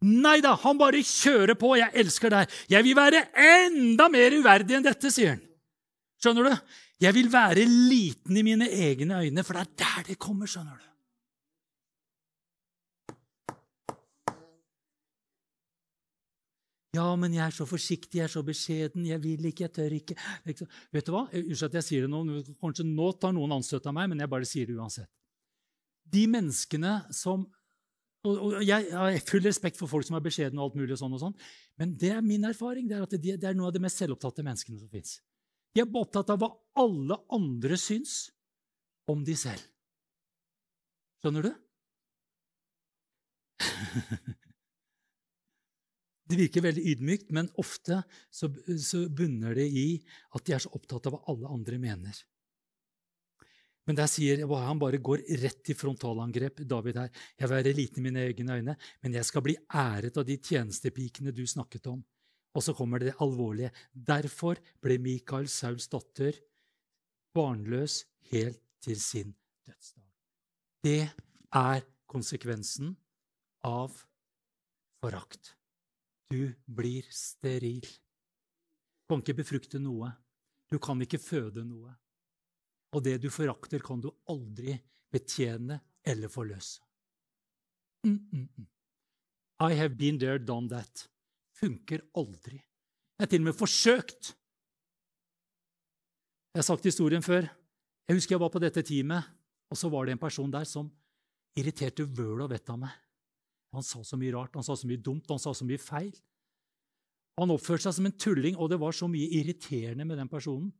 Nei 0.01 0.39
da, 0.41 0.55
han 0.57 0.79
bare 0.79 1.03
kjører 1.05 1.53
på. 1.59 1.75
Jeg 1.77 1.93
elsker 2.01 2.33
deg. 2.33 2.53
Jeg 2.71 2.87
vil 2.87 2.97
være 2.97 3.25
enda 3.35 4.07
mer 4.09 4.33
uverdig 4.33 4.77
enn 4.77 4.87
dette, 4.87 5.11
sier 5.13 5.35
han. 5.35 5.43
Skjønner 6.17 6.49
du? 6.49 6.71
Jeg 7.01 7.13
vil 7.17 7.29
være 7.33 7.65
liten 7.67 8.37
i 8.37 8.45
mine 8.45 8.69
egne 8.69 9.21
øyne, 9.25 9.43
for 9.45 9.59
det 9.59 9.67
er 9.67 9.75
der 9.83 10.07
det 10.09 10.17
kommer. 10.21 10.49
skjønner 10.49 10.79
du. 10.79 10.90
Ja, 16.91 17.07
men 17.15 17.31
jeg 17.31 17.45
er 17.45 17.53
så 17.55 17.63
forsiktig, 17.63 18.17
jeg 18.19 18.25
er 18.25 18.31
så 18.33 18.41
beskjeden, 18.43 19.05
jeg 19.07 19.21
vil 19.23 19.45
ikke, 19.47 19.63
jeg 19.63 19.73
tør 19.77 19.93
ikke. 19.95 20.15
Vet 20.43 21.07
du 21.07 21.13
hva? 21.13 21.23
Unnskyld 21.29 21.69
at 21.69 21.77
jeg 21.79 21.87
sier 21.87 22.03
det 22.03 22.11
nå, 22.11 22.41
kanskje 22.59 22.83
nå 22.87 23.07
tar 23.15 23.31
noen 23.37 23.55
anstøt 23.55 23.87
av 23.87 23.95
meg, 23.95 24.09
men 24.11 24.19
jeg 24.19 24.31
bare 24.33 24.49
sier 24.49 24.67
det 24.67 24.75
uansett. 24.75 25.07
De 26.11 26.25
menneskene 26.27 26.97
som 27.15 27.47
og 28.21 28.59
Jeg 28.61 28.91
har 28.93 29.15
full 29.25 29.41
respekt 29.41 29.79
for 29.79 29.89
folk 29.89 30.05
som 30.05 30.13
er 30.13 30.21
beskjedne, 30.21 30.59
og 30.59 30.67
alt 30.67 30.75
mulig, 30.77 30.91
og 30.93 30.99
sånn 30.99 31.15
og 31.17 31.21
sånn, 31.23 31.33
men 31.81 31.95
det 31.97 32.11
er 32.13 32.21
min 32.21 32.43
erfaring. 32.45 32.85
Det 32.85 32.99
er 32.99 33.07
at 33.07 33.15
det 33.17 33.47
er 33.49 33.55
noen 33.57 33.71
av 33.71 33.73
de 33.73 33.81
mest 33.81 33.97
selvopptatte 33.97 34.45
menneskene 34.45 34.77
som 34.77 34.91
fins. 34.91 35.15
De 35.73 35.81
er 35.81 35.89
opptatt 35.89 36.29
av 36.29 36.37
hva 36.43 36.51
alle 36.83 37.17
andre 37.33 37.79
syns 37.81 38.29
om 39.09 39.23
de 39.25 39.33
selv. 39.39 39.63
Skjønner 41.23 41.49
du? 41.49 41.51
Det 46.31 46.37
virker 46.39 46.63
veldig 46.63 46.83
ydmykt, 46.93 47.31
men 47.35 47.49
ofte 47.59 48.01
så, 48.31 48.47
så, 48.79 49.03
bunner 49.11 49.57
det 49.57 49.65
i 49.67 49.87
at 50.37 50.45
de 50.47 50.55
er 50.55 50.63
så 50.63 50.71
opptatt 50.77 51.09
av 51.09 51.17
hva 51.17 51.25
alle 51.33 51.49
andre 51.51 51.79
mener. 51.81 52.21
Men 53.89 53.97
der 53.97 54.07
sier 54.07 54.45
han 54.47 54.79
bare 54.79 55.01
går 55.03 55.25
rett 55.41 55.71
i 55.73 55.75
frontalangrep, 55.75 56.61
David 56.69 56.99
her. 57.01 57.09
Jeg 57.35 57.49
vil 57.49 57.57
være 57.57 57.75
liten 57.75 57.99
i 57.99 58.05
mine 58.05 58.23
egne 58.29 58.57
øyne, 58.61 58.75
men 59.03 59.17
jeg 59.17 59.27
skal 59.27 59.43
bli 59.43 59.57
æret 59.67 60.19
av 60.21 60.27
de 60.27 60.37
tjenestepikene 60.37 61.33
du 61.35 61.43
snakket 61.49 61.89
om. 61.91 61.99
Og 62.55 62.63
så 62.63 62.75
kommer 62.77 63.01
det 63.01 63.17
alvorlige. 63.23 63.71
Derfor 63.91 64.59
ble 64.83 64.99
Mikael 65.01 65.49
Sauls 65.51 65.89
datter 65.91 66.37
barnløs 67.35 68.03
helt 68.31 68.61
til 68.83 68.99
sin 69.01 69.33
dødsdag. 69.67 70.07
Det 70.83 71.01
er 71.55 71.83
konsekvensen 72.11 72.95
av 73.67 73.95
forakt. 75.01 75.55
Du 76.31 76.53
blir 76.65 77.07
steril. 77.11 77.83
Du 77.83 79.11
kan 79.11 79.23
ikke 79.23 79.41
befrukte 79.41 79.81
noe. 79.83 80.13
Du 80.71 80.77
kan 80.79 81.01
ikke 81.03 81.19
føde 81.19 81.65
noe. 81.67 81.91
Og 82.95 83.03
det 83.03 83.17
du 83.23 83.27
forakter, 83.31 83.83
kan 83.83 83.99
du 83.99 84.09
aldri 84.31 84.77
betjene 85.11 85.81
eller 86.07 86.31
forløse. 86.31 86.79
Mm, 88.07 88.17
mm, 88.31 88.47
mm. 88.57 88.67
I 89.61 89.75
have 89.77 89.97
been 89.97 90.17
there, 90.19 90.39
done 90.39 90.71
that. 90.71 91.05
Funker 91.59 92.01
aldri. 92.17 92.57
Jeg 92.57 93.27
har 93.27 93.29
til 93.29 93.43
og 93.43 93.49
med 93.51 93.59
forsøkt. 93.59 94.31
Jeg 96.51 96.63
har 96.63 96.67
sagt 96.67 96.87
historien 96.87 97.23
før. 97.23 97.45
Jeg 98.07 98.17
husker 98.17 98.35
jeg 98.35 98.41
var 98.41 98.51
på 98.51 98.59
dette 98.59 98.81
teamet, 98.83 99.27
og 99.71 99.77
så 99.77 99.91
var 99.91 100.07
det 100.07 100.15
en 100.15 100.23
person 100.23 100.51
der 100.51 100.65
som 100.67 100.89
irriterte 101.59 102.07
vøl 102.07 102.41
og 102.41 102.49
vettet 102.51 102.73
av 102.73 102.79
meg. 102.81 102.95
Han 103.71 103.85
sa 103.87 104.01
så 104.03 104.19
mye 104.19 104.33
rart, 104.35 104.57
han 104.57 104.65
sa 104.67 104.75
så 104.75 104.87
mye 104.89 104.99
dumt, 104.99 105.29
han 105.31 105.39
sa 105.39 105.53
så 105.55 105.67
mye 105.67 105.79
feil. 105.79 106.11
Han 107.39 107.53
oppførte 107.53 107.87
seg 107.87 107.95
som 107.97 108.09
en 108.09 108.17
tulling, 108.19 108.57
og 108.59 108.69
det 108.71 108.79
var 108.81 108.95
så 108.95 109.07
mye 109.09 109.29
irriterende 109.39 110.05
med 110.07 110.19
den 110.19 110.31
personen. 110.31 110.71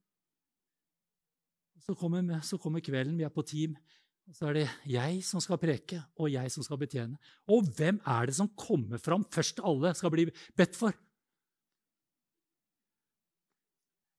Så 1.81 1.95
kommer, 1.97 2.27
så 2.45 2.59
kommer 2.61 2.83
kvelden, 2.83 3.17
vi 3.17 3.25
er 3.25 3.33
på 3.33 3.45
team, 3.47 3.77
og 4.29 4.35
så 4.37 4.49
er 4.49 4.59
det 4.59 4.65
jeg 4.91 5.21
som 5.25 5.41
skal 5.43 5.59
preke, 5.59 6.01
og 6.19 6.29
jeg 6.31 6.51
som 6.53 6.65
skal 6.65 6.79
betjene. 6.79 7.17
Og 7.51 7.65
hvem 7.77 7.97
er 8.07 8.29
det 8.29 8.35
som 8.37 8.51
kommer 8.59 9.01
fram 9.01 9.25
først 9.33 9.63
alle 9.65 9.95
skal 9.97 10.13
bli 10.13 10.27
bedt 10.57 10.77
for? 10.77 10.93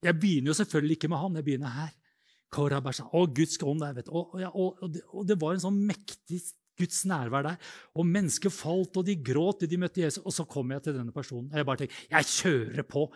Jeg 0.02 0.18
begynner 0.18 0.50
jo 0.50 0.58
selvfølgelig 0.58 0.98
ikke 0.98 1.12
med 1.12 1.22
han, 1.22 1.36
jeg 1.38 1.46
begynner 1.46 1.76
her. 1.76 1.92
Å, 2.52 3.22
Guds 3.32 3.56
ånd 3.64 3.80
der, 3.80 3.94
vet 3.96 4.08
du. 4.08 4.12
Og, 4.18 4.34
og, 4.34 4.82
og, 4.82 4.98
og, 5.14 5.22
det 5.28 5.38
var 5.40 5.54
en 5.54 5.62
sånn 5.62 5.78
mektig 5.88 6.42
Guds 6.82 7.04
nærvær 7.08 7.46
der. 7.46 7.72
Og 7.96 8.08
mennesket 8.08 8.54
falt, 8.54 8.98
og 8.98 9.06
de 9.06 9.16
gråt 9.24 9.62
da 9.62 9.70
de 9.70 9.78
møtte 9.80 10.02
Jesus. 10.02 10.24
Og 10.26 10.34
så 10.34 10.46
kom 10.50 10.74
jeg 10.74 10.84
til 10.84 10.98
denne 10.98 11.14
personen. 11.14 11.48
Og 11.52 11.60
jeg 11.60 11.68
bare 11.68 11.84
tenkte 11.84 12.10
Jeg 12.10 12.30
kjører 12.34 12.86
på! 12.88 13.06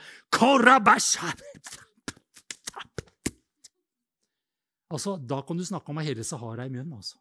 Altså, 4.87 5.17
Da 5.19 5.41
kan 5.43 5.59
du 5.59 5.65
snakke 5.67 5.91
om 5.91 5.99
å 5.99 6.07
hele 6.07 6.25
Sahara 6.25 6.67
i 6.67 6.71
munnen. 6.73 6.95
altså. 6.95 7.19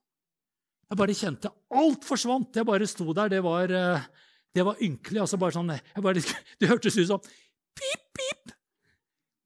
Jeg 0.89 0.97
bare 0.99 1.17
kjente 1.17 1.51
Alt 1.73 2.05
forsvant! 2.05 2.53
Jeg 2.55 2.67
bare 2.67 2.87
sto 2.87 3.09
der. 3.13 3.29
Det 3.33 3.41
var, 3.43 3.71
eh, 3.73 4.05
det 4.53 4.65
var 4.65 4.81
ynkelig. 4.81 5.19
altså 5.21 5.37
bare 5.41 5.51
sånn, 5.57 5.73
bare, 6.01 6.21
Det 6.59 6.69
hørtes 6.69 6.97
ut 6.97 7.07
som 7.09 7.19
pip, 7.19 8.05
pip, 8.13 8.53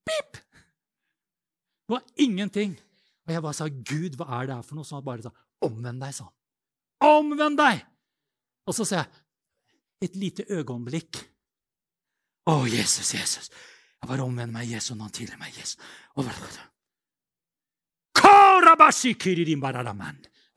pip. 0.06 0.42
Det 1.88 1.96
var 1.96 2.04
ingenting. 2.18 2.76
Og 3.26 3.34
jeg 3.34 3.42
bare 3.42 3.54
sa, 3.54 3.68
'Gud, 3.70 4.18
hva 4.18 4.42
er 4.42 4.48
det 4.48 4.56
her 4.56 4.62
for 4.66 4.76
noe?' 4.76 4.86
Så 4.86 4.96
han 4.96 5.06
bare 5.06 5.22
sa, 5.22 5.32
'Omvend 5.62 6.02
deg', 6.02 6.14
sa 6.14 6.24
han. 6.26 6.34
Omvend 7.06 7.60
deg! 7.60 7.84
Og 8.68 8.76
så 8.76 8.86
sier 8.86 9.04
jeg 9.04 10.10
et 10.10 10.16
lite 10.20 10.46
øyeblikk. 10.52 11.22
Å, 12.50 12.66
Jesus, 12.70 13.14
Jesus. 13.14 13.50
Jeg 14.00 14.10
bare 14.10 14.26
omvender 14.26 14.54
meg, 14.56 14.70
Jesus, 14.72 14.96
når 14.96 15.10
han 15.10 15.16
tilgir 15.16 15.40
meg. 15.42 15.56
Jesus. 15.58 15.80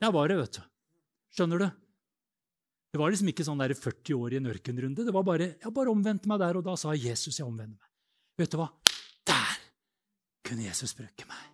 Der 0.03 0.11
var 0.13 0.29
det, 0.29 0.37
vet 0.39 0.59
du. 0.59 0.63
Skjønner 1.33 1.63
du? 1.63 1.67
Det 2.93 3.01
var 3.01 3.09
liksom 3.09 3.29
ikke 3.31 3.45
sånn 3.47 3.61
der 3.61 3.73
40 3.73 4.19
år 4.19 4.35
i 4.35 4.37
en 4.37 4.51
ørkenrunde. 4.51 5.05
Det 5.07 5.13
var 5.15 5.25
bare, 5.25 5.55
Jeg 5.57 5.73
bare 5.73 5.89
omvendte 5.89 6.29
meg 6.29 6.39
der, 6.43 6.59
og 6.59 6.65
da 6.67 6.75
sa 6.77 6.93
Jesus 6.93 7.39
jeg 7.39 7.47
omvender 7.47 7.79
meg. 7.79 7.89
Vet 8.37 8.53
du 8.53 8.59
hva? 8.59 8.69
Der 9.25 9.55
kunne 10.45 10.67
Jesus 10.67 10.93
bruke 10.97 11.25
meg. 11.25 11.47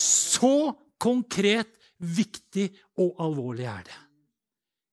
Så 0.00 0.76
konkret 1.00 1.79
Viktig 2.00 2.70
og 3.02 3.18
alvorlig 3.20 3.66
er 3.68 3.84
det. 3.88 3.98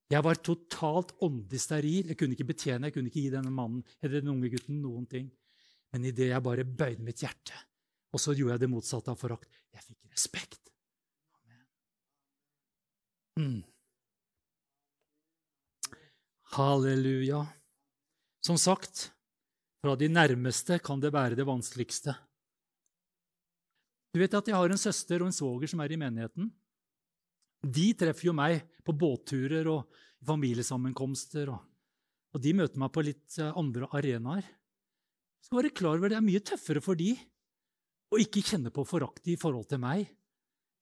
Jeg 0.08 0.24
var 0.24 0.40
totalt 0.40 1.12
åndelig 1.24 1.60
steril. 1.60 2.08
Jeg 2.08 2.16
kunne 2.16 2.36
ikke 2.36 2.48
betjene, 2.48 2.88
jeg 2.88 2.96
kunne 2.96 3.10
ikke 3.10 3.24
gi 3.26 3.32
denne 3.32 3.52
mannen 3.52 3.82
eller 4.00 4.22
den 4.22 4.32
unge 4.32 4.50
gutten 4.52 4.80
noen 4.80 5.04
ting. 5.08 5.28
Men 5.92 6.04
idet 6.08 6.30
jeg 6.30 6.44
bare 6.44 6.64
bøyde 6.64 7.04
mitt 7.04 7.20
hjerte, 7.24 7.56
og 8.12 8.20
så 8.20 8.34
gjorde 8.36 8.56
jeg 8.56 8.64
det 8.64 8.72
motsatte 8.72 9.12
av 9.12 9.20
forakt 9.20 9.48
Jeg 9.72 9.84
fikk 9.84 10.12
respekt. 10.12 10.72
Mm. 13.38 13.62
Halleluja. 16.56 17.44
Som 18.44 18.56
sagt, 18.58 19.10
fra 19.84 19.94
de 19.96 20.08
nærmeste 20.08 20.80
kan 20.82 21.00
det 21.00 21.12
være 21.14 21.36
det 21.38 21.46
vanskeligste. 21.46 22.16
Du 24.12 24.20
vet 24.22 24.34
at 24.34 24.48
jeg 24.48 24.56
har 24.56 24.72
en 24.72 24.80
søster 24.80 25.20
og 25.22 25.28
en 25.28 25.36
svoger 25.36 25.70
som 25.70 25.84
er 25.84 25.92
i 25.92 26.00
menigheten. 26.00 26.48
De 27.62 27.88
treffer 27.98 28.28
jo 28.28 28.36
meg 28.36 28.60
på 28.86 28.94
båtturer 28.96 29.66
og 29.72 29.98
familiesammenkomster. 30.26 31.50
Og, 31.52 31.64
og 32.34 32.44
de 32.44 32.54
møter 32.58 32.80
meg 32.80 32.92
på 32.94 33.04
litt 33.06 33.38
eh, 33.40 33.54
andre 33.58 33.88
arenaer. 33.98 34.46
Så 35.42 35.56
være 35.56 35.74
klar 35.74 35.98
over 35.98 36.10
Det 36.10 36.18
er 36.18 36.26
mye 36.26 36.44
tøffere 36.44 36.82
for 36.84 36.98
de 36.98 37.14
å 38.08 38.20
ikke 38.20 38.44
kjenne 38.44 38.72
på 38.74 38.86
forakt 38.88 39.28
i 39.28 39.36
forhold 39.38 39.68
til 39.70 39.82
meg 39.82 40.08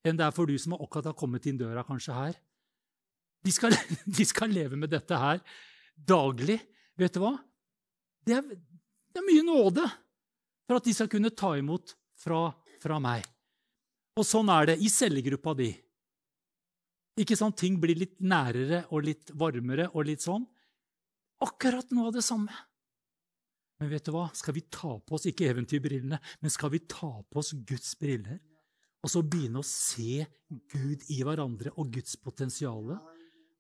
enn 0.07 0.19
det 0.19 0.23
er 0.23 0.35
for 0.35 0.47
du 0.47 0.55
som 0.61 0.77
akkurat 0.77 1.09
har 1.11 1.17
kommet 1.19 1.47
inn 1.51 1.59
døra 1.59 1.83
kanskje 1.83 2.15
her. 2.15 2.37
De 3.43 3.53
skal, 3.55 3.75
de 4.19 4.27
skal 4.27 4.53
leve 4.55 4.79
med 4.79 4.93
dette 4.93 5.19
her 5.19 5.41
daglig. 5.97 6.61
Vet 6.99 7.17
du 7.17 7.23
hva? 7.25 7.35
Det 8.27 8.37
er, 8.39 8.45
det 8.47 9.23
er 9.23 9.27
mye 9.27 9.47
nåde 9.47 9.87
for 10.67 10.79
at 10.79 10.87
de 10.87 10.95
skal 10.95 11.11
kunne 11.11 11.35
ta 11.35 11.53
imot 11.59 11.95
fra, 12.19 12.49
fra 12.83 13.01
meg. 13.03 13.27
Og 14.17 14.25
sånn 14.27 14.51
er 14.53 14.73
det 14.73 14.79
i 14.83 14.91
cellegruppa 14.91 15.55
di. 15.59 15.71
Ikke 17.21 17.37
sant? 17.39 17.57
Ting 17.57 17.79
blir 17.81 17.97
litt 17.99 18.19
nærere 18.21 18.85
og 18.93 19.07
litt 19.07 19.33
varmere 19.39 19.89
og 19.95 20.09
litt 20.09 20.25
sånn. 20.25 20.45
Akkurat 21.45 21.91
noe 21.93 22.11
av 22.11 22.17
det 22.17 22.25
samme. 22.25 22.53
Men 23.81 23.93
vet 23.93 24.09
du 24.09 24.13
hva? 24.15 24.29
Skal 24.37 24.57
vi 24.57 24.65
ta 24.73 24.95
på 25.01 25.17
oss 25.17 25.27
ikke 25.29 25.51
eventyrbrillene, 25.53 26.19
men 26.41 26.53
skal 26.53 26.73
vi 26.73 26.81
ta 26.89 27.11
på 27.21 27.43
oss 27.43 27.53
Guds 27.69 27.93
briller? 28.01 28.39
Og 29.05 29.13
så 29.13 29.21
begynne 29.23 29.61
å 29.61 29.69
se 29.69 30.25
Gud 30.73 31.05
i 31.13 31.21
hverandre 31.25 31.75
og 31.77 31.93
Guds 31.93 32.17
potensial? 32.21 32.97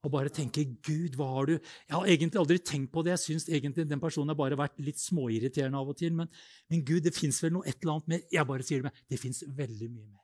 og 0.07 0.13
bare 0.13 0.31
tenke 0.31 0.63
'Gud, 0.63 1.17
hva 1.19 1.27
har 1.35 1.47
du 1.47 1.53
Jeg 1.53 1.95
har 1.97 2.07
egentlig 2.07 2.39
aldri 2.39 2.59
tenkt 2.59 2.93
på 2.93 3.03
det. 3.03 3.11
Jeg 3.11 3.19
syns 3.19 3.49
egentlig 3.49 3.89
den 3.89 4.01
personen 4.01 4.29
har 4.29 4.39
bare 4.39 4.59
vært 4.59 4.79
litt 4.79 5.01
småirriterende 5.03 5.79
av 5.79 5.89
og 5.89 5.97
til. 5.99 6.15
Men, 6.15 6.29
men 6.71 6.85
Gud, 6.85 7.03
det 7.03 7.15
fins 7.15 7.43
vel 7.43 7.57
noe 7.57 7.67
et 7.67 7.83
eller 7.83 7.97
annet 7.97 8.09
mer. 8.09 8.21
Jeg 8.31 8.47
bare 8.47 8.63
sier 8.63 8.83
det 8.83 8.85
med. 8.85 9.01
Det 9.11 9.19
fins 9.19 9.43
veldig 9.43 9.89
mye 9.91 10.07
mer. 10.07 10.23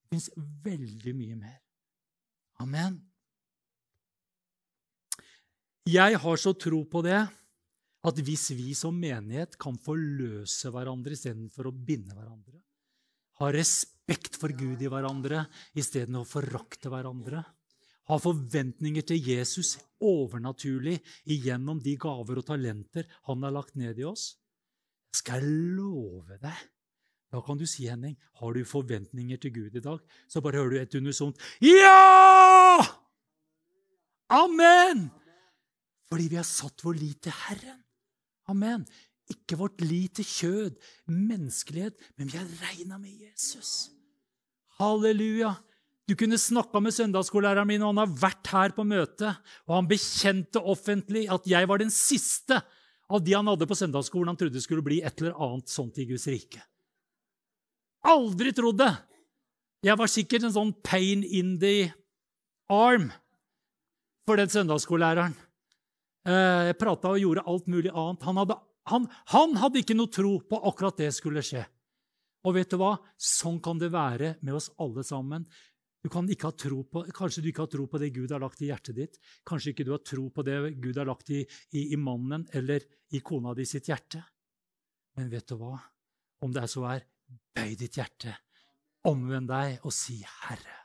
Det 0.00 0.08
fins 0.16 0.30
veldig 0.64 1.14
mye 1.14 1.36
mer. 1.36 1.58
Amen. 2.60 2.98
Jeg 5.88 6.18
har 6.22 6.40
så 6.40 6.52
tro 6.54 6.82
på 6.90 7.02
det 7.06 7.20
at 8.00 8.20
hvis 8.24 8.50
vi 8.56 8.74
som 8.76 8.96
menighet 8.96 9.56
kan 9.60 9.76
forløse 9.80 10.70
hverandre 10.72 11.16
istedenfor 11.16 11.68
å 11.68 11.74
binde 11.74 12.14
hverandre, 12.16 12.60
ha 13.40 13.48
respekt 13.52 14.36
for 14.40 14.52
Gud 14.56 14.80
i 14.84 14.90
hverandre 14.92 15.46
istedenfor 15.80 16.20
å 16.20 16.30
forakte 16.30 16.92
hverandre 16.92 17.42
ha 18.10 18.18
forventninger 18.18 19.06
til 19.06 19.22
Jesus 19.22 19.76
overnaturlig 20.02 20.96
igjennom 21.30 21.78
de 21.82 21.94
gaver 22.00 22.40
og 22.40 22.48
talenter 22.48 23.06
han 23.28 23.46
har 23.46 23.54
lagt 23.54 23.76
ned 23.78 24.00
i 24.00 24.06
oss, 24.08 24.32
skal 25.14 25.44
jeg 25.44 25.76
love 25.78 26.38
deg 26.42 26.64
Da 27.30 27.40
kan 27.46 27.58
du 27.58 27.66
si, 27.68 27.86
Henning, 27.86 28.16
har 28.40 28.54
du 28.54 28.64
forventninger 28.66 29.38
til 29.38 29.54
Gud 29.54 29.76
i 29.78 29.82
dag? 29.84 30.00
Så 30.28 30.42
bare 30.42 30.58
hører 30.58 30.70
du 30.74 30.80
et 30.80 30.98
unisont 30.98 31.38
Ja! 31.62 32.82
Amen! 34.30 35.08
Fordi 36.10 36.26
vi 36.30 36.38
har 36.38 36.46
satt 36.46 36.82
vår 36.82 36.98
lit 36.98 37.22
til 37.22 37.34
Herren. 37.46 37.78
Amen. 38.50 38.82
Ikke 39.30 39.58
vårt 39.60 39.78
lit 39.84 40.16
til 40.18 40.26
kjød, 40.26 40.78
menneskelighet, 41.06 41.94
men 42.18 42.32
vi 42.32 42.38
har 42.38 42.48
regna 42.64 42.98
med 42.98 43.14
Jesus. 43.14 43.92
Halleluja. 44.80 45.54
Du 46.10 46.16
kunne 46.18 46.38
snakka 46.38 46.80
med 46.82 46.96
søndagsskolelæreren 46.96 47.68
min, 47.70 47.84
og 47.86 47.92
han 47.92 48.02
har 48.02 48.16
vært 48.24 48.50
her 48.50 48.74
på 48.74 48.82
møte. 48.82 49.30
Og 49.68 49.76
han 49.76 49.90
bekjente 49.90 50.58
offentlig 50.58 51.28
at 51.30 51.46
jeg 51.46 51.68
var 51.70 51.78
den 51.78 51.94
siste 51.94 52.58
av 53.10 53.22
de 53.22 53.36
han 53.36 53.46
hadde 53.50 53.68
på 53.70 53.78
søndagsskolen 53.78 54.32
han 54.32 54.40
trodde 54.40 54.62
skulle 54.62 54.82
bli 54.86 54.98
et 55.06 55.22
eller 55.22 55.38
annet 55.38 55.70
sånt 55.70 55.98
i 56.02 56.08
Guds 56.10 56.26
rike. 56.30 56.62
Aldri 58.08 58.52
trodd 58.56 58.80
det! 58.80 58.92
Jeg 59.84 59.96
var 59.96 60.10
sikkert 60.12 60.44
en 60.44 60.54
sånn 60.54 60.72
pain 60.84 61.22
in 61.24 61.54
the 61.60 61.90
arm 62.72 63.08
for 64.28 64.40
den 64.40 64.50
søndagsskolelæreren. 64.52 65.36
Eh, 66.28 66.70
jeg 66.70 66.78
prata 66.80 67.14
og 67.14 67.20
gjorde 67.20 67.46
alt 67.48 67.70
mulig 67.72 67.92
annet. 67.92 68.26
Han 68.28 68.40
hadde, 68.42 68.56
han, 68.92 69.08
han 69.32 69.56
hadde 69.62 69.80
ikke 69.80 69.96
noe 69.96 70.12
tro 70.12 70.34
på 70.44 70.60
akkurat 70.68 71.00
det 71.00 71.10
skulle 71.16 71.44
skje. 71.44 71.64
Og 72.44 72.56
vet 72.56 72.72
du 72.72 72.78
hva? 72.80 72.94
Sånn 73.20 73.58
kan 73.64 73.80
det 73.80 73.90
være 73.92 74.34
med 74.44 74.56
oss 74.56 74.70
alle 74.80 75.04
sammen. 75.04 75.46
Du 76.00 76.08
kan 76.12 76.28
ikke 76.32 76.48
ha 76.48 76.56
tro 76.56 76.80
på, 76.88 77.02
kanskje 77.12 77.42
du 77.44 77.50
ikke 77.50 77.66
har 77.66 77.72
tro 77.72 77.84
på 77.90 78.00
det 78.00 78.12
Gud 78.16 78.32
har 78.32 78.40
lagt 78.40 78.62
i 78.64 78.70
hjertet 78.70 78.96
ditt. 78.96 79.18
Kanskje 79.48 79.74
ikke 79.74 79.84
du 79.84 79.92
har 79.92 80.04
tro 80.04 80.28
på 80.32 80.44
det 80.46 80.56
Gud 80.80 80.96
har 80.96 81.08
lagt 81.08 81.32
i, 81.32 81.42
i, 81.76 81.90
i 81.92 81.98
mannen 82.00 82.46
eller 82.56 82.86
i 83.12 83.20
kona 83.24 83.52
di 83.56 83.66
sitt 83.68 83.90
hjerte. 83.90 84.22
Men 85.18 85.28
vet 85.32 85.48
du 85.50 85.58
hva? 85.60 85.74
Om 86.40 86.54
det 86.56 86.62
er 86.64 86.72
så 86.72 86.86
er, 86.88 87.04
bøy 87.54 87.74
ditt 87.78 87.98
hjerte, 87.98 88.34
omvend 89.08 89.48
deg 89.50 89.86
og 89.86 89.94
si, 89.94 90.20
'Herre, 90.22 90.76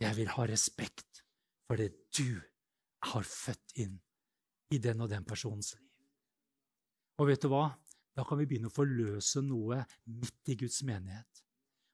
jeg 0.00 0.16
vil 0.16 0.32
ha 0.34 0.46
respekt 0.48 1.22
for 1.66 1.76
det 1.76 1.92
du 2.16 2.40
har 3.12 3.22
født 3.26 3.76
inn 3.84 3.98
i 4.72 4.78
den 4.78 5.00
og 5.00 5.10
den 5.10 5.24
personens 5.24 5.74
liv.' 5.74 5.88
Og 7.20 7.28
vet 7.28 7.42
du 7.42 7.48
hva? 7.52 7.68
Da 8.12 8.24
kan 8.28 8.38
vi 8.40 8.46
begynne 8.48 8.68
å 8.68 8.74
forløse 8.74 9.40
noe 9.44 9.80
midt 10.04 10.52
i 10.52 10.56
Guds 10.60 10.82
menighet. 10.84 11.42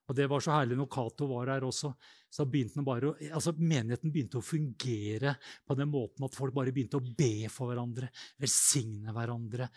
Og 0.09 0.17
det 0.17 0.25
var 0.25 0.41
så 0.41 0.55
herlig 0.55 0.75
når 0.79 0.89
Cato 0.89 1.27
var 1.29 1.51
her 1.53 1.63
også. 1.67 1.93
så 2.29 2.45
begynte 2.45 2.81
bare, 2.85 3.13
altså 3.29 3.53
Menigheten 3.57 4.11
begynte 4.11 4.39
å 4.39 4.45
fungere 4.45 5.35
på 5.65 5.75
den 5.77 5.89
måten 5.89 6.25
at 6.25 6.35
folk 6.35 6.53
bare 6.53 6.73
begynte 6.73 6.97
å 6.97 7.13
be 7.17 7.47
for 7.49 7.69
hverandre, 7.69 8.09
velsigne 8.41 9.13
hverandre, 9.13 9.69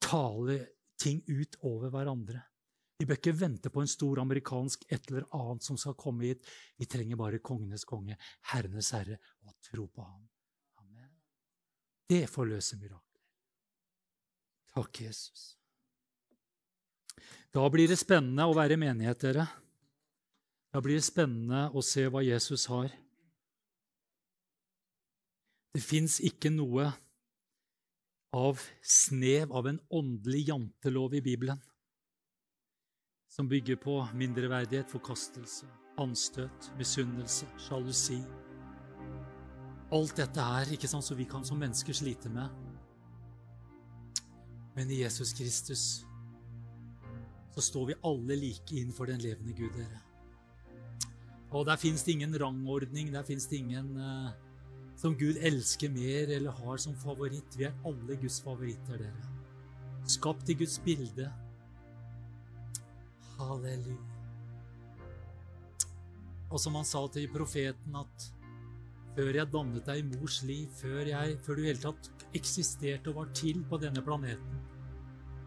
tale 0.00 0.58
ting 1.00 1.22
ut 1.28 1.56
over 1.64 1.92
hverandre. 1.92 2.42
Vi 2.98 3.06
bør 3.08 3.18
ikke 3.18 3.34
vente 3.34 3.70
på 3.74 3.82
en 3.82 3.90
stor 3.90 4.20
amerikansk 4.22 4.84
et 4.92 5.08
eller 5.10 5.26
annet 5.34 5.66
som 5.66 5.78
skal 5.80 5.96
komme 5.98 6.28
hit. 6.28 6.44
Vi 6.78 6.86
trenger 6.86 7.18
bare 7.18 7.42
kongenes 7.42 7.86
konge, 7.88 8.16
herrenes 8.52 8.92
herre, 8.94 9.18
og 9.42 9.56
tro 9.66 9.88
på 9.90 10.04
ham. 10.04 10.22
Amen. 10.84 11.10
Det 12.08 12.22
forløser 12.30 12.78
mirakler. 12.78 13.22
Takk, 14.74 15.00
Jesus. 15.08 15.54
Da 17.54 17.66
blir 17.70 17.90
det 17.90 17.98
spennende 17.98 18.46
å 18.46 18.54
være 18.54 18.78
i 18.78 18.82
menighet, 18.82 19.26
dere. 19.26 19.48
Da 20.74 20.82
blir 20.82 20.98
det 20.98 21.06
spennende 21.06 21.68
å 21.74 21.82
se 21.86 22.06
hva 22.10 22.22
Jesus 22.22 22.66
har. 22.70 22.90
Det 25.74 25.82
fins 25.82 26.20
ikke 26.22 26.50
noe 26.54 26.92
av 28.34 28.62
snev 28.82 29.50
av 29.54 29.66
en 29.70 29.78
åndelig 29.94 30.46
jantelov 30.48 31.14
i 31.18 31.22
Bibelen 31.22 31.58
som 33.34 33.48
bygger 33.48 33.76
på 33.76 33.96
mindreverdighet, 34.14 34.90
forkastelse, 34.90 35.66
anstøt, 35.98 36.68
misunnelse, 36.78 37.48
sjalusi. 37.58 38.20
Alt 39.94 40.14
dette 40.20 40.44
er 40.58 40.70
ikke 40.76 40.90
sant, 40.90 41.06
som 41.06 41.18
vi 41.18 41.26
kan 41.26 41.42
som 41.46 41.58
mennesker 41.58 41.96
slite 41.98 42.30
med. 42.30 42.46
Men 44.76 44.90
i 44.90 45.00
Jesus 45.02 45.34
Kristus 45.34 46.04
så 47.54 47.62
står 47.62 47.90
vi 47.90 48.00
alle 48.06 48.38
like 48.38 48.74
innenfor 48.74 49.10
den 49.10 49.22
levende 49.22 49.54
Gud, 49.54 49.74
dere. 49.74 50.00
Og 51.50 51.66
der 51.66 51.78
fins 51.78 52.02
det 52.02 52.14
ingen 52.14 52.34
rangordning, 52.38 53.12
der 53.14 53.22
fins 53.22 53.46
det 53.46 53.56
ingen 53.62 53.96
uh, 53.98 54.30
som 54.98 55.14
Gud 55.18 55.38
elsker 55.42 55.90
mer 55.90 56.30
eller 56.38 56.50
har 56.50 56.76
som 56.82 56.94
favoritt. 56.98 57.58
Vi 57.58 57.66
er 57.66 57.74
alle 57.86 58.16
Guds 58.18 58.40
favoritter, 58.42 58.98
dere. 58.98 59.30
Skapt 60.06 60.50
i 60.50 60.58
Guds 60.58 60.78
bilde. 60.78 61.30
Halleluja. 63.38 64.10
Og 66.54 66.60
som 66.62 66.76
han 66.78 66.86
sa 66.86 67.02
til 67.10 67.26
profeten, 67.32 67.96
at 67.98 68.28
før 69.14 69.38
jeg 69.38 69.50
dannet 69.50 69.86
deg 69.86 70.02
i 70.02 70.06
mors 70.12 70.40
liv, 70.46 70.68
før, 70.78 71.02
jeg, 71.08 71.34
før 71.42 71.58
du 71.58 71.64
i 71.64 71.68
hele 71.70 71.82
tatt 71.82 72.26
eksisterte 72.34 73.10
og 73.10 73.20
var 73.22 73.34
til 73.34 73.62
på 73.70 73.78
denne 73.82 74.02
planeten, 74.06 74.62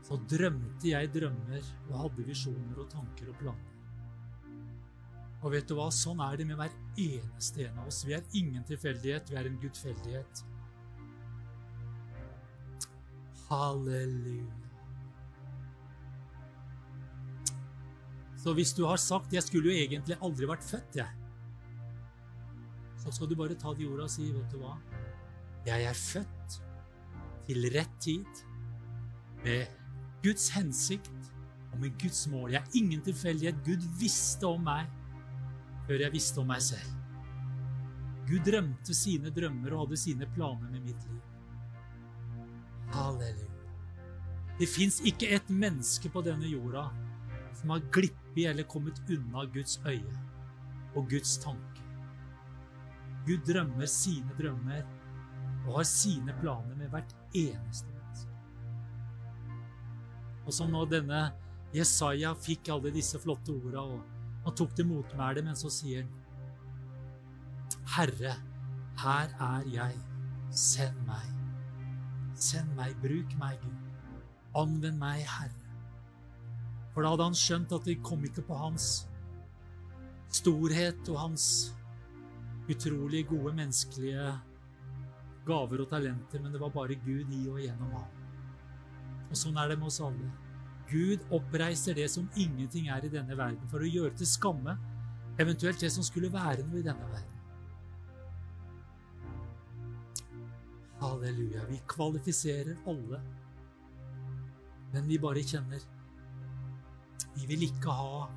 så 0.08 0.20
drømte 0.32 0.92
jeg 0.92 1.12
drømmer 1.12 1.72
og 1.90 1.98
hadde 2.04 2.28
visjoner 2.28 2.84
og 2.84 2.92
tanker 2.92 3.32
og 3.32 3.40
planer. 3.42 3.74
Og 5.44 5.52
vet 5.54 5.68
du 5.70 5.76
hva? 5.78 5.88
Sånn 5.94 6.22
er 6.24 6.40
det 6.40 6.48
med 6.50 6.58
hver 6.60 6.74
eneste 6.98 7.68
en 7.68 7.82
av 7.84 7.92
oss. 7.92 8.02
Vi 8.08 8.16
er 8.18 8.38
ingen 8.40 8.64
tilfeldighet, 8.68 9.30
vi 9.32 9.38
er 9.40 9.50
en 9.50 9.60
gudfeldighet. 9.62 10.46
Halleluja. 13.48 14.67
Så 18.38 18.54
hvis 18.54 18.74
du 18.74 18.86
har 18.86 18.98
sagt 18.98 19.34
'jeg 19.34 19.44
skulle 19.44 19.72
jo 19.72 19.78
egentlig 19.86 20.18
aldri 20.22 20.46
vært 20.48 20.64
født', 20.64 20.96
jeg, 20.96 21.10
så 22.98 23.12
skal 23.12 23.30
du 23.30 23.36
bare 23.36 23.56
ta 23.56 23.74
de 23.74 23.86
orda 23.88 24.04
og 24.04 24.10
si, 24.10 24.32
'Vet 24.32 24.52
du 24.52 24.58
hva? 24.58 24.78
Jeg 25.66 25.84
er 25.84 25.94
født 25.94 26.62
til 27.48 27.70
rett 27.74 27.96
tid 28.00 28.44
med 29.44 29.66
Guds 30.24 30.50
hensikt 30.50 31.32
og 31.74 31.80
med 31.80 31.92
Guds 32.02 32.28
mål. 32.28 32.52
Jeg 32.52 32.62
er 32.62 32.76
ingen 32.76 33.02
tilfeldighet. 33.02 33.56
Gud 33.66 33.84
visste 34.00 34.48
om 34.48 34.64
meg 34.64 34.88
før 35.88 36.04
jeg 36.04 36.14
visste 36.14 36.42
om 36.42 36.48
meg 36.48 36.62
selv. 36.62 36.94
Gud 38.28 38.44
drømte 38.44 38.96
sine 38.96 39.32
drømmer 39.32 39.74
og 39.74 39.86
hadde 39.86 39.98
sine 39.98 40.28
planer 40.36 40.72
med 40.72 40.82
mitt 40.84 41.04
liv. 41.08 41.22
Halleluja. 42.92 43.54
Det 44.60 44.68
fins 44.68 45.00
ikke 45.06 45.30
et 45.36 45.50
menneske 45.50 46.10
på 46.10 46.24
denne 46.26 46.48
jorda 46.50 46.88
som 47.58 47.74
har 47.74 47.84
glippet 47.94 48.46
eller 48.52 48.68
kommet 48.70 49.02
unna 49.10 49.46
Guds 49.54 49.80
øye 49.86 50.22
og 50.96 51.10
Guds 51.10 51.38
tanke. 51.44 51.84
Gud 53.28 53.44
drømmer 53.50 53.90
sine 53.92 54.38
drømmer 54.40 54.86
og 55.68 55.78
har 55.82 55.88
sine 55.90 56.36
planer 56.42 56.78
med 56.80 56.94
hvert 56.94 57.16
eneste 57.36 57.98
og 60.48 60.56
som 60.56 60.72
nå 60.72 60.86
denne 60.88 61.26
Jesaja 61.76 62.32
fikk 62.40 62.70
alle 62.72 62.94
disse 62.96 63.20
flotte 63.20 63.52
orda, 63.52 63.84
og 63.84 64.14
Han 64.48 64.56
tok 64.56 64.78
det 64.78 64.86
motmæle, 64.88 65.42
men 65.44 65.58
så 65.60 65.68
sier 65.68 66.06
han, 66.06 66.12
Herre, 67.98 68.38
her 69.02 69.34
er 69.44 69.66
jeg. 69.68 69.98
Send 70.56 71.02
meg. 71.04 71.26
Send 72.32 72.72
meg, 72.78 72.96
bruk 73.04 73.36
meg, 73.42 73.60
Gud. 73.60 74.22
Anvend 74.56 75.02
meg, 75.02 75.26
Herre. 75.28 75.67
For 76.98 77.06
da 77.06 77.12
hadde 77.14 77.26
han 77.28 77.36
skjønt 77.38 77.74
at 77.76 77.84
det 77.86 77.94
kom 78.02 78.24
ikke 78.26 78.42
på 78.48 78.56
hans 78.58 78.86
storhet 80.34 81.10
og 81.14 81.18
hans 81.22 81.44
utrolig 82.74 83.20
gode 83.30 83.52
menneskelige 83.54 84.32
gaver 85.46 85.84
og 85.84 85.92
talenter, 85.92 86.42
men 86.42 86.56
det 86.56 86.62
var 86.64 86.72
bare 86.74 86.96
Gud 87.04 87.30
i 87.38 87.44
og 87.52 87.60
gjennom 87.62 87.92
ham. 87.94 88.24
Og 89.30 89.38
sånn 89.38 89.60
er 89.62 89.70
det 89.70 89.76
med 89.78 89.92
oss 89.92 90.00
alle. 90.02 90.32
Gud 90.90 91.22
oppreiser 91.38 91.94
det 92.00 92.08
som 92.10 92.26
ingenting 92.34 92.90
er 92.90 93.06
i 93.06 93.12
denne 93.14 93.38
verden, 93.38 93.70
for 93.70 93.86
å 93.86 93.90
gjøre 93.92 94.18
til 94.18 94.30
skamme 94.32 94.74
eventuelt 95.38 95.78
det 95.86 95.92
som 95.94 96.08
skulle 96.08 96.32
være 96.34 96.66
noe 96.66 96.80
i 96.82 96.88
denne 96.88 97.12
verden. 97.12 97.36
Halleluja. 101.04 101.68
Vi 101.70 101.78
kvalifiserer 101.94 102.82
alle, 102.90 103.22
men 104.96 105.06
vi 105.14 105.22
bare 105.22 105.46
kjenner 105.46 105.86
Vi 107.38 107.48
vil 107.50 107.68
ikke 107.68 107.94
ha 107.94 108.28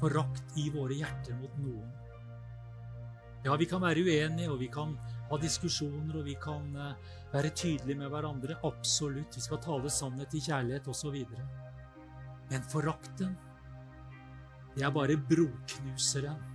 forakt 0.00 0.56
i 0.58 0.70
våre 0.72 0.96
hjerter 0.96 1.36
mot 1.38 1.56
noen. 1.60 1.88
Ja, 3.44 3.54
vi 3.56 3.66
kan 3.68 3.80
være 3.80 4.04
uenige, 4.04 4.50
og 4.52 4.58
vi 4.60 4.68
kan 4.72 4.92
ha 5.30 5.38
diskusjoner, 5.40 6.18
og 6.20 6.26
vi 6.26 6.36
kan 6.40 6.74
eh, 6.76 7.14
være 7.32 7.52
tydelige 7.56 7.96
med 8.02 8.12
hverandre. 8.12 8.58
Absolutt. 8.68 9.36
Vi 9.36 9.44
skal 9.44 9.62
tale 9.64 9.92
sannhet 9.92 10.34
i 10.36 10.42
kjærlighet 10.44 10.88
osv. 10.92 11.16
Men 12.50 12.66
forakten, 12.68 13.32
det 14.76 14.84
er 14.84 14.92
bare 14.92 15.16
broknuseren. 15.30 16.46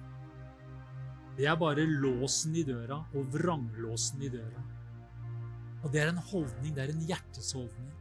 Det 1.35 1.49
er 1.49 1.57
bare 1.59 1.83
låsen 1.89 2.55
i 2.55 2.63
døra 2.63 3.01
og 3.17 3.33
vranglåsen 3.33 4.21
i 4.23 4.29
døra. 4.31 4.61
Og 5.83 5.91
det 5.91 6.01
er 6.01 6.13
en 6.13 6.21
holdning, 6.31 6.71
det 6.75 6.85
er 6.85 6.93
en 6.93 7.03
hjertesholdning 7.09 7.91